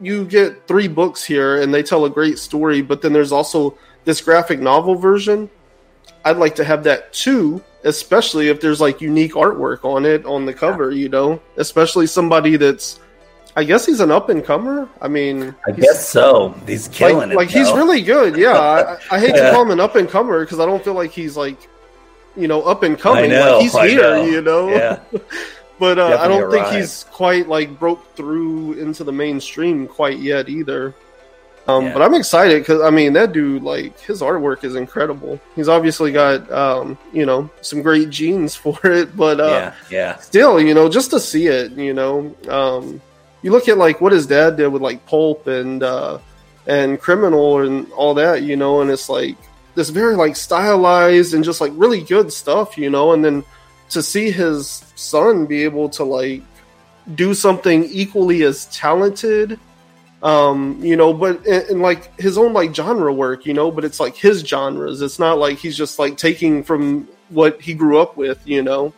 you 0.00 0.24
get 0.24 0.66
three 0.66 0.88
books 0.88 1.22
here 1.22 1.60
and 1.60 1.72
they 1.72 1.82
tell 1.82 2.06
a 2.06 2.10
great 2.10 2.38
story, 2.38 2.80
but 2.80 3.02
then 3.02 3.12
there's 3.12 3.32
also 3.32 3.76
this 4.04 4.22
graphic 4.22 4.58
novel 4.58 4.94
version. 4.94 5.50
I'd 6.24 6.38
like 6.38 6.54
to 6.54 6.64
have 6.64 6.84
that 6.84 7.12
too, 7.12 7.62
especially 7.84 8.48
if 8.48 8.60
there's 8.60 8.80
like 8.80 9.00
unique 9.00 9.32
artwork 9.32 9.84
on 9.84 10.04
it 10.04 10.24
on 10.24 10.46
the 10.46 10.54
cover, 10.54 10.90
you 10.90 11.08
know, 11.08 11.40
especially 11.56 12.06
somebody 12.06 12.56
that's 12.56 13.00
I 13.54 13.64
guess 13.64 13.84
he's 13.84 14.00
an 14.00 14.10
up 14.10 14.30
and 14.30 14.42
comer. 14.42 14.88
I 15.00 15.08
mean, 15.08 15.54
I 15.66 15.72
guess 15.72 16.08
so. 16.08 16.54
He's 16.66 16.88
killing 16.88 17.16
like, 17.16 17.30
it. 17.30 17.36
Like 17.36 17.50
he's 17.50 17.70
really 17.72 18.00
good. 18.00 18.36
Yeah, 18.36 18.58
I, 18.58 18.98
I 19.10 19.20
hate 19.20 19.30
yeah. 19.34 19.46
to 19.46 19.50
call 19.50 19.62
him 19.62 19.70
an 19.70 19.80
up 19.80 19.94
and 19.96 20.08
comer 20.08 20.44
because 20.44 20.58
I 20.58 20.64
don't 20.64 20.82
feel 20.82 20.94
like 20.94 21.10
he's 21.10 21.36
like, 21.36 21.68
you 22.34 22.48
know, 22.48 22.62
up 22.62 22.82
and 22.82 22.98
coming. 22.98 23.30
Know, 23.30 23.54
like 23.54 23.62
he's 23.62 23.74
I 23.74 23.88
here, 23.88 24.00
know. 24.00 24.24
you 24.24 24.40
know. 24.40 24.68
Yeah. 24.70 25.00
but 25.78 25.98
uh, 25.98 26.18
I 26.18 26.28
don't 26.28 26.50
think 26.50 26.66
he's 26.68 27.04
quite 27.10 27.46
like 27.46 27.78
broke 27.78 28.16
through 28.16 28.74
into 28.74 29.04
the 29.04 29.12
mainstream 29.12 29.86
quite 29.86 30.18
yet 30.18 30.48
either. 30.48 30.94
Um, 31.68 31.84
Yeah. 31.84 31.92
But 31.92 32.02
I'm 32.02 32.14
excited 32.14 32.60
because 32.60 32.80
I 32.82 32.90
mean 32.90 33.12
that 33.12 33.32
dude, 33.32 33.62
like 33.62 33.98
his 34.00 34.20
artwork 34.20 34.64
is 34.64 34.74
incredible. 34.74 35.40
He's 35.54 35.68
obviously 35.68 36.10
got 36.12 36.50
um, 36.50 36.98
you 37.12 37.24
know 37.24 37.50
some 37.60 37.82
great 37.82 38.10
genes 38.10 38.54
for 38.62 38.78
it, 38.84 39.16
but 39.16 39.40
uh, 39.40 39.46
yeah, 39.46 39.74
yeah, 39.90 40.16
still, 40.16 40.60
you 40.60 40.74
know, 40.74 40.88
just 40.88 41.10
to 41.10 41.20
see 41.20 41.46
it, 41.46 41.72
you 41.72 41.94
know, 41.94 42.34
um, 42.48 43.00
you 43.42 43.50
look 43.52 43.68
at 43.68 43.78
like 43.78 44.00
what 44.00 44.12
his 44.12 44.26
dad 44.26 44.56
did 44.56 44.68
with 44.68 44.82
like 44.82 45.06
Pulp 45.06 45.46
and 45.46 45.82
uh, 45.82 46.18
and 46.66 47.00
Criminal 47.00 47.60
and 47.60 47.90
all 47.92 48.14
that, 48.14 48.42
you 48.42 48.56
know, 48.56 48.80
and 48.80 48.90
it's 48.90 49.08
like 49.08 49.36
this 49.74 49.88
very 49.88 50.16
like 50.16 50.36
stylized 50.36 51.34
and 51.34 51.44
just 51.44 51.60
like 51.60 51.72
really 51.76 52.02
good 52.02 52.32
stuff, 52.32 52.76
you 52.76 52.90
know, 52.90 53.12
and 53.12 53.24
then 53.24 53.44
to 53.90 54.02
see 54.02 54.30
his 54.30 54.84
son 54.94 55.46
be 55.46 55.64
able 55.64 55.88
to 55.90 56.04
like 56.04 56.42
do 57.14 57.34
something 57.34 57.84
equally 57.84 58.42
as 58.42 58.66
talented 58.66 59.58
um 60.22 60.78
you 60.82 60.94
know 60.96 61.12
but 61.12 61.44
and, 61.46 61.64
and 61.68 61.82
like 61.82 62.18
his 62.20 62.38
own 62.38 62.52
like 62.52 62.74
genre 62.74 63.12
work 63.12 63.44
you 63.44 63.52
know 63.52 63.70
but 63.70 63.84
it's 63.84 63.98
like 64.00 64.14
his 64.16 64.40
genres. 64.42 65.02
It's 65.02 65.18
not 65.18 65.38
like 65.38 65.58
he's 65.58 65.76
just 65.76 65.98
like 65.98 66.16
taking 66.16 66.62
from 66.62 67.08
what 67.30 67.60
he 67.60 67.74
grew 67.74 67.98
up 67.98 68.16
with 68.16 68.40
you 68.46 68.62
know? 68.62 68.92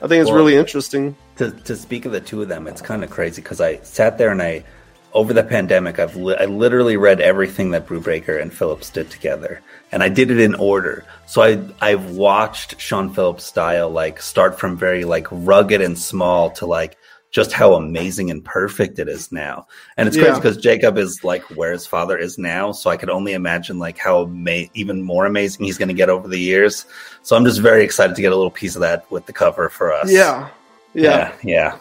I 0.00 0.06
think 0.06 0.20
it's 0.22 0.28
Well, 0.30 0.36
really 0.38 0.56
interesting. 0.56 1.16
to 1.38 1.50
to 1.50 1.74
speak 1.76 2.04
of 2.04 2.12
the 2.12 2.20
two 2.20 2.40
of 2.42 2.48
them, 2.48 2.66
it's 2.66 2.80
kind 2.80 3.02
of 3.02 3.10
crazy 3.10 3.42
because 3.42 3.60
I 3.60 3.78
sat 3.82 4.16
there 4.18 4.30
and 4.30 4.40
I, 4.40 4.64
over 5.12 5.32
the 5.32 5.42
pandemic, 5.42 5.98
I've 5.98 6.14
li- 6.16 6.36
I 6.38 6.44
literally 6.44 6.96
read 6.96 7.20
everything 7.20 7.70
that 7.70 7.86
Brubaker 7.86 8.40
and 8.40 8.52
Phillips 8.52 8.90
did 8.90 9.10
together, 9.10 9.60
and 9.90 10.02
I 10.02 10.08
did 10.10 10.30
it 10.30 10.38
in 10.38 10.54
order. 10.54 11.04
So 11.26 11.42
I 11.42 11.58
I've 11.80 12.10
watched 12.10 12.78
Sean 12.80 13.12
Phillips' 13.12 13.44
style 13.44 13.90
like 13.90 14.20
start 14.22 14.60
from 14.60 14.76
very 14.76 15.04
like 15.04 15.26
rugged 15.30 15.80
and 15.80 15.98
small 15.98 16.50
to 16.52 16.66
like 16.66 16.96
just 17.30 17.52
how 17.52 17.74
amazing 17.74 18.30
and 18.30 18.44
perfect 18.44 18.98
it 18.98 19.08
is 19.08 19.30
now. 19.30 19.66
And 19.96 20.08
it's 20.08 20.16
crazy 20.16 20.34
because 20.34 20.56
Jacob 20.56 20.96
is 20.96 21.24
like 21.24 21.42
where 21.56 21.72
his 21.72 21.86
father 21.86 22.16
is 22.16 22.38
now, 22.38 22.72
so 22.72 22.88
I 22.90 22.96
could 22.96 23.10
only 23.10 23.34
imagine 23.34 23.78
like 23.78 23.98
how 23.98 24.22
ama- 24.22 24.66
even 24.74 25.02
more 25.02 25.26
amazing 25.26 25.66
he's 25.66 25.76
going 25.78 25.88
to 25.88 25.94
get 25.94 26.08
over 26.08 26.26
the 26.26 26.40
years. 26.40 26.86
So 27.22 27.36
I'm 27.36 27.44
just 27.44 27.60
very 27.60 27.84
excited 27.84 28.16
to 28.16 28.22
get 28.22 28.32
a 28.32 28.36
little 28.36 28.50
piece 28.50 28.74
of 28.74 28.80
that 28.80 29.10
with 29.10 29.26
the 29.26 29.32
cover 29.32 29.68
for 29.68 29.92
us. 29.92 30.10
yeah 30.10 30.48
yeah, 30.94 31.02
yeah, 31.02 31.34
yeah. 31.44 31.78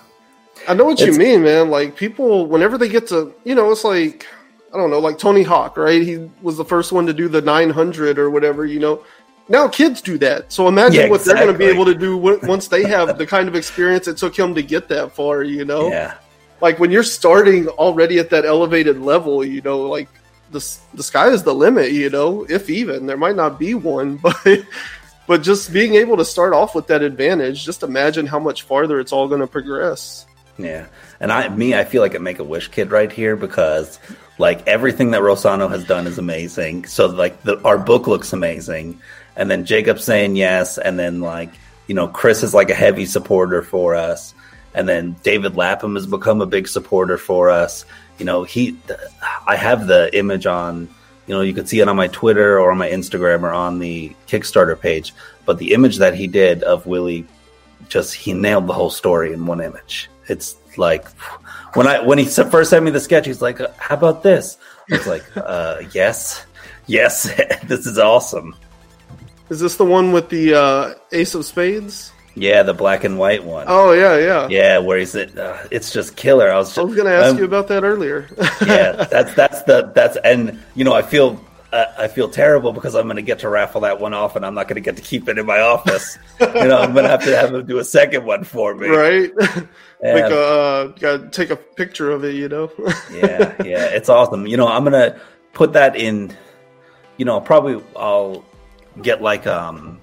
i 0.68 0.74
know 0.74 0.84
what 0.84 1.00
you 1.00 1.14
mean 1.14 1.42
man 1.44 1.70
like 1.70 1.96
people 1.96 2.46
whenever 2.46 2.78
they 2.78 2.90
get 2.90 3.08
to 3.08 3.34
you 3.46 3.56
know 3.56 3.72
it's 3.72 3.84
like 3.86 4.28
i 4.74 4.78
don't 4.78 4.90
know 4.90 5.00
like 5.00 5.18
tony 5.18 5.44
hawk 5.44 5.78
right 5.78 6.02
he 6.02 6.30
was 6.42 6.58
the 6.58 6.66
first 6.66 6.92
one 6.92 7.06
to 7.06 7.14
do 7.14 7.28
the 7.30 7.42
900 7.42 8.20
or 8.20 8.30
whatever 8.30 8.66
you 8.66 8.80
know 8.80 9.04
now 9.50 9.68
kids 9.68 10.02
do 10.02 10.18
that 10.18 10.52
so 10.52 10.68
imagine 10.68 11.02
Yeah, 11.02 11.10
what 11.10 11.24
they're 11.24 11.36
going 11.36 11.52
to 11.52 11.58
be 11.58 11.66
able 11.66 11.86
to 11.86 11.96
do 11.96 12.18
w- 12.18 12.40
once 12.44 12.68
they 12.68 12.84
have 12.84 13.18
the 13.18 13.26
kind 13.26 13.48
of 13.48 13.56
experience 13.56 14.08
it 14.08 14.18
took 14.18 14.38
him 14.38 14.56
to 14.56 14.62
get 14.62 14.88
that 14.90 15.14
far 15.14 15.44
you 15.44 15.64
know 15.66 15.90
Yeah. 15.90 16.16
like 16.62 16.80
when 16.80 16.92
you're 16.92 17.04
starting 17.04 17.68
already 17.70 18.20
at 18.20 18.30
that 18.32 18.44
elevated 18.46 19.00
level, 19.00 19.46
you 19.46 19.62
know, 19.62 19.82
like 19.82 20.10
the 20.52 20.60
the 20.96 21.04
sky 21.04 21.28
is 21.30 21.44
the 21.44 21.54
limit, 21.54 21.92
you 21.92 22.10
know, 22.10 22.46
if 22.50 22.70
even 22.70 23.06
there 23.06 23.18
might 23.18 23.36
not 23.36 23.60
be 23.60 23.74
one, 23.76 24.18
but 24.24 24.38
but 25.28 25.44
just 25.44 25.72
being 25.72 25.96
able 25.96 26.18
to 26.18 26.26
start 26.26 26.54
off 26.54 26.74
with 26.74 26.88
that 26.88 27.02
advantage, 27.04 27.64
just 27.66 27.84
imagine 27.84 28.26
how 28.26 28.40
much 28.40 28.64
farther 28.64 29.00
it's 29.00 29.12
all 29.12 29.28
going 29.28 29.42
to 29.42 29.48
progress. 29.48 30.26
Yeah. 30.58 30.88
And 31.20 31.32
I 31.32 31.50
me, 31.50 31.76
I 31.76 31.84
feel 31.84 32.02
like 32.02 32.16
a 32.16 32.20
make 32.20 32.40
a 32.40 32.44
wish 32.44 32.70
kid 32.70 32.90
right 32.92 33.12
here 33.12 33.36
because 33.36 34.00
like 34.40 34.66
everything 34.68 35.12
that 35.12 35.22
Rossano 35.22 35.70
has 35.70 35.86
done 35.86 36.08
is 36.08 36.18
amazing. 36.18 36.86
So 36.86 37.06
like 37.08 37.44
the 37.44 37.62
our 37.64 37.78
book 37.78 38.08
looks 38.08 38.34
amazing. 38.34 39.00
And 39.38 39.50
then 39.50 39.64
Jacob 39.64 40.00
saying 40.00 40.36
yes, 40.36 40.78
and 40.78 41.00
then 41.00 41.22
like, 41.22 41.52
you 41.88 41.96
know, 41.96 42.10
Chris 42.10 42.44
is 42.44 42.54
like 42.54 42.70
a 42.70 42.76
heavy 42.76 43.06
supporter 43.06 43.62
for 43.62 43.96
us. 43.96 44.34
And 44.74 44.90
then 44.90 45.16
David 45.24 45.56
Lapham 45.56 45.96
has 45.96 46.06
become 46.06 46.42
a 46.42 46.46
big 46.46 46.68
supporter 46.68 47.18
for 47.18 47.50
us. 47.50 47.86
You 48.18 48.26
know, 48.26 48.44
he 48.44 48.78
I 49.48 49.56
have 49.56 49.88
the 49.88 50.16
image 50.18 50.46
on 50.46 50.90
you 51.28 51.34
know, 51.34 51.42
you 51.42 51.54
could 51.54 51.68
see 51.68 51.82
it 51.82 51.88
on 51.88 51.96
my 51.98 52.08
Twitter 52.08 52.58
or 52.60 52.72
on 52.72 52.78
my 52.78 52.90
Instagram 52.90 53.44
or 53.44 53.52
on 53.52 53.80
the 53.80 54.16
Kickstarter 54.28 54.80
page. 54.80 55.14
But 55.46 55.60
the 55.60 55.74
image 55.74 55.98
that 55.98 56.16
he 56.16 56.26
did 56.26 56.64
of 56.64 56.86
Willie 56.86 57.26
just 57.90 58.14
he 58.14 58.34
nailed 58.34 58.68
the 58.68 58.74
whole 58.74 58.90
story 58.90 59.34
in 59.34 59.46
one 59.46 59.62
image. 59.62 60.10
It's 60.28 60.56
like 60.78 61.08
when 61.74 61.86
I 61.88 62.02
when 62.02 62.18
he 62.18 62.26
first 62.26 62.70
sent 62.70 62.84
me 62.84 62.92
the 62.92 63.00
sketch, 63.00 63.26
he's 63.26 63.42
like, 63.42 63.60
"How 63.78 63.96
about 63.96 64.24
this?" 64.24 64.58
I 64.92 64.98
was 64.98 65.08
like, 65.08 65.24
uh, 65.36 65.82
"Yes, 65.94 66.46
yes, 66.86 67.24
this 67.64 67.86
is 67.86 67.98
awesome." 67.98 68.56
Is 69.50 69.60
this 69.60 69.78
the 69.78 69.86
one 69.86 70.12
with 70.12 70.30
the 70.30 70.54
uh, 70.54 70.94
Ace 71.12 71.36
of 71.36 71.46
Spades? 71.46 72.12
Yeah, 72.36 72.64
the 72.64 72.74
black 72.74 73.04
and 73.04 73.18
white 73.18 73.44
one. 73.44 73.66
Oh 73.68 73.94
yeah, 73.94 74.18
yeah. 74.18 74.48
Yeah, 74.48 74.78
where 74.80 75.00
he's 75.00 75.16
it? 75.16 75.38
Uh, 75.38 75.58
it's 75.72 75.92
just 75.92 76.16
killer. 76.16 76.52
I 76.52 76.58
was. 76.58 76.68
Just, 76.68 76.78
I 76.78 76.84
was 76.84 76.96
going 76.96 77.08
to 77.08 77.14
ask 77.14 77.32
um, 77.32 77.40
you 77.40 77.46
about 77.46 77.68
that 77.70 77.84
earlier. 77.84 78.28
yeah, 78.62 79.06
that's 79.10 79.34
that's 79.34 79.64
the 79.64 79.92
that's 79.96 80.18
and 80.18 80.62
you 80.76 80.84
know 80.84 80.94
I 80.94 81.02
feel 81.02 81.44
uh, 81.74 81.86
I 81.98 82.08
feel 82.08 82.30
terrible 82.30 82.74
because 82.74 82.96
I'm 82.96 83.06
going 83.06 83.18
to 83.18 83.22
get 83.22 83.40
to 83.40 83.50
raffle 83.50 83.82
that 83.82 84.00
one 84.00 84.14
off 84.14 84.36
and 84.36 84.46
I'm 84.46 84.54
not 84.54 84.68
going 84.68 84.76
to 84.76 84.82
get 84.82 84.98
to 84.98 85.02
keep 85.02 85.28
it 85.28 85.38
in 85.38 85.46
my 85.46 85.60
office. 85.60 86.18
you 86.40 86.48
know, 86.48 86.78
I'm 86.78 86.94
going 86.94 87.04
to 87.04 87.10
have 87.10 87.24
to 87.26 87.36
have 87.36 87.54
him 87.54 87.66
do 87.66 87.80
a 87.80 87.84
second 87.84 88.26
one 88.26 88.44
for 88.44 88.74
me. 88.76 88.88
right? 88.88 89.32
Yeah. 90.00 90.14
like 90.14 90.32
uh, 90.32 90.86
gotta 91.00 91.30
take 91.32 91.50
a 91.50 91.56
picture 91.56 92.12
of 92.12 92.24
it, 92.24 92.36
you 92.36 92.48
know. 92.48 92.72
yeah, 93.12 93.56
yeah, 93.66 93.86
it's 93.86 94.10
awesome. 94.10 94.46
You 94.46 94.56
know, 94.56 94.68
I'm 94.68 94.84
gonna 94.84 95.20
put 95.54 95.74
that 95.74 95.96
in. 95.96 96.38
You 97.18 97.26
know, 97.26 97.42
probably 97.42 97.84
I'll 97.96 98.46
get 99.02 99.22
like 99.22 99.46
um 99.48 100.00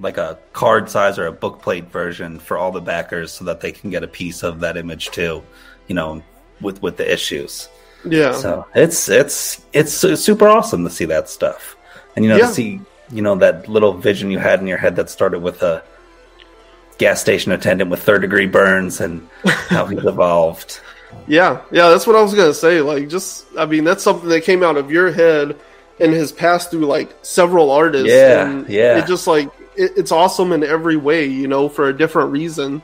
like 0.00 0.16
a 0.16 0.38
card 0.52 0.88
size 0.88 1.18
or 1.18 1.26
a 1.26 1.32
book 1.32 1.60
plate 1.62 1.90
version 1.90 2.38
for 2.38 2.56
all 2.56 2.70
the 2.70 2.80
backers 2.80 3.32
so 3.32 3.44
that 3.46 3.60
they 3.60 3.72
can 3.72 3.90
get 3.90 4.02
a 4.04 4.08
piece 4.08 4.42
of 4.42 4.60
that 4.60 4.76
image 4.76 5.10
too. 5.10 5.42
You 5.88 5.94
know, 5.94 6.22
with 6.60 6.80
with 6.82 6.96
the 6.96 7.10
issues. 7.12 7.68
yeah, 8.04 8.32
So 8.32 8.66
it's 8.74 9.08
it's 9.08 9.64
it's 9.72 9.92
super 9.92 10.48
awesome 10.48 10.84
to 10.84 10.90
see 10.90 11.06
that 11.06 11.28
stuff, 11.28 11.76
and 12.14 12.24
you 12.24 12.30
know 12.30 12.36
Yeah. 12.36 12.46
to 12.46 12.52
see 12.52 12.80
you 13.10 13.22
know 13.22 13.34
that 13.36 13.68
little 13.68 13.94
vision 13.94 14.30
you 14.30 14.38
had 14.38 14.60
in 14.60 14.66
your 14.66 14.78
head 14.78 14.96
that 14.96 15.08
started 15.10 15.40
with 15.40 15.62
a 15.62 15.82
gas 16.98 17.20
station 17.20 17.52
attendant 17.52 17.90
with 17.90 18.02
third 18.02 18.20
degree 18.22 18.46
burns 18.46 19.00
and 19.00 19.26
how 19.68 19.86
he's 19.86 20.04
evolved. 20.04 20.80
Yeah, 21.26 21.62
yeah, 21.70 21.88
that's 21.88 22.06
what 22.06 22.16
I 22.16 22.22
was 22.22 22.34
gonna 22.34 22.52
say. 22.54 22.80
Like, 22.82 23.08
just 23.08 23.46
I 23.58 23.64
mean, 23.66 23.84
that's 23.84 24.02
something 24.02 24.28
that 24.28 24.42
came 24.42 24.62
out 24.62 24.76
of 24.76 24.90
your 24.90 25.10
head 25.10 25.56
and 26.00 26.12
has 26.12 26.32
passed 26.32 26.70
through 26.70 26.86
like 26.86 27.14
several 27.22 27.70
artists. 27.70 28.08
Yeah, 28.08 28.48
and 28.48 28.68
yeah. 28.68 28.98
It 28.98 29.06
just 29.06 29.26
like 29.26 29.48
it, 29.76 29.92
it's 29.96 30.12
awesome 30.12 30.52
in 30.52 30.62
every 30.62 30.96
way, 30.96 31.26
you 31.26 31.48
know, 31.48 31.68
for 31.68 31.88
a 31.88 31.96
different 31.96 32.30
reason. 32.32 32.82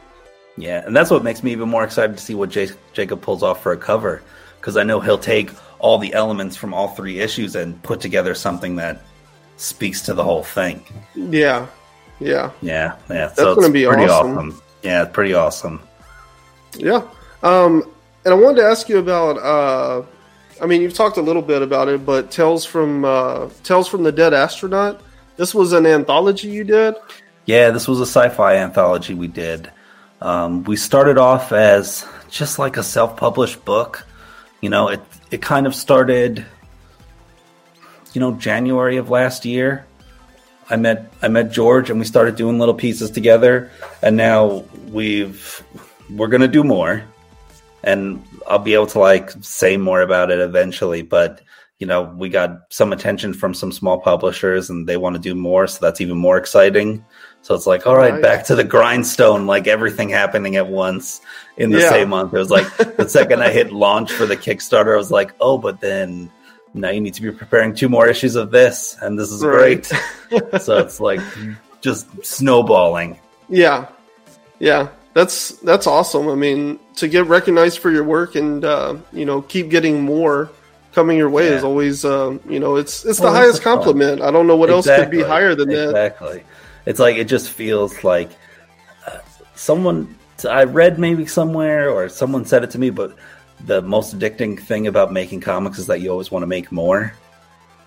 Yeah, 0.57 0.85
and 0.87 0.95
that's 0.95 1.11
what 1.11 1.25
makes 1.25 1.43
me 1.43 1.53
even 1.53 1.69
more 1.69 1.83
excited 1.85 2.17
to 2.17 2.23
see 2.23 2.35
what 2.35 2.51
J- 2.51 2.71
Jacob 2.93 3.21
pulls 3.23 3.43
off 3.43 3.63
for 3.63 3.73
a 3.73 3.77
cover 3.77 4.23
because 4.61 4.77
I 4.77 4.85
know 4.85 5.01
he'll 5.01 5.19
take 5.19 5.51
all 5.81 5.99
the 5.99 6.15
elements 6.15 6.57
from 6.57 6.73
all 6.73 6.89
three 6.89 7.19
issues 7.21 7.57
and 7.57 7.83
put 7.83 8.01
together 8.01 8.35
something 8.35 8.77
that 8.77 9.03
speaks 9.57 10.03
to 10.03 10.15
the 10.15 10.23
whole 10.23 10.43
thing. 10.45 10.83
Yeah, 11.15 11.67
yeah, 12.21 12.51
Yeah, 12.63 12.97
yeah. 13.11 13.27
That's 13.27 13.41
gonna 13.41 13.71
be 13.71 13.85
pretty 13.85 14.05
awesome. 14.05 14.61
Yeah, 14.83 15.05
pretty 15.07 15.35
awesome. 15.35 15.81
yeah. 16.77 17.03
Um, 17.43 17.83
and 18.25 18.33
I 18.33 18.37
wanted 18.37 18.63
to 18.63 18.67
ask 18.67 18.89
you 18.89 18.99
about. 18.99 19.39
uh 19.39 20.07
I 20.61 20.67
mean, 20.67 20.83
you've 20.83 20.95
talked 20.95 21.17
a 21.17 21.23
little 21.23 21.43
bit 21.43 21.63
about 21.63 21.89
it, 21.89 22.07
but 22.07 22.31
Tales 22.31 22.65
from 22.65 23.05
uh 23.05 23.49
Tales 23.63 23.89
from 23.89 24.03
the 24.03 24.13
Dead 24.13 24.33
Astronaut. 24.33 25.01
This 25.37 25.55
was 25.55 25.73
an 25.73 25.85
anthology 25.85 26.49
you 26.49 26.65
did. 26.65 26.95
Yeah, 27.47 27.71
this 27.71 27.89
was 27.89 28.01
a 28.01 28.07
sci-fi 28.07 28.57
anthology 28.57 29.15
we 29.15 29.27
did. 29.27 29.71
Um, 30.21 30.63
we 30.65 30.77
started 30.77 31.19
off 31.19 31.53
as 31.53 32.07
just 32.31 32.59
like 32.59 32.77
a 32.77 32.83
self-published 32.83 33.65
book. 33.65 34.07
You 34.61 34.71
know, 34.71 34.89
it 34.89 35.01
it 35.31 35.43
kind 35.43 35.67
of 35.67 35.75
started, 35.75 36.47
you 38.13 38.21
know, 38.21 38.33
January 38.33 38.97
of 38.97 39.11
last 39.11 39.45
year. 39.45 39.87
I 40.71 40.77
met 40.77 41.13
I 41.21 41.29
met 41.29 41.51
George 41.53 41.91
and 41.91 41.99
we 41.99 42.07
started 42.07 42.37
doing 42.37 42.59
little 42.59 42.75
pieces 42.75 43.11
together, 43.11 43.71
and 44.03 44.17
now 44.17 44.65
we've 44.89 45.63
we're 46.09 46.29
gonna 46.29 46.49
do 46.49 46.65
more, 46.65 47.05
and 47.85 48.25
I'll 48.49 48.59
be 48.59 48.75
able 48.75 48.87
to 48.89 48.99
like 48.99 49.31
say 49.41 49.77
more 49.77 50.01
about 50.01 50.31
it 50.31 50.41
eventually. 50.41 51.03
But 51.03 51.43
you 51.79 51.87
know, 51.87 52.03
we 52.03 52.29
got 52.29 52.73
some 52.73 52.93
attention 52.93 53.35
from 53.35 53.53
some 53.53 53.73
small 53.73 54.01
publishers, 54.01 54.71
and 54.71 54.89
they 54.89 54.97
want 54.97 55.17
to 55.17 55.21
do 55.21 55.35
more, 55.35 55.67
so 55.67 55.79
that's 55.81 56.01
even 56.01 56.17
more 56.17 56.39
exciting. 56.39 57.05
So 57.43 57.55
it's 57.55 57.67
like, 57.67 57.87
all 57.87 57.97
right, 57.97 58.15
nice. 58.15 58.23
back 58.23 58.45
to 58.47 58.55
the 58.55 58.65
grindstone, 58.65 59.47
like 59.47 59.67
everything 59.67 60.09
happening 60.09 60.57
at 60.57 60.67
once 60.67 61.21
in 61.59 61.71
the 61.71 61.81
yeah. 61.81 61.91
same 61.91 62.09
month. 62.09 62.33
It 62.33 62.39
was 62.39 62.51
like 62.51 62.75
the 62.97 63.09
second 63.09 63.43
I 63.43 63.53
hit 63.53 63.73
launch 63.73 64.13
for 64.13 64.25
the 64.25 64.37
Kickstarter, 64.37 64.95
I 64.95 64.97
was 64.97 65.11
like, 65.11 65.35
oh, 65.41 65.59
but 65.59 65.81
then 65.81 66.31
now 66.73 66.91
you 66.91 67.01
need 67.01 67.15
to 67.15 67.23
be 67.23 67.31
preparing 67.31 67.75
two 67.75 67.89
more 67.89 68.09
issues 68.09 68.37
of 68.37 68.51
this, 68.51 68.97
and 69.03 69.19
this 69.19 69.31
is 69.31 69.45
right. 69.45 69.87
great. 70.31 70.63
so 70.63 70.79
it's 70.79 71.01
like 71.01 71.21
just 71.81 72.25
snowballing. 72.25 73.19
Yeah, 73.49 73.89
yeah, 74.59 74.89
that's 75.15 75.51
that's 75.61 75.87
awesome. 75.87 76.29
I 76.29 76.35
mean, 76.35 76.79
to 76.97 77.09
get 77.09 77.27
recognized 77.27 77.79
for 77.79 77.91
your 77.91 78.05
work 78.05 78.35
and 78.35 78.65
uh, 78.65 78.97
you 79.13 79.25
know 79.25 79.43
keep 79.43 79.71
getting 79.71 80.03
more 80.03 80.51
coming 80.93 81.17
your 81.17 81.31
way 81.31 81.49
yeah. 81.49 81.57
is 81.57 81.65
always 81.65 82.05
um, 82.05 82.41
you 82.49 82.61
know 82.61 82.77
it's 82.77 83.05
it's 83.05 83.21
well, 83.21 83.33
the 83.33 83.39
highest 83.39 83.63
compliment. 83.63 84.19
Fun. 84.19 84.29
I 84.29 84.33
don't 84.33 84.47
know 84.47 84.57
what 84.57 84.71
exactly. 84.71 84.93
else 84.93 85.03
could 85.05 85.11
be 85.11 85.23
higher 85.23 85.55
than 85.55 85.71
exactly. 85.71 85.93
that. 85.93 86.07
Exactly. 86.07 86.45
It's 86.87 87.01
like 87.01 87.17
it 87.17 87.25
just 87.25 87.51
feels 87.51 88.05
like 88.05 88.31
uh, 89.07 89.19
someone 89.55 90.15
I 90.49 90.65
read 90.65 90.99
maybe 90.99 91.27
somewhere 91.27 91.91
or 91.91 92.09
someone 92.09 92.45
said 92.45 92.65
it 92.65 92.71
to 92.73 92.79
me, 92.79 92.91
but 92.91 93.17
the 93.65 93.81
most 93.81 94.19
addicting 94.19 94.61
thing 94.61 94.87
about 94.87 95.13
making 95.13 95.41
comics 95.41 95.79
is 95.79 95.87
that 95.87 96.01
you 96.01 96.11
always 96.11 96.31
want 96.31 96.43
to 96.43 96.47
make 96.47 96.71
more. 96.73 97.15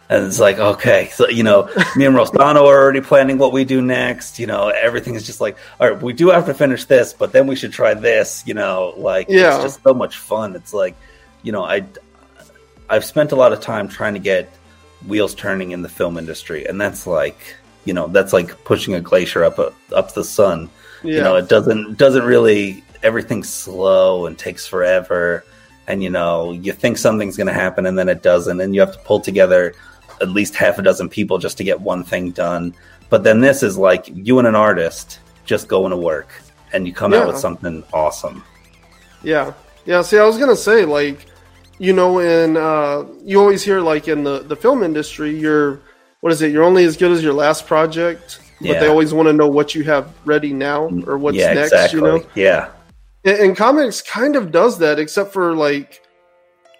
And 0.09 0.25
it's 0.25 0.39
like, 0.39 0.57
okay, 0.57 1.09
so 1.13 1.27
you 1.27 1.43
know, 1.43 1.65
me 1.95 2.05
and 2.05 2.15
Rossano 2.15 2.61
are 2.61 2.81
already 2.81 3.01
planning 3.01 3.37
what 3.37 3.51
we 3.51 3.65
do 3.65 3.81
next. 3.81 4.39
You 4.39 4.47
know, 4.47 4.69
everything 4.69 5.15
is 5.15 5.25
just 5.25 5.41
like, 5.41 5.57
all 5.79 5.89
right, 5.89 6.01
we 6.01 6.13
do 6.13 6.29
have 6.29 6.45
to 6.45 6.53
finish 6.53 6.85
this, 6.85 7.11
but 7.11 7.33
then 7.33 7.45
we 7.45 7.57
should 7.57 7.73
try 7.73 7.93
this. 7.93 8.43
You 8.45 8.53
know, 8.53 8.93
like 8.95 9.27
yeah. 9.29 9.55
it's 9.55 9.63
just 9.63 9.83
so 9.83 9.93
much 9.93 10.17
fun. 10.17 10.55
It's 10.55 10.73
like, 10.73 10.95
you 11.43 11.51
know, 11.51 11.63
I 11.63 11.85
I've 12.89 13.03
spent 13.03 13.33
a 13.33 13.35
lot 13.35 13.51
of 13.51 13.59
time 13.59 13.89
trying 13.89 14.13
to 14.13 14.19
get 14.19 14.49
wheels 15.05 15.35
turning 15.35 15.71
in 15.71 15.81
the 15.81 15.89
film 15.89 16.17
industry, 16.17 16.65
and 16.65 16.79
that's 16.79 17.05
like 17.05 17.57
you 17.83 17.93
know 17.93 18.07
that's 18.07 18.31
like 18.31 18.63
pushing 18.63 18.93
a 18.93 19.01
glacier 19.01 19.43
up 19.43 19.59
a, 19.59 19.73
up 19.91 20.13
the 20.13 20.23
sun. 20.23 20.69
Yeah. 21.03 21.15
You 21.15 21.21
know, 21.21 21.35
it 21.35 21.49
doesn't 21.49 21.97
doesn't 21.97 22.23
really 22.23 22.81
everything's 23.03 23.49
slow 23.49 24.25
and 24.25 24.37
takes 24.37 24.65
forever, 24.65 25.43
and 25.85 26.01
you 26.01 26.09
know 26.09 26.53
you 26.53 26.71
think 26.71 26.97
something's 26.97 27.35
going 27.35 27.47
to 27.47 27.53
happen 27.53 27.85
and 27.85 27.99
then 27.99 28.07
it 28.07 28.23
doesn't, 28.23 28.61
and 28.61 28.73
you 28.73 28.79
have 28.79 28.93
to 28.93 28.99
pull 28.99 29.19
together 29.19 29.75
at 30.21 30.29
least 30.29 30.55
half 30.55 30.79
a 30.79 30.81
dozen 30.81 31.09
people 31.09 31.37
just 31.37 31.57
to 31.57 31.63
get 31.63 31.79
one 31.79 32.03
thing 32.03 32.31
done. 32.31 32.73
But 33.09 33.23
then 33.23 33.41
this 33.41 33.63
is 33.63 33.77
like 33.77 34.09
you 34.11 34.39
and 34.39 34.47
an 34.47 34.55
artist 34.55 35.19
just 35.45 35.67
going 35.67 35.91
to 35.91 35.97
work, 35.97 36.29
and 36.73 36.85
you 36.85 36.93
come 36.93 37.13
yeah. 37.13 37.19
out 37.19 37.27
with 37.27 37.37
something 37.37 37.83
awesome. 37.93 38.43
Yeah, 39.23 39.53
yeah. 39.85 40.01
See, 40.01 40.17
I 40.17 40.25
was 40.25 40.37
gonna 40.37 40.55
say 40.55 40.85
like 40.85 41.27
you 41.79 41.93
know, 41.93 42.19
in 42.19 42.57
uh, 42.57 43.05
you 43.23 43.39
always 43.39 43.63
hear 43.63 43.79
like 43.79 44.07
in 44.07 44.23
the 44.23 44.39
the 44.39 44.55
film 44.55 44.83
industry, 44.83 45.37
you're 45.37 45.81
what 46.21 46.33
is 46.33 46.41
it? 46.41 46.51
You're 46.51 46.63
only 46.63 46.83
as 46.85 46.97
good 46.97 47.11
as 47.11 47.23
your 47.23 47.33
last 47.33 47.67
project, 47.67 48.39
yeah. 48.59 48.73
but 48.73 48.79
they 48.79 48.87
always 48.87 49.13
want 49.13 49.27
to 49.27 49.33
know 49.33 49.47
what 49.47 49.75
you 49.75 49.83
have 49.83 50.13
ready 50.25 50.53
now 50.53 50.89
or 51.05 51.17
what's 51.17 51.37
yeah, 51.37 51.53
next. 51.53 51.71
Exactly. 51.71 51.99
You 51.99 52.05
know, 52.05 52.25
yeah. 52.35 52.71
And, 53.23 53.37
and, 53.37 53.57
comics 53.57 54.01
kind 54.01 54.35
of 54.35 54.51
does 54.51 54.77
that, 54.79 54.99
except 54.99 55.33
for 55.33 55.55
like 55.55 56.01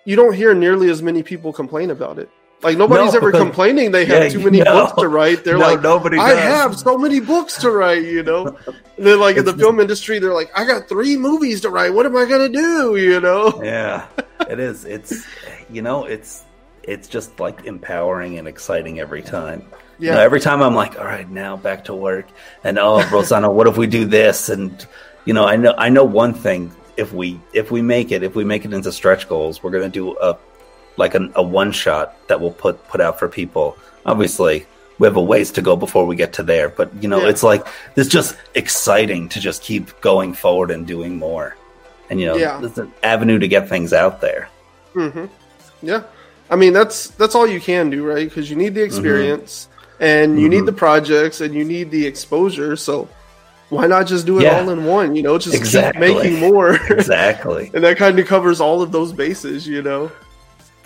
you 0.05 0.15
don't 0.15 0.33
hear 0.33 0.53
nearly 0.53 0.89
as 0.89 1.01
many 1.01 1.21
people 1.21 1.53
complain 1.53 1.91
about 1.91 2.17
it. 2.17 2.29
Like 2.63 2.77
nobody's 2.77 3.13
no. 3.13 3.19
ever 3.19 3.31
complaining 3.31 3.91
they 3.91 4.05
have 4.05 4.23
yeah, 4.23 4.29
too 4.29 4.43
many 4.43 4.59
no. 4.61 4.73
books 4.73 4.99
to 4.99 5.07
write. 5.07 5.43
They're 5.43 5.59
no, 5.59 5.67
like, 5.67 5.81
nobody. 5.81 6.17
I 6.17 6.33
have 6.33 6.77
so 6.77 6.97
many 6.97 7.19
books 7.19 7.57
to 7.59 7.69
write. 7.69 8.03
You 8.03 8.23
know, 8.23 8.47
and 8.47 9.05
then 9.05 9.19
like 9.19 9.37
in 9.37 9.45
the 9.45 9.53
film 9.53 9.79
industry, 9.79 10.17
they're 10.17 10.33
like, 10.33 10.51
I 10.55 10.65
got 10.65 10.89
three 10.89 11.17
movies 11.17 11.61
to 11.61 11.69
write. 11.69 11.93
What 11.93 12.07
am 12.07 12.17
I 12.17 12.25
gonna 12.25 12.49
do? 12.49 12.95
You 12.95 13.19
know? 13.19 13.61
Yeah, 13.63 14.07
it 14.49 14.59
is. 14.59 14.85
It's 14.85 15.27
you 15.69 15.83
know, 15.83 16.05
it's 16.05 16.45
it's 16.81 17.07
just 17.07 17.39
like 17.39 17.65
empowering 17.65 18.39
and 18.39 18.47
exciting 18.47 18.99
every 18.99 19.21
time. 19.21 19.67
Yeah. 19.99 20.11
You 20.11 20.15
know, 20.15 20.21
every 20.21 20.39
time 20.39 20.63
I'm 20.63 20.73
like, 20.73 20.97
all 20.97 21.05
right, 21.05 21.29
now 21.29 21.57
back 21.57 21.85
to 21.85 21.93
work, 21.95 22.27
and 22.63 22.79
oh, 22.79 22.99
Rossano, 23.09 23.53
what 23.53 23.67
if 23.67 23.77
we 23.77 23.85
do 23.85 24.05
this? 24.05 24.49
And 24.49 24.85
you 25.25 25.33
know, 25.33 25.45
I 25.45 25.57
know 25.57 25.75
I 25.77 25.89
know 25.89 26.05
one 26.05 26.33
thing. 26.33 26.71
If 26.95 27.13
we 27.13 27.39
if 27.53 27.69
we 27.69 27.83
make 27.83 28.11
it, 28.11 28.23
if 28.23 28.35
we 28.35 28.43
make 28.43 28.65
it 28.65 28.73
into 28.73 28.91
stretch 28.91 29.29
goals, 29.29 29.61
we're 29.61 29.71
gonna 29.71 29.89
do 29.89 30.17
a 30.17 30.35
like 30.97 31.15
a, 31.15 31.29
a 31.35 31.43
one 31.43 31.71
shot 31.71 32.15
that 32.27 32.41
we'll 32.41 32.51
put 32.51 32.85
put 32.87 33.01
out 33.01 33.19
for 33.19 33.27
people. 33.27 33.77
Obviously, 34.05 34.65
we 34.99 35.07
have 35.07 35.15
a 35.15 35.21
ways 35.21 35.51
to 35.51 35.61
go 35.61 35.75
before 35.75 36.05
we 36.05 36.15
get 36.15 36.33
to 36.33 36.43
there, 36.43 36.69
but 36.69 36.91
you 37.01 37.07
know, 37.07 37.21
yeah. 37.21 37.29
it's 37.29 37.43
like 37.43 37.65
it's 37.95 38.09
just 38.09 38.35
exciting 38.55 39.29
to 39.29 39.39
just 39.39 39.61
keep 39.61 39.99
going 40.01 40.33
forward 40.33 40.71
and 40.71 40.85
doing 40.85 41.17
more. 41.17 41.55
And 42.09 42.19
you 42.19 42.25
know, 42.25 42.35
yeah. 42.35 42.63
it's 42.63 42.77
an 42.77 42.91
avenue 43.03 43.39
to 43.39 43.47
get 43.47 43.69
things 43.69 43.93
out 43.93 44.21
there. 44.21 44.49
Mm-hmm. 44.93 45.25
Yeah. 45.81 46.03
I 46.49 46.55
mean, 46.55 46.73
that's 46.73 47.09
that's 47.11 47.35
all 47.35 47.45
you 47.45 47.59
can 47.59 47.89
do, 47.89 48.05
right? 48.05 48.27
Because 48.27 48.49
you 48.49 48.55
need 48.55 48.73
the 48.73 48.81
mm-hmm. 48.81 48.87
experience, 48.87 49.67
mm-hmm. 49.69 50.03
and 50.03 50.39
you 50.39 50.47
mm-hmm. 50.47 50.59
need 50.59 50.65
the 50.65 50.73
projects, 50.73 51.41
and 51.41 51.53
you 51.53 51.63
need 51.63 51.91
the 51.91 52.05
exposure. 52.05 52.75
So 52.75 53.09
why 53.69 53.87
not 53.87 54.07
just 54.07 54.25
do 54.25 54.39
it 54.39 54.43
yeah. 54.43 54.59
all 54.59 54.69
in 54.69 54.85
one? 54.85 55.15
You 55.15 55.23
know, 55.23 55.37
just 55.37 55.55
exactly. 55.55 56.07
keep 56.07 56.17
making 56.17 56.39
more. 56.39 56.75
exactly. 56.89 57.69
and 57.73 57.83
that 57.83 57.97
kind 57.97 58.17
of 58.17 58.25
covers 58.25 58.61
all 58.61 58.81
of 58.81 58.91
those 58.91 59.11
bases. 59.11 59.67
You 59.67 59.81
know, 59.81 60.11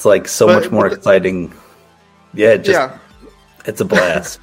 it's 0.01 0.05
like 0.07 0.27
so 0.27 0.47
but, 0.47 0.63
much 0.63 0.71
more 0.71 0.87
exciting. 0.87 1.53
Yeah, 2.33 2.57
just 2.57 2.69
yeah. 2.69 2.97
it's 3.65 3.81
a 3.81 3.85
blast. 3.85 4.39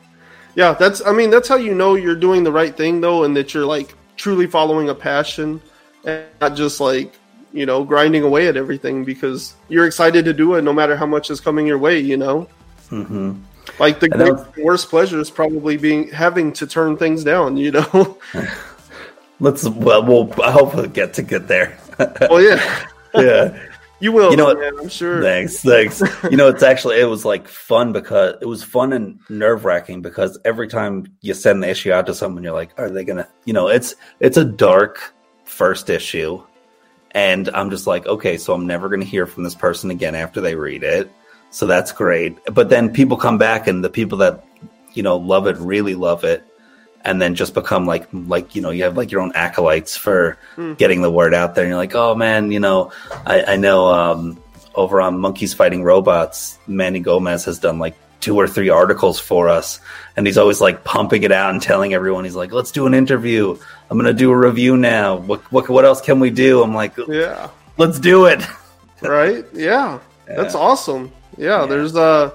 yeah, 0.56 0.72
that's. 0.72 1.00
I 1.06 1.12
mean, 1.12 1.30
that's 1.30 1.48
how 1.48 1.54
you 1.54 1.76
know 1.76 1.94
you're 1.94 2.16
doing 2.16 2.42
the 2.42 2.50
right 2.50 2.76
thing, 2.76 3.00
though, 3.00 3.22
and 3.22 3.36
that 3.36 3.54
you're 3.54 3.66
like 3.66 3.94
truly 4.16 4.48
following 4.48 4.88
a 4.88 4.94
passion, 4.96 5.62
and 6.04 6.26
not 6.40 6.56
just 6.56 6.80
like 6.80 7.14
you 7.52 7.64
know, 7.64 7.84
grinding 7.84 8.24
away 8.24 8.48
at 8.48 8.56
everything 8.56 9.04
because 9.04 9.54
you're 9.68 9.86
excited 9.86 10.24
to 10.24 10.34
do 10.34 10.56
it 10.56 10.62
no 10.62 10.72
matter 10.72 10.96
how 10.96 11.06
much 11.06 11.30
is 11.30 11.40
coming 11.40 11.66
your 11.66 11.78
way, 11.78 11.98
you 11.98 12.16
know? 12.16 12.46
Mm-hmm. 12.90 13.32
Like 13.78 14.00
the 14.00 14.08
great, 14.10 14.64
worst 14.64 14.90
pleasure 14.90 15.20
is 15.20 15.30
probably 15.30 15.78
being 15.78 16.08
having 16.08 16.52
to 16.54 16.66
turn 16.66 16.98
things 16.98 17.24
down, 17.24 17.56
you 17.56 17.70
know? 17.70 18.18
Let's, 19.40 19.66
well, 19.66 20.04
we'll, 20.04 20.42
I 20.42 20.50
hope 20.50 20.74
we'll 20.74 20.88
get 20.88 21.14
to 21.14 21.22
get 21.22 21.48
there. 21.48 21.78
oh, 22.28 22.36
yeah. 22.36 22.88
yeah. 23.14 23.58
You 23.98 24.12
will, 24.12 24.30
you 24.30 24.36
know, 24.36 24.54
man, 24.54 24.78
I'm 24.78 24.88
sure. 24.88 25.22
Thanks, 25.22 25.62
thanks. 25.62 26.02
you 26.30 26.36
know, 26.36 26.48
it's 26.48 26.62
actually 26.62 27.00
it 27.00 27.06
was 27.06 27.24
like 27.24 27.48
fun 27.48 27.92
because 27.92 28.34
it 28.42 28.46
was 28.46 28.62
fun 28.62 28.92
and 28.92 29.18
nerve 29.30 29.64
wracking 29.64 30.02
because 30.02 30.38
every 30.44 30.68
time 30.68 31.06
you 31.22 31.32
send 31.32 31.62
the 31.62 31.70
issue 31.70 31.92
out 31.92 32.06
to 32.06 32.14
someone, 32.14 32.44
you're 32.44 32.52
like, 32.52 32.78
are 32.78 32.90
they 32.90 33.04
gonna? 33.04 33.26
You 33.46 33.54
know, 33.54 33.68
it's 33.68 33.94
it's 34.20 34.36
a 34.36 34.44
dark 34.44 35.14
first 35.44 35.88
issue, 35.88 36.42
and 37.12 37.48
I'm 37.50 37.70
just 37.70 37.86
like, 37.86 38.06
okay, 38.06 38.36
so 38.36 38.52
I'm 38.52 38.66
never 38.66 38.88
going 38.88 39.00
to 39.00 39.06
hear 39.06 39.26
from 39.26 39.44
this 39.44 39.54
person 39.54 39.90
again 39.90 40.14
after 40.14 40.42
they 40.42 40.54
read 40.54 40.84
it. 40.84 41.10
So 41.48 41.66
that's 41.66 41.90
great. 41.90 42.36
But 42.52 42.68
then 42.68 42.92
people 42.92 43.16
come 43.16 43.38
back, 43.38 43.66
and 43.66 43.82
the 43.82 43.88
people 43.88 44.18
that 44.18 44.44
you 44.92 45.02
know 45.02 45.16
love 45.16 45.46
it 45.46 45.56
really 45.56 45.94
love 45.94 46.22
it, 46.24 46.45
and 47.06 47.22
then 47.22 47.36
just 47.36 47.54
become 47.54 47.86
like 47.86 48.08
like 48.12 48.56
you 48.56 48.60
know 48.60 48.70
you 48.70 48.82
have 48.82 48.96
like 48.96 49.12
your 49.12 49.20
own 49.20 49.32
acolytes 49.34 49.96
for 49.96 50.36
mm. 50.56 50.76
getting 50.76 51.00
the 51.00 51.10
word 51.10 51.32
out 51.32 51.54
there. 51.54 51.64
And 51.64 51.70
you're 51.70 51.78
like, 51.78 51.94
oh 51.94 52.14
man, 52.14 52.50
you 52.50 52.60
know, 52.60 52.92
I, 53.24 53.54
I 53.54 53.56
know 53.56 53.86
um, 53.86 54.42
over 54.74 55.00
on 55.00 55.20
Monkeys 55.20 55.54
Fighting 55.54 55.84
Robots, 55.84 56.58
Manny 56.66 56.98
Gomez 56.98 57.44
has 57.44 57.60
done 57.60 57.78
like 57.78 57.96
two 58.20 58.36
or 58.36 58.48
three 58.48 58.70
articles 58.70 59.20
for 59.20 59.48
us. 59.48 59.78
And 60.16 60.26
he's 60.26 60.36
always 60.36 60.60
like 60.60 60.82
pumping 60.82 61.22
it 61.22 61.30
out 61.30 61.50
and 61.50 61.62
telling 61.62 61.94
everyone 61.94 62.24
he's 62.24 62.34
like 62.34 62.52
let's 62.52 62.72
do 62.72 62.86
an 62.86 62.92
interview. 62.92 63.56
I'm 63.88 63.96
gonna 63.96 64.12
do 64.12 64.32
a 64.32 64.36
review 64.36 64.76
now. 64.76 65.16
What 65.16 65.40
what, 65.52 65.68
what 65.68 65.84
else 65.84 66.00
can 66.00 66.18
we 66.18 66.30
do? 66.30 66.60
I'm 66.62 66.74
like 66.74 66.96
yeah. 67.08 67.48
let's 67.78 67.98
do 67.98 68.26
it. 68.26 68.42
Right? 69.02 69.44
Yeah. 69.52 70.00
yeah. 70.26 70.36
that's 70.36 70.54
awesome. 70.54 71.12
Yeah, 71.36 71.60
yeah, 71.60 71.66
there's 71.66 71.94
uh 71.94 72.30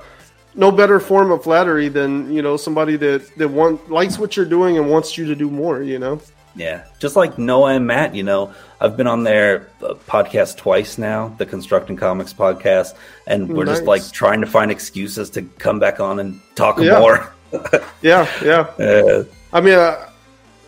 no 0.55 0.71
better 0.71 0.99
form 0.99 1.31
of 1.31 1.43
flattery 1.43 1.87
than 1.87 2.31
you 2.31 2.41
know 2.41 2.57
somebody 2.57 2.95
that 2.97 3.35
that 3.37 3.49
want 3.49 3.89
likes 3.89 4.19
what 4.19 4.35
you're 4.35 4.45
doing 4.45 4.77
and 4.77 4.89
wants 4.89 5.17
you 5.17 5.25
to 5.25 5.35
do 5.35 5.49
more 5.49 5.81
you 5.81 5.99
know 5.99 6.19
yeah, 6.55 6.85
just 6.99 7.15
like 7.15 7.37
Noah 7.37 7.75
and 7.75 7.87
Matt, 7.87 8.13
you 8.13 8.23
know, 8.23 8.53
I've 8.79 8.97
been 8.97 9.07
on 9.07 9.23
their 9.23 9.69
uh, 9.81 9.93
podcast 10.07 10.57
twice 10.57 10.97
now, 10.97 11.29
the 11.37 11.45
Constructing 11.45 11.95
Comics 11.95 12.33
podcast, 12.33 12.95
and 13.25 13.47
we're 13.49 13.65
nice. 13.65 13.77
just 13.77 13.87
like 13.87 14.11
trying 14.11 14.41
to 14.41 14.47
find 14.47 14.69
excuses 14.69 15.29
to 15.31 15.43
come 15.43 15.79
back 15.79 15.99
on 15.99 16.19
and 16.19 16.41
talk 16.55 16.77
yeah. 16.79 16.99
more. 16.99 17.33
yeah, 18.01 18.27
yeah. 18.43 18.67
Uh, 18.81 19.23
I 19.53 19.61
mean, 19.61 19.77
I, 19.77 20.07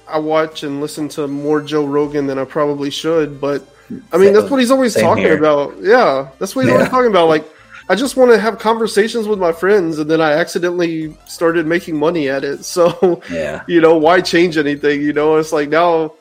I, 0.07 0.19
watch 0.19 0.63
and 0.63 0.81
listen 0.81 1.07
to 1.09 1.27
more 1.27 1.61
Joe 1.61 1.85
Rogan 1.85 2.27
than 2.27 2.37
I 2.37 2.45
probably 2.45 2.89
should, 2.89 3.39
but 3.39 3.65
I 4.11 4.17
mean, 4.17 4.33
that's 4.33 4.49
what 4.49 4.59
he's 4.59 4.71
always 4.71 4.93
talking 4.93 5.23
here. 5.23 5.37
about. 5.37 5.81
Yeah, 5.81 6.29
that's 6.39 6.55
what 6.55 6.63
he's 6.63 6.69
yeah. 6.69 6.75
always 6.75 6.89
talking 6.89 7.09
about. 7.09 7.27
Like, 7.27 7.45
I 7.93 7.95
just 7.95 8.17
want 8.17 8.31
to 8.31 8.39
have 8.39 8.57
conversations 8.57 9.27
with 9.27 9.37
my 9.37 9.51
friends, 9.51 9.99
and 9.99 10.09
then 10.09 10.19
I 10.19 10.31
accidentally 10.31 11.15
started 11.27 11.67
making 11.67 11.95
money 11.95 12.27
at 12.27 12.43
it. 12.43 12.65
So, 12.73 13.21
yeah, 13.29 13.63
you 13.67 13.81
know, 13.81 13.97
why 13.97 14.19
change 14.21 14.57
anything? 14.57 15.03
You 15.03 15.13
know, 15.13 15.35
it's 15.35 15.51
like 15.51 15.69
now, 15.69 16.15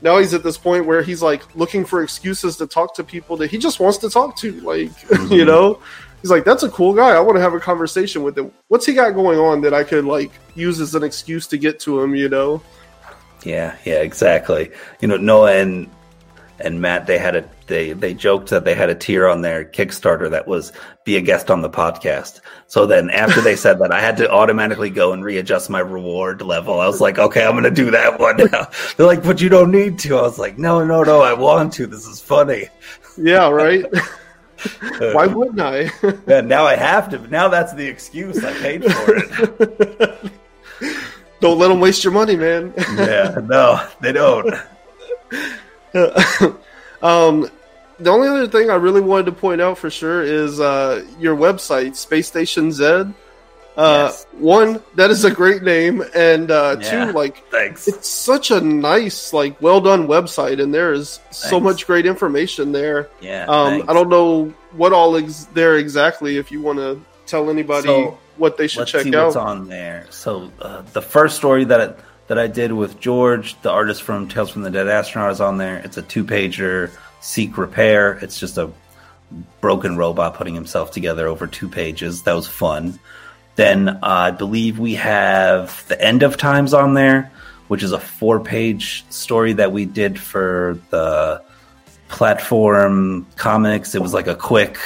now 0.00 0.16
he's 0.16 0.32
at 0.32 0.42
this 0.42 0.56
point 0.56 0.86
where 0.86 1.02
he's 1.02 1.20
like 1.20 1.54
looking 1.54 1.84
for 1.84 2.02
excuses 2.02 2.56
to 2.56 2.66
talk 2.66 2.94
to 2.94 3.04
people 3.04 3.36
that 3.36 3.50
he 3.50 3.58
just 3.58 3.78
wants 3.78 3.98
to 3.98 4.08
talk 4.08 4.36
to. 4.36 4.52
Like, 4.62 4.88
mm-hmm. 5.00 5.30
you 5.30 5.44
know, 5.44 5.82
he's 6.22 6.30
like, 6.30 6.46
that's 6.46 6.62
a 6.62 6.70
cool 6.70 6.94
guy. 6.94 7.10
I 7.10 7.20
want 7.20 7.36
to 7.36 7.42
have 7.42 7.52
a 7.52 7.60
conversation 7.60 8.22
with 8.22 8.38
him. 8.38 8.50
What's 8.68 8.86
he 8.86 8.94
got 8.94 9.10
going 9.10 9.38
on 9.38 9.60
that 9.60 9.74
I 9.74 9.84
could 9.84 10.06
like 10.06 10.30
use 10.54 10.80
as 10.80 10.94
an 10.94 11.02
excuse 11.02 11.46
to 11.48 11.58
get 11.58 11.78
to 11.80 12.00
him? 12.00 12.14
You 12.14 12.30
know? 12.30 12.62
Yeah, 13.44 13.76
yeah, 13.84 14.00
exactly. 14.00 14.70
You 15.00 15.08
know, 15.08 15.18
Noah 15.18 15.56
and 15.56 15.90
and 16.60 16.80
Matt 16.80 17.06
they 17.06 17.18
had 17.18 17.36
a 17.36 17.48
they 17.66 17.92
they 17.92 18.14
joked 18.14 18.50
that 18.50 18.64
they 18.64 18.74
had 18.74 18.90
a 18.90 18.94
tier 18.94 19.28
on 19.28 19.42
their 19.42 19.64
Kickstarter 19.64 20.30
that 20.30 20.46
was 20.46 20.72
be 21.04 21.16
a 21.16 21.20
guest 21.20 21.50
on 21.50 21.62
the 21.62 21.70
podcast. 21.70 22.40
So 22.66 22.86
then 22.86 23.10
after 23.10 23.40
they 23.40 23.56
said 23.56 23.78
that, 23.78 23.92
I 23.92 24.00
had 24.00 24.16
to 24.18 24.30
automatically 24.30 24.90
go 24.90 25.12
and 25.12 25.24
readjust 25.24 25.70
my 25.70 25.80
reward 25.80 26.42
level. 26.42 26.80
I 26.80 26.86
was 26.86 27.00
like, 27.00 27.18
okay, 27.18 27.44
I'm 27.44 27.54
gonna 27.54 27.70
do 27.70 27.90
that 27.90 28.18
one 28.18 28.36
now. 28.52 28.68
They're 28.96 29.06
like, 29.06 29.22
but 29.22 29.40
you 29.40 29.48
don't 29.48 29.70
need 29.70 29.98
to. 30.00 30.16
I 30.16 30.22
was 30.22 30.38
like, 30.38 30.58
no, 30.58 30.84
no, 30.84 31.02
no, 31.02 31.22
I 31.22 31.32
want 31.32 31.72
to. 31.74 31.86
This 31.86 32.06
is 32.06 32.20
funny. 32.20 32.68
Yeah, 33.16 33.48
right. 33.48 33.84
Why 34.98 35.26
wouldn't 35.26 35.60
I? 35.60 35.90
yeah, 36.26 36.40
now 36.40 36.64
I 36.64 36.76
have 36.76 37.08
to. 37.10 37.18
Now 37.28 37.48
that's 37.48 37.72
the 37.74 37.86
excuse. 37.86 38.42
I 38.44 38.52
paid 38.54 38.84
for 38.84 39.14
it. 39.16 40.32
don't 41.40 41.58
let 41.58 41.68
them 41.68 41.80
waste 41.80 42.02
your 42.02 42.12
money, 42.12 42.36
man. 42.36 42.74
yeah, 42.96 43.36
no, 43.44 43.86
they 44.00 44.12
don't. 44.12 44.54
um, 47.02 47.48
the 48.00 48.10
only 48.10 48.28
other 48.28 48.48
thing 48.48 48.70
I 48.70 48.74
really 48.74 49.00
wanted 49.00 49.26
to 49.26 49.32
point 49.32 49.60
out 49.60 49.78
for 49.78 49.90
sure 49.90 50.22
is 50.22 50.60
uh, 50.60 51.04
your 51.18 51.36
website, 51.36 51.96
Space 51.96 52.28
Station 52.28 52.72
Z. 52.72 52.84
Uh, 52.84 54.08
yes. 54.10 54.26
One, 54.32 54.82
that 54.96 55.10
is 55.10 55.24
a 55.24 55.30
great 55.30 55.62
name, 55.62 56.02
and 56.12 56.50
uh, 56.50 56.78
yeah, 56.80 57.06
two, 57.06 57.12
like, 57.12 57.48
thanks. 57.48 57.86
It's 57.86 58.08
such 58.08 58.50
a 58.50 58.60
nice, 58.60 59.32
like, 59.32 59.60
well 59.62 59.80
done 59.80 60.08
website, 60.08 60.60
and 60.60 60.74
there 60.74 60.92
is 60.92 61.18
thanks. 61.18 61.48
so 61.48 61.60
much 61.60 61.86
great 61.86 62.04
information 62.04 62.72
there. 62.72 63.08
Yeah. 63.20 63.46
Um, 63.46 63.84
I 63.88 63.92
don't 63.92 64.08
know 64.08 64.52
what 64.72 64.92
all 64.92 65.14
is 65.14 65.46
there 65.48 65.76
exactly. 65.76 66.38
If 66.38 66.50
you 66.50 66.60
want 66.60 66.80
to 66.80 67.00
tell 67.26 67.50
anybody 67.50 67.86
so, 67.86 68.18
what 68.36 68.56
they 68.56 68.66
should 68.66 68.88
check 68.88 69.06
out, 69.14 69.26
what's 69.26 69.36
on 69.36 69.68
there. 69.68 70.06
So 70.10 70.50
uh, 70.60 70.82
the 70.92 71.02
first 71.02 71.36
story 71.36 71.64
that. 71.66 72.00
That 72.28 72.38
I 72.38 72.46
did 72.46 72.72
with 72.72 73.00
George, 73.00 73.60
the 73.62 73.70
artist 73.70 74.02
from 74.02 74.28
Tales 74.28 74.50
from 74.50 74.62
the 74.62 74.70
Dead 74.70 74.86
Astronaut, 74.86 75.32
is 75.32 75.40
on 75.40 75.56
there. 75.56 75.78
It's 75.78 75.96
a 75.96 76.02
two 76.02 76.24
pager, 76.24 76.90
seek 77.20 77.56
repair. 77.56 78.12
It's 78.18 78.38
just 78.38 78.58
a 78.58 78.70
broken 79.60 79.96
robot 79.96 80.34
putting 80.34 80.54
himself 80.54 80.90
together 80.90 81.26
over 81.26 81.46
two 81.46 81.68
pages. 81.68 82.22
That 82.22 82.34
was 82.34 82.46
fun. 82.46 82.98
Then 83.56 83.88
uh, 83.88 83.98
I 84.02 84.30
believe 84.30 84.78
we 84.78 84.94
have 84.94 85.86
The 85.88 86.00
End 86.00 86.22
of 86.22 86.36
Times 86.36 86.74
on 86.74 86.94
there, 86.94 87.32
which 87.68 87.82
is 87.82 87.92
a 87.92 87.98
four 87.98 88.40
page 88.40 89.04
story 89.10 89.54
that 89.54 89.72
we 89.72 89.84
did 89.84 90.20
for 90.20 90.78
the 90.90 91.42
platform 92.08 93.26
comics. 93.36 93.94
It 93.94 94.02
was 94.02 94.14
like 94.14 94.26
a 94.26 94.36
quick, 94.36 94.78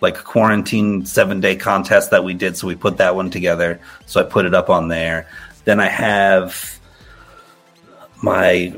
like 0.00 0.22
quarantine 0.22 1.04
seven 1.06 1.40
day 1.40 1.56
contest 1.56 2.10
that 2.10 2.22
we 2.22 2.34
did. 2.34 2.56
So 2.56 2.66
we 2.66 2.74
put 2.74 2.98
that 2.98 3.16
one 3.16 3.30
together. 3.30 3.80
So 4.06 4.20
I 4.20 4.24
put 4.24 4.44
it 4.44 4.54
up 4.54 4.68
on 4.70 4.88
there. 4.88 5.26
Then 5.64 5.80
I 5.80 5.88
have 5.88 6.80
my 8.22 8.74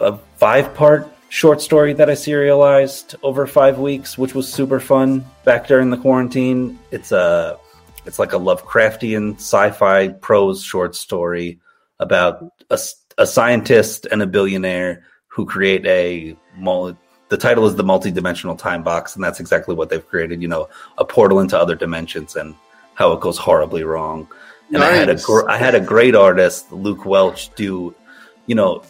uh, 0.00 0.16
five 0.36 0.74
part 0.74 1.08
short 1.28 1.60
story 1.60 1.92
that 1.94 2.08
I 2.08 2.14
serialized 2.14 3.14
over 3.22 3.46
five 3.46 3.78
weeks, 3.78 4.16
which 4.16 4.34
was 4.34 4.50
super 4.50 4.80
fun 4.80 5.24
back 5.44 5.66
during 5.66 5.90
the 5.90 5.96
quarantine. 5.96 6.78
It's 6.90 7.12
a 7.12 7.58
it's 8.06 8.18
like 8.18 8.32
a 8.32 8.38
Lovecraftian 8.38 9.34
sci-fi 9.34 10.08
prose 10.08 10.62
short 10.62 10.94
story 10.94 11.60
about 12.00 12.52
a, 12.70 12.78
a 13.18 13.26
scientist 13.26 14.06
and 14.10 14.22
a 14.22 14.26
billionaire 14.26 15.04
who 15.26 15.44
create 15.44 15.84
a 15.86 16.36
the 17.28 17.36
title 17.36 17.66
is 17.66 17.76
the 17.76 17.84
multi-dimensional 17.84 18.56
time 18.56 18.82
box 18.82 19.14
and 19.14 19.22
that's 19.22 19.38
exactly 19.38 19.74
what 19.74 19.90
they've 19.90 20.08
created 20.08 20.42
you 20.42 20.48
know 20.48 20.68
a 20.96 21.04
portal 21.04 21.40
into 21.40 21.56
other 21.58 21.74
dimensions 21.74 22.34
and 22.34 22.54
how 22.94 23.12
it 23.12 23.20
goes 23.20 23.38
horribly 23.38 23.84
wrong 23.84 24.26
and 24.68 24.78
nice. 24.78 24.90
i 24.90 24.96
had 24.96 25.08
a 25.08 25.14
gr- 25.16 25.48
i 25.48 25.56
had 25.56 25.74
a 25.74 25.80
great 25.80 26.14
artist 26.14 26.72
luke 26.72 27.04
welch 27.04 27.54
do 27.54 27.94
you 28.48 28.56
know, 28.56 28.82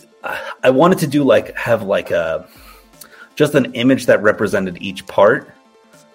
I 0.62 0.70
wanted 0.70 0.98
to 1.00 1.06
do 1.06 1.24
like 1.24 1.54
have 1.56 1.82
like 1.82 2.11
a 2.11 2.48
just 3.34 3.54
an 3.54 3.74
image 3.74 4.06
that 4.06 4.22
represented 4.22 4.78
each 4.80 5.06
part. 5.06 5.52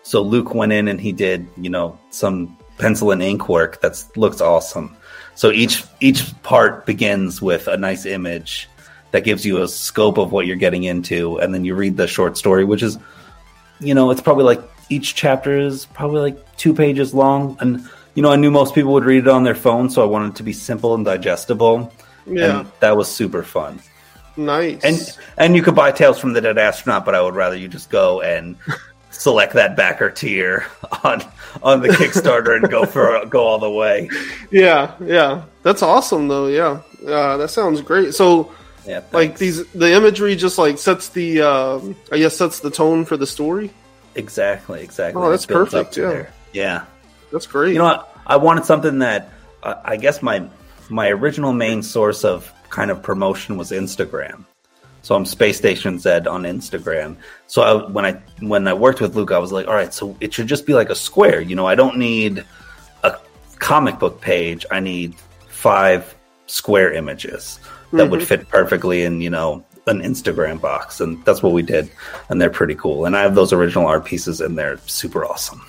So 0.02 0.22
Luke 0.22 0.54
went 0.54 0.72
in 0.72 0.88
and 0.88 1.00
he 1.00 1.12
did, 1.12 1.48
you 1.56 1.70
know, 1.70 2.00
some 2.10 2.58
pencil 2.78 3.12
and 3.12 3.22
ink 3.22 3.48
work 3.48 3.82
that 3.82 4.04
looks 4.16 4.42
awesome. 4.42 4.98
So 5.36 5.52
each 5.52 5.84
each 6.00 6.42
part 6.44 6.86
begins 6.86 7.42
with 7.42 7.68
a 7.68 7.78
nice 7.78 8.06
image 8.06 8.70
that 9.12 9.24
gives 9.24 9.46
you 9.46 9.62
a 9.62 9.68
scope 9.68 10.18
of 10.18 10.32
what 10.32 10.48
you're 10.48 10.56
getting 10.56 10.84
into, 10.84 11.38
and 11.38 11.54
then 11.54 11.64
you 11.64 11.76
read 11.76 11.98
the 11.98 12.08
short 12.08 12.36
story, 12.36 12.66
which 12.66 12.82
is, 12.82 12.98
you 13.80 13.94
know, 13.94 14.10
it's 14.10 14.22
probably 14.22 14.44
like 14.44 14.62
each 14.90 15.16
chapter 15.16 15.58
is 15.58 15.86
probably 15.86 16.22
like 16.22 16.58
two 16.58 16.74
pages 16.74 17.14
long, 17.14 17.58
and 17.60 17.88
you 18.16 18.22
know, 18.24 18.32
I 18.32 18.36
knew 18.36 18.52
most 18.52 18.76
people 18.76 18.94
would 18.94 19.06
read 19.06 19.24
it 19.24 19.28
on 19.28 19.44
their 19.44 19.56
phone, 19.56 19.90
so 19.90 20.02
I 20.02 20.06
wanted 20.06 20.30
it 20.30 20.36
to 20.38 20.44
be 20.44 20.54
simple 20.54 20.94
and 20.96 21.06
digestible. 21.06 21.92
Yeah, 22.26 22.62
and 22.62 22.72
that 22.80 22.98
was 22.98 23.14
super 23.14 23.44
fun. 23.44 23.80
Nice. 24.36 24.84
And 24.84 25.18
and 25.38 25.56
you 25.56 25.62
could 25.62 25.76
buy 25.76 25.92
Tales 25.92 26.20
from 26.20 26.34
the 26.34 26.42
Dead 26.42 26.58
Astronaut, 26.58 27.06
but 27.06 27.16
I 27.16 27.22
would 27.22 27.36
rather 27.36 27.56
you 27.56 27.68
just 27.68 27.90
go 27.90 28.22
and 28.22 28.56
select 29.12 29.54
that 29.54 29.76
backer 29.76 30.10
tier 30.10 30.66
on 31.04 31.24
on 31.62 31.82
the 31.82 31.90
Kickstarter 31.90 32.56
and 32.56 32.70
go 32.70 32.86
for 32.86 33.26
go 33.28 33.46
all 33.46 33.60
the 33.60 33.70
way. 33.70 34.10
Yeah, 34.52 34.96
yeah, 35.04 35.44
that's 35.62 35.82
awesome 35.82 36.28
though. 36.28 36.48
Yeah, 36.48 36.82
uh, 37.08 37.38
that 37.38 37.50
sounds 37.50 37.82
great. 37.82 38.14
So, 38.14 38.52
yeah, 38.86 39.02
like 39.12 39.38
these, 39.38 39.66
the 39.72 39.94
imagery 39.94 40.36
just 40.36 40.58
like 40.58 40.78
sets 40.78 41.10
the, 41.10 41.42
uh, 41.42 41.80
I 42.12 42.18
guess 42.18 42.36
sets 42.36 42.60
the 42.60 42.72
tone 42.72 43.06
for 43.06 43.18
the 43.18 43.28
story. 43.28 43.72
Exactly, 44.16 44.82
exactly. 44.82 45.22
Oh, 45.22 45.30
that's 45.30 45.46
perfect. 45.46 45.98
Yeah, 45.98 46.10
there. 46.10 46.34
yeah, 46.54 46.86
that's 47.32 47.48
great. 47.48 47.74
You 47.74 47.80
know, 47.80 47.86
I, 47.86 48.04
I 48.26 48.36
wanted 48.38 48.66
something 48.66 49.00
that 49.00 49.30
uh, 49.62 49.76
I 49.84 49.98
guess 49.98 50.22
my 50.22 50.48
my 50.90 51.10
original 51.10 51.54
main 51.54 51.84
source 51.84 52.24
of 52.24 52.52
kind 52.70 52.92
of 52.92 53.02
promotion 53.02 53.58
was 53.58 53.72
Instagram. 53.72 54.46
So 55.04 55.16
I'm 55.16 55.26
Space 55.26 55.58
Station 55.58 56.00
Z 56.00 56.10
on 56.10 56.44
Instagram. 56.44 57.18
So 57.48 57.62
I, 57.62 57.92
when 57.92 58.06
I 58.06 58.14
when 58.40 58.68
I 58.68 58.74
worked 58.74 59.02
with 59.02 59.16
Luke, 59.16 59.32
I 59.32 59.38
was 59.38 59.52
like, 59.52 59.68
all 59.68 59.74
right, 59.74 59.94
so 59.94 60.16
it 60.22 60.34
should 60.34 60.48
just 60.48 60.66
be 60.66 60.74
like 60.74 60.90
a 60.90 60.96
square. 60.96 61.42
You 61.42 61.56
know, 61.56 61.68
I 61.68 61.76
don't 61.76 61.98
need 61.98 62.46
a 63.04 63.18
comic 63.60 64.00
book 64.00 64.22
page. 64.22 64.66
I 64.72 64.80
need 64.80 65.16
five 65.50 66.16
square 66.48 66.94
images 66.94 67.60
that 67.92 67.98
mm-hmm. 67.98 68.12
would 68.12 68.24
fit 68.24 68.48
perfectly 68.48 69.04
in 69.04 69.20
you 69.20 69.30
know 69.30 69.66
an 69.88 70.02
Instagram 70.02 70.62
box, 70.62 71.02
and 71.02 71.24
that's 71.26 71.44
what 71.44 71.52
we 71.52 71.64
did. 71.64 71.92
And 72.30 72.42
they're 72.42 72.50
pretty 72.50 72.76
cool. 72.76 73.06
And 73.06 73.18
I 73.18 73.24
have 73.24 73.36
those 73.36 73.52
original 73.52 73.86
art 73.88 74.06
pieces, 74.06 74.40
and 74.40 74.58
they're 74.58 74.78
super 74.86 75.26
awesome. 75.26 75.62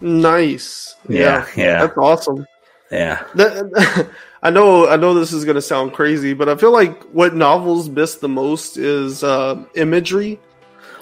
Nice. 0.00 0.94
Yeah, 1.08 1.46
yeah, 1.56 1.64
yeah. 1.64 1.80
that's 1.80 1.98
awesome. 1.98 2.46
Yeah. 2.90 3.24
That, 3.34 4.10
I 4.42 4.50
know 4.50 4.88
I 4.88 4.96
know 4.96 5.14
this 5.14 5.32
is 5.32 5.44
going 5.44 5.56
to 5.56 5.62
sound 5.62 5.92
crazy, 5.92 6.32
but 6.32 6.48
I 6.48 6.56
feel 6.56 6.72
like 6.72 7.02
what 7.04 7.34
novels 7.34 7.88
miss 7.88 8.16
the 8.16 8.28
most 8.28 8.76
is 8.76 9.24
uh, 9.24 9.64
imagery. 9.74 10.38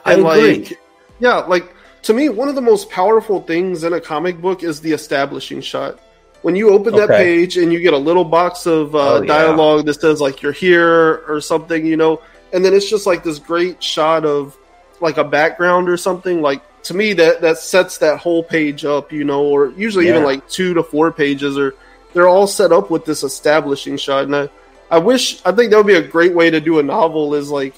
And 0.06 0.26
I 0.26 0.36
agree. 0.36 0.58
like 0.58 0.80
yeah, 1.18 1.36
like 1.36 1.74
to 2.02 2.14
me 2.14 2.28
one 2.28 2.48
of 2.48 2.54
the 2.54 2.62
most 2.62 2.90
powerful 2.90 3.42
things 3.42 3.84
in 3.84 3.92
a 3.92 4.00
comic 4.00 4.40
book 4.40 4.62
is 4.62 4.80
the 4.80 4.92
establishing 4.92 5.60
shot. 5.60 6.00
When 6.42 6.54
you 6.54 6.70
open 6.70 6.94
that 6.96 7.08
page 7.08 7.56
and 7.56 7.72
you 7.72 7.80
get 7.80 7.94
a 7.94 7.98
little 7.98 8.24
box 8.24 8.66
of 8.66 8.94
uh, 8.94 8.98
oh, 8.98 9.22
yeah. 9.22 9.26
dialogue 9.26 9.86
that 9.86 9.94
says 9.94 10.20
like 10.20 10.42
you're 10.42 10.52
here 10.52 11.24
or 11.26 11.40
something, 11.40 11.86
you 11.86 11.96
know, 11.96 12.20
and 12.52 12.62
then 12.62 12.74
it's 12.74 12.88
just 12.88 13.06
like 13.06 13.24
this 13.24 13.38
great 13.38 13.82
shot 13.82 14.26
of 14.26 14.56
like 15.00 15.16
a 15.16 15.24
background 15.24 15.88
or 15.88 15.96
something 15.96 16.42
like 16.42 16.62
to 16.84 16.94
me 16.94 17.12
that 17.14 17.40
that 17.40 17.58
sets 17.58 17.98
that 17.98 18.18
whole 18.18 18.42
page 18.42 18.84
up, 18.84 19.12
you 19.12 19.24
know, 19.24 19.42
or 19.42 19.70
usually 19.70 20.06
yeah. 20.06 20.12
even 20.12 20.24
like 20.24 20.48
2 20.48 20.74
to 20.74 20.82
4 20.82 21.12
pages 21.12 21.58
or 21.58 21.74
they're 22.12 22.28
all 22.28 22.46
set 22.46 22.72
up 22.72 22.90
with 22.90 23.04
this 23.04 23.24
establishing 23.24 23.96
shot, 23.96 24.24
and 24.24 24.36
I, 24.36 24.48
I 24.90 24.98
wish 24.98 25.44
I 25.44 25.52
think 25.52 25.70
that 25.70 25.76
would 25.76 25.86
be 25.86 25.94
a 25.94 26.06
great 26.06 26.34
way 26.34 26.48
to 26.50 26.60
do 26.60 26.78
a 26.78 26.82
novel 26.82 27.34
is 27.34 27.50
like 27.50 27.74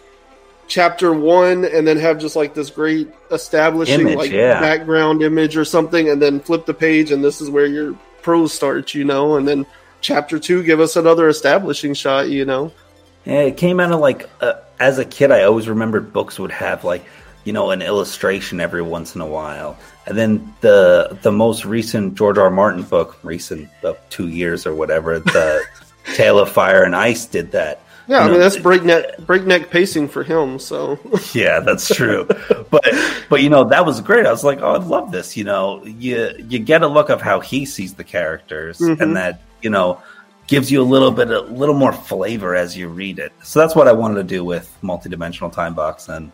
chapter 0.68 1.12
one 1.12 1.64
and 1.64 1.86
then 1.86 1.96
have 1.96 2.18
just 2.18 2.36
like 2.36 2.54
this 2.54 2.70
great 2.70 3.08
establishing 3.30 4.00
image, 4.00 4.16
like 4.16 4.30
yeah. 4.30 4.60
background 4.60 5.22
image 5.22 5.56
or 5.56 5.64
something 5.64 6.08
and 6.08 6.20
then 6.20 6.40
flip 6.40 6.66
the 6.66 6.74
page 6.74 7.12
and 7.12 7.22
this 7.22 7.40
is 7.40 7.48
where 7.48 7.66
your 7.66 7.94
prose 8.22 8.52
starts 8.52 8.92
you 8.92 9.04
know 9.04 9.36
and 9.36 9.46
then 9.46 9.64
chapter 10.00 10.38
two 10.38 10.64
give 10.64 10.80
us 10.80 10.96
another 10.96 11.28
establishing 11.28 11.94
shot 11.94 12.28
you 12.28 12.44
know 12.44 12.72
yeah 13.24 13.42
it 13.42 13.56
came 13.56 13.78
out 13.78 13.92
of 13.92 14.00
like 14.00 14.28
uh, 14.40 14.54
as 14.80 14.98
a 14.98 15.04
kid 15.04 15.30
i 15.30 15.44
always 15.44 15.68
remembered 15.68 16.12
books 16.12 16.36
would 16.38 16.50
have 16.50 16.82
like 16.82 17.04
you 17.46 17.52
know 17.52 17.70
an 17.70 17.80
illustration 17.80 18.60
every 18.60 18.82
once 18.82 19.14
in 19.14 19.20
a 19.20 19.26
while 19.26 19.78
and 20.06 20.16
then 20.16 20.54
the 20.60 21.18
the 21.22 21.32
most 21.32 21.64
recent 21.64 22.14
George 22.14 22.38
R. 22.38 22.44
R. 22.44 22.50
Martin 22.50 22.82
book, 22.82 23.18
recent 23.22 23.68
about 23.80 24.08
two 24.10 24.28
years 24.28 24.66
or 24.66 24.74
whatever, 24.74 25.18
the 25.18 25.64
Tale 26.14 26.38
of 26.38 26.50
Fire 26.50 26.84
and 26.84 26.94
Ice 26.94 27.26
did 27.26 27.50
that. 27.52 27.82
Yeah, 28.06 28.22
you 28.22 28.28
I 28.28 28.30
mean 28.30 28.40
that's 28.40 28.56
breakneck 28.56 29.18
breakneck 29.18 29.70
pacing 29.70 30.08
for 30.08 30.22
him. 30.22 30.60
So 30.60 30.98
yeah, 31.34 31.58
that's 31.58 31.92
true. 31.92 32.28
but 32.70 32.84
but 33.28 33.42
you 33.42 33.50
know 33.50 33.64
that 33.64 33.84
was 33.84 34.00
great. 34.00 34.26
I 34.26 34.30
was 34.30 34.44
like, 34.44 34.60
oh, 34.60 34.74
I 34.74 34.78
love 34.78 35.10
this. 35.10 35.36
You 35.36 35.42
know, 35.42 35.84
you 35.84 36.32
you 36.48 36.60
get 36.60 36.82
a 36.82 36.88
look 36.88 37.10
of 37.10 37.20
how 37.20 37.40
he 37.40 37.66
sees 37.66 37.94
the 37.94 38.04
characters, 38.04 38.78
mm-hmm. 38.78 39.02
and 39.02 39.16
that 39.16 39.40
you 39.60 39.70
know 39.70 40.00
gives 40.46 40.70
you 40.70 40.80
a 40.80 40.84
little 40.84 41.10
bit 41.10 41.30
a 41.30 41.40
little 41.40 41.74
more 41.74 41.92
flavor 41.92 42.54
as 42.54 42.76
you 42.76 42.86
read 42.86 43.18
it. 43.18 43.32
So 43.42 43.58
that's 43.58 43.74
what 43.74 43.88
I 43.88 43.92
wanted 43.92 44.14
to 44.16 44.24
do 44.24 44.44
with 44.44 44.72
multidimensional 44.84 45.52
time 45.52 45.74
box 45.74 46.08
and 46.08 46.30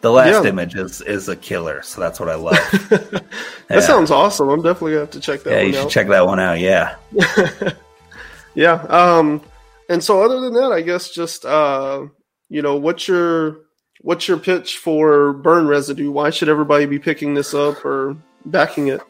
the 0.00 0.10
last 0.12 0.44
yeah. 0.44 0.50
image 0.50 0.74
is 0.74 1.00
is 1.00 1.28
a 1.28 1.36
killer, 1.36 1.82
so 1.82 2.00
that's 2.00 2.20
what 2.20 2.28
I 2.28 2.34
love. 2.34 2.54
that 2.90 3.24
yeah. 3.70 3.80
sounds 3.80 4.10
awesome. 4.10 4.48
I'm 4.48 4.62
definitely 4.62 4.92
gonna 4.92 5.00
have 5.00 5.10
to 5.10 5.20
check 5.20 5.42
that. 5.42 5.52
Out. 5.52 5.56
Yeah, 5.56 5.62
you 5.62 5.72
should 5.74 5.90
check 5.90 6.08
that 6.08 6.26
one 6.26 6.38
out. 6.38 6.60
Yeah, 6.60 6.96
yeah. 8.54 8.74
Um, 8.88 9.42
and 9.88 10.02
so 10.02 10.22
other 10.22 10.40
than 10.40 10.54
that, 10.54 10.72
I 10.72 10.82
guess 10.82 11.10
just 11.10 11.44
uh, 11.44 12.06
you 12.48 12.62
know, 12.62 12.76
what's 12.76 13.08
your 13.08 13.58
what's 14.00 14.28
your 14.28 14.38
pitch 14.38 14.78
for 14.78 15.32
Burn 15.32 15.66
Residue? 15.66 16.10
Why 16.10 16.30
should 16.30 16.48
everybody 16.48 16.86
be 16.86 16.98
picking 16.98 17.34
this 17.34 17.54
up 17.54 17.84
or 17.84 18.16
backing 18.44 18.88
it? 18.88 19.00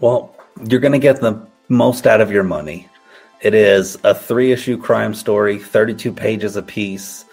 Well, 0.00 0.34
you're 0.68 0.80
going 0.80 0.92
to 0.92 0.98
get 0.98 1.20
the 1.20 1.46
most 1.68 2.06
out 2.06 2.20
of 2.20 2.30
your 2.30 2.42
money. 2.42 2.88
It 3.40 3.54
is 3.54 3.98
a 4.04 4.14
three 4.14 4.52
issue 4.52 4.78
crime 4.78 5.14
story, 5.14 5.58
32 5.58 6.12
pages 6.12 6.56
a 6.56 6.62
piece, 6.62 7.24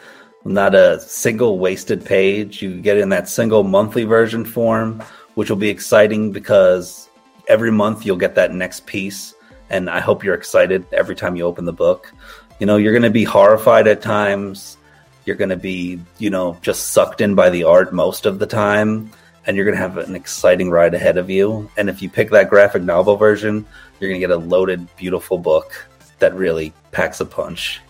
not 0.45 0.75
a 0.75 0.99
single 1.01 1.59
wasted 1.59 2.05
page. 2.05 2.61
You 2.61 2.79
get 2.81 2.97
in 2.97 3.09
that 3.09 3.29
single 3.29 3.63
monthly 3.63 4.03
version 4.03 4.45
form, 4.45 5.03
which 5.35 5.49
will 5.49 5.57
be 5.57 5.69
exciting 5.69 6.31
because 6.31 7.09
every 7.47 7.71
month 7.71 8.05
you'll 8.05 8.17
get 8.17 8.35
that 8.35 8.53
next 8.53 8.85
piece. 8.85 9.35
And 9.69 9.89
I 9.89 9.99
hope 9.99 10.23
you're 10.23 10.35
excited 10.35 10.85
every 10.91 11.15
time 11.15 11.35
you 11.35 11.43
open 11.43 11.65
the 11.65 11.73
book. 11.73 12.11
You 12.59 12.65
know, 12.65 12.77
you're 12.77 12.93
going 12.93 13.03
to 13.03 13.09
be 13.09 13.23
horrified 13.23 13.87
at 13.87 14.01
times. 14.01 14.77
You're 15.25 15.35
going 15.35 15.49
to 15.49 15.57
be, 15.57 15.99
you 16.17 16.29
know, 16.29 16.57
just 16.61 16.89
sucked 16.89 17.21
in 17.21 17.35
by 17.35 17.49
the 17.49 17.63
art 17.63 17.93
most 17.93 18.25
of 18.25 18.39
the 18.39 18.47
time. 18.47 19.11
And 19.45 19.55
you're 19.55 19.65
going 19.65 19.77
to 19.77 19.81
have 19.81 19.97
an 19.97 20.15
exciting 20.15 20.69
ride 20.69 20.93
ahead 20.93 21.17
of 21.17 21.29
you. 21.29 21.69
And 21.77 21.89
if 21.89 22.01
you 22.01 22.09
pick 22.09 22.29
that 22.31 22.49
graphic 22.49 22.83
novel 22.83 23.15
version, 23.15 23.65
you're 23.99 24.09
going 24.09 24.21
to 24.21 24.27
get 24.27 24.35
a 24.35 24.37
loaded, 24.37 24.87
beautiful 24.95 25.37
book 25.37 25.87
that 26.19 26.33
really 26.35 26.73
packs 26.91 27.19
a 27.19 27.25
punch. 27.25 27.81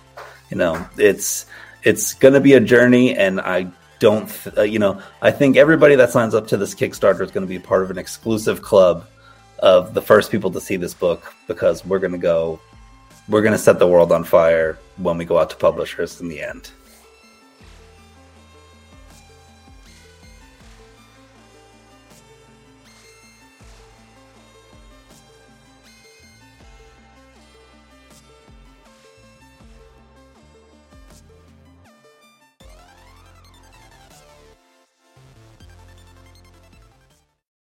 You 0.49 0.57
know, 0.57 0.87
it's 0.97 1.45
it's 1.83 2.13
going 2.13 2.33
to 2.33 2.39
be 2.39 2.53
a 2.53 2.59
journey, 2.59 3.15
and 3.15 3.39
I 3.39 3.67
don't, 3.99 4.31
uh, 4.57 4.63
you 4.63 4.79
know, 4.79 5.01
I 5.21 5.31
think 5.31 5.57
everybody 5.57 5.95
that 5.95 6.09
signs 6.11 6.33
up 6.33 6.47
to 6.47 6.57
this 6.57 6.73
Kickstarter 6.73 7.21
is 7.21 7.31
going 7.31 7.45
to 7.45 7.49
be 7.49 7.59
part 7.59 7.83
of 7.83 7.91
an 7.91 7.97
exclusive 7.97 8.61
club 8.61 9.05
of 9.59 9.93
the 9.93 10.01
first 10.01 10.31
people 10.31 10.51
to 10.51 10.61
see 10.61 10.77
this 10.77 10.93
book 10.93 11.33
because 11.47 11.85
we're 11.85 11.99
going 11.99 12.13
to 12.13 12.17
go, 12.17 12.59
we're 13.27 13.41
going 13.41 13.53
to 13.53 13.57
set 13.57 13.77
the 13.77 13.87
world 13.87 14.11
on 14.11 14.23
fire 14.23 14.77
when 14.97 15.17
we 15.17 15.25
go 15.25 15.37
out 15.37 15.49
to 15.49 15.55
publishers 15.55 16.21
in 16.21 16.29
the 16.29 16.41
end. 16.41 16.71